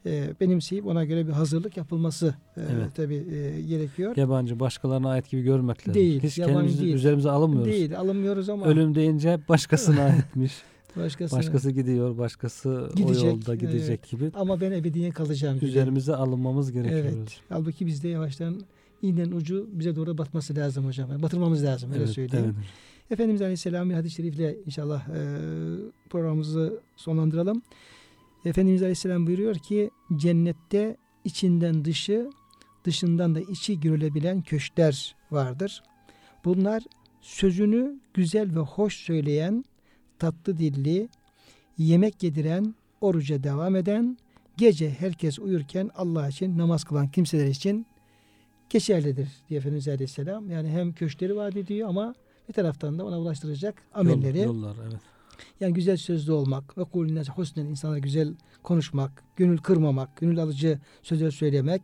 e, 0.06 0.34
benimseyip 0.42 0.86
ona 0.86 1.06
göre 1.06 1.28
bir 1.28 1.32
hazırlık 1.32 1.78
yapılması 1.78 2.36
e, 2.58 2.62
Evet. 2.76 2.96
tabii 2.96 3.16
e, 3.16 3.62
gerekiyor. 3.62 4.18
Yabancı 4.18 4.60
başkalarına 4.60 5.10
ait 5.10 5.30
gibi 5.30 5.42
görmek 5.42 5.80
lazım. 5.80 5.94
Değil, 5.94 6.24
Hiç 6.24 6.38
yabancı 6.38 6.56
kendimizi 6.58 6.82
değil. 6.84 6.96
üzerimize 6.96 7.30
alınmıyoruz. 7.30 7.72
Değil 7.74 7.98
alınmıyoruz 8.00 8.50
ama 8.50 8.66
Ölüm 8.66 8.96
deyince 8.96 9.34
hep 9.34 9.50
başkasına 9.50 10.02
aitmiş. 10.04 10.54
Başkası, 10.98 11.36
Başkası 11.36 11.72
gidiyor, 11.72 12.18
başkası 12.18 12.90
Gidecek, 12.96 13.24
o 13.24 13.28
yolda 13.28 13.56
gidecek 13.56 14.10
gibi. 14.10 14.32
ama 14.34 14.62
ben 14.62 14.72
ebediyen 14.72 15.12
kalacağım 15.12 15.56
gibi. 15.56 15.66
Üzerimize 15.66 16.16
alınmamız 16.16 16.72
gerekiyor. 16.72 17.00
Evet. 17.18 17.40
Halbuki 17.50 17.86
bizde 17.86 18.08
yavaştan 18.08 18.62
iğnenin 19.02 19.32
ucu 19.32 19.70
bize 19.74 19.96
doğru 19.96 20.18
batması 20.18 20.56
lazım 20.56 20.86
hocam. 20.86 21.10
Yani 21.12 21.22
batırmamız 21.24 21.64
lazım 21.64 21.92
öyle 21.92 22.04
Evet, 22.04 22.14
söyleyeyim. 22.14 22.56
evet. 22.58 22.66
Efendimiz 23.12 23.42
Aleyhisselam 23.42 23.90
bir 23.90 23.96
hadis-i 23.96 24.16
şerifle 24.16 24.58
inşallah 24.66 25.08
e, 25.10 25.20
programımızı 26.10 26.80
sonlandıralım. 26.96 27.62
Efendimiz 28.46 28.82
Aleyhisselam 28.82 29.28
buyuruyor 29.28 29.56
ki 29.56 29.90
cennette 30.16 30.98
içinden 31.26 31.86
dışı 31.86 32.30
dışından 32.86 33.36
da 33.36 33.40
içi 33.40 33.80
görülebilen 33.80 34.42
köşkler 34.42 35.16
vardır. 35.32 35.84
Bunlar 36.46 36.84
sözünü 37.22 38.00
güzel 38.14 38.56
ve 38.56 38.60
hoş 38.60 38.96
söyleyen, 38.96 39.66
tatlı 40.20 40.58
dilli, 40.58 41.10
yemek 41.78 42.24
yediren, 42.24 42.76
oruca 43.02 43.44
devam 43.44 43.76
eden, 43.76 44.18
gece 44.58 44.90
herkes 44.90 45.40
uyurken 45.40 45.90
Allah 45.96 46.28
için 46.28 46.58
namaz 46.58 46.84
kılan 46.84 47.08
kimseler 47.08 47.48
için 47.48 47.86
geçerlidir 48.70 49.28
diye 49.50 49.60
Efendimiz 49.60 49.88
Aleyhisselam. 49.88 50.50
Yani 50.50 50.70
hem 50.70 50.94
köşkleri 50.94 51.36
vaat 51.36 51.58
ediyor 51.58 51.90
ama 51.90 52.16
bir 52.50 52.54
taraftan 52.54 53.00
da 53.00 53.06
ona 53.06 53.20
ulaştıracak 53.20 53.76
amelleri. 53.94 54.38
Yol- 54.38 54.46
yollar 54.46 54.76
evet. 54.88 55.02
Yani 55.60 55.74
güzel 55.74 55.98
sözlü 55.98 56.32
olmak 56.32 56.78
ve 56.78 56.84
kulüne 56.84 57.24
husnen 57.24 57.66
insanlara 57.66 58.00
güzel 58.00 58.34
konuşmak, 58.64 59.24
gönül 59.36 59.58
kırmamak, 59.58 60.18
gönül 60.18 60.40
alıcı 60.40 60.80
sözler 61.04 61.32
söylemek, 61.32 61.82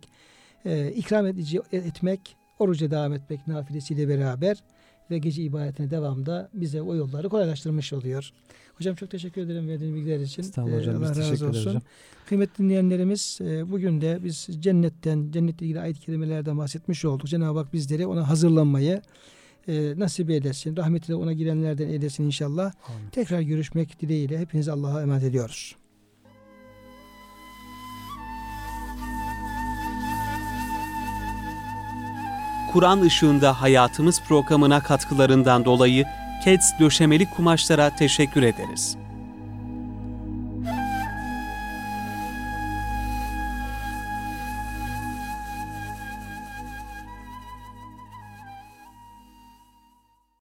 e, 0.65 0.91
ikram 0.91 1.27
edici 1.27 1.61
etmek, 1.71 2.35
oruca 2.59 2.91
devam 2.91 3.13
etmek 3.13 3.47
nafilesiyle 3.47 4.07
beraber 4.07 4.63
ve 5.11 5.17
gece 5.17 5.43
ibadetine 5.43 5.91
devamda 5.91 6.49
bize 6.53 6.81
o 6.81 6.95
yolları 6.95 7.29
kolaylaştırmış 7.29 7.93
oluyor. 7.93 8.31
Hocam 8.77 8.95
çok 8.95 9.11
teşekkür 9.11 9.41
ederim 9.41 9.67
verdiğiniz 9.67 9.95
bilgiler 9.95 10.19
için. 10.19 10.41
Estağfurullah 10.41 10.79
hocam. 10.79 10.93
Biz 10.93 11.01
Allah 11.01 11.09
razı 11.09 11.21
teşekkür 11.21 11.47
olsun. 11.47 11.69
hocam. 11.69 11.81
Kıymetli 12.25 12.63
dinleyenlerimiz 12.63 13.39
e, 13.41 13.71
bugün 13.71 14.01
de 14.01 14.19
biz 14.23 14.47
cennetten, 14.59 15.31
cennetle 15.31 15.65
ilgili 15.65 15.79
ayet-i 15.79 15.99
kerimelerden 15.99 16.57
bahsetmiş 16.57 17.05
olduk. 17.05 17.27
Cenab-ı 17.27 17.59
Hak 17.59 17.73
bizleri 17.73 18.07
ona 18.07 18.29
hazırlanmayı 18.29 19.01
e, 19.67 19.93
nasip 19.97 20.29
eylesin. 20.29 20.77
Rahmetiyle 20.77 21.15
ona 21.15 21.33
girenlerden 21.33 21.87
eylesin 21.87 22.23
inşallah. 22.23 22.73
Amin. 22.87 23.09
Tekrar 23.11 23.41
görüşmek 23.41 24.01
dileğiyle 24.01 24.39
hepinizi 24.39 24.71
Allah'a 24.71 25.01
emanet 25.01 25.23
ediyoruz. 25.23 25.75
Kur'an 32.73 33.01
ışığında 33.01 33.61
hayatımız 33.61 34.21
programına 34.21 34.79
katkılarından 34.83 35.65
dolayı 35.65 36.05
KEDS 36.43 36.79
döşemeli 36.79 37.29
kumaşlara 37.29 37.89
teşekkür 37.89 38.43
ederiz. 38.43 39.02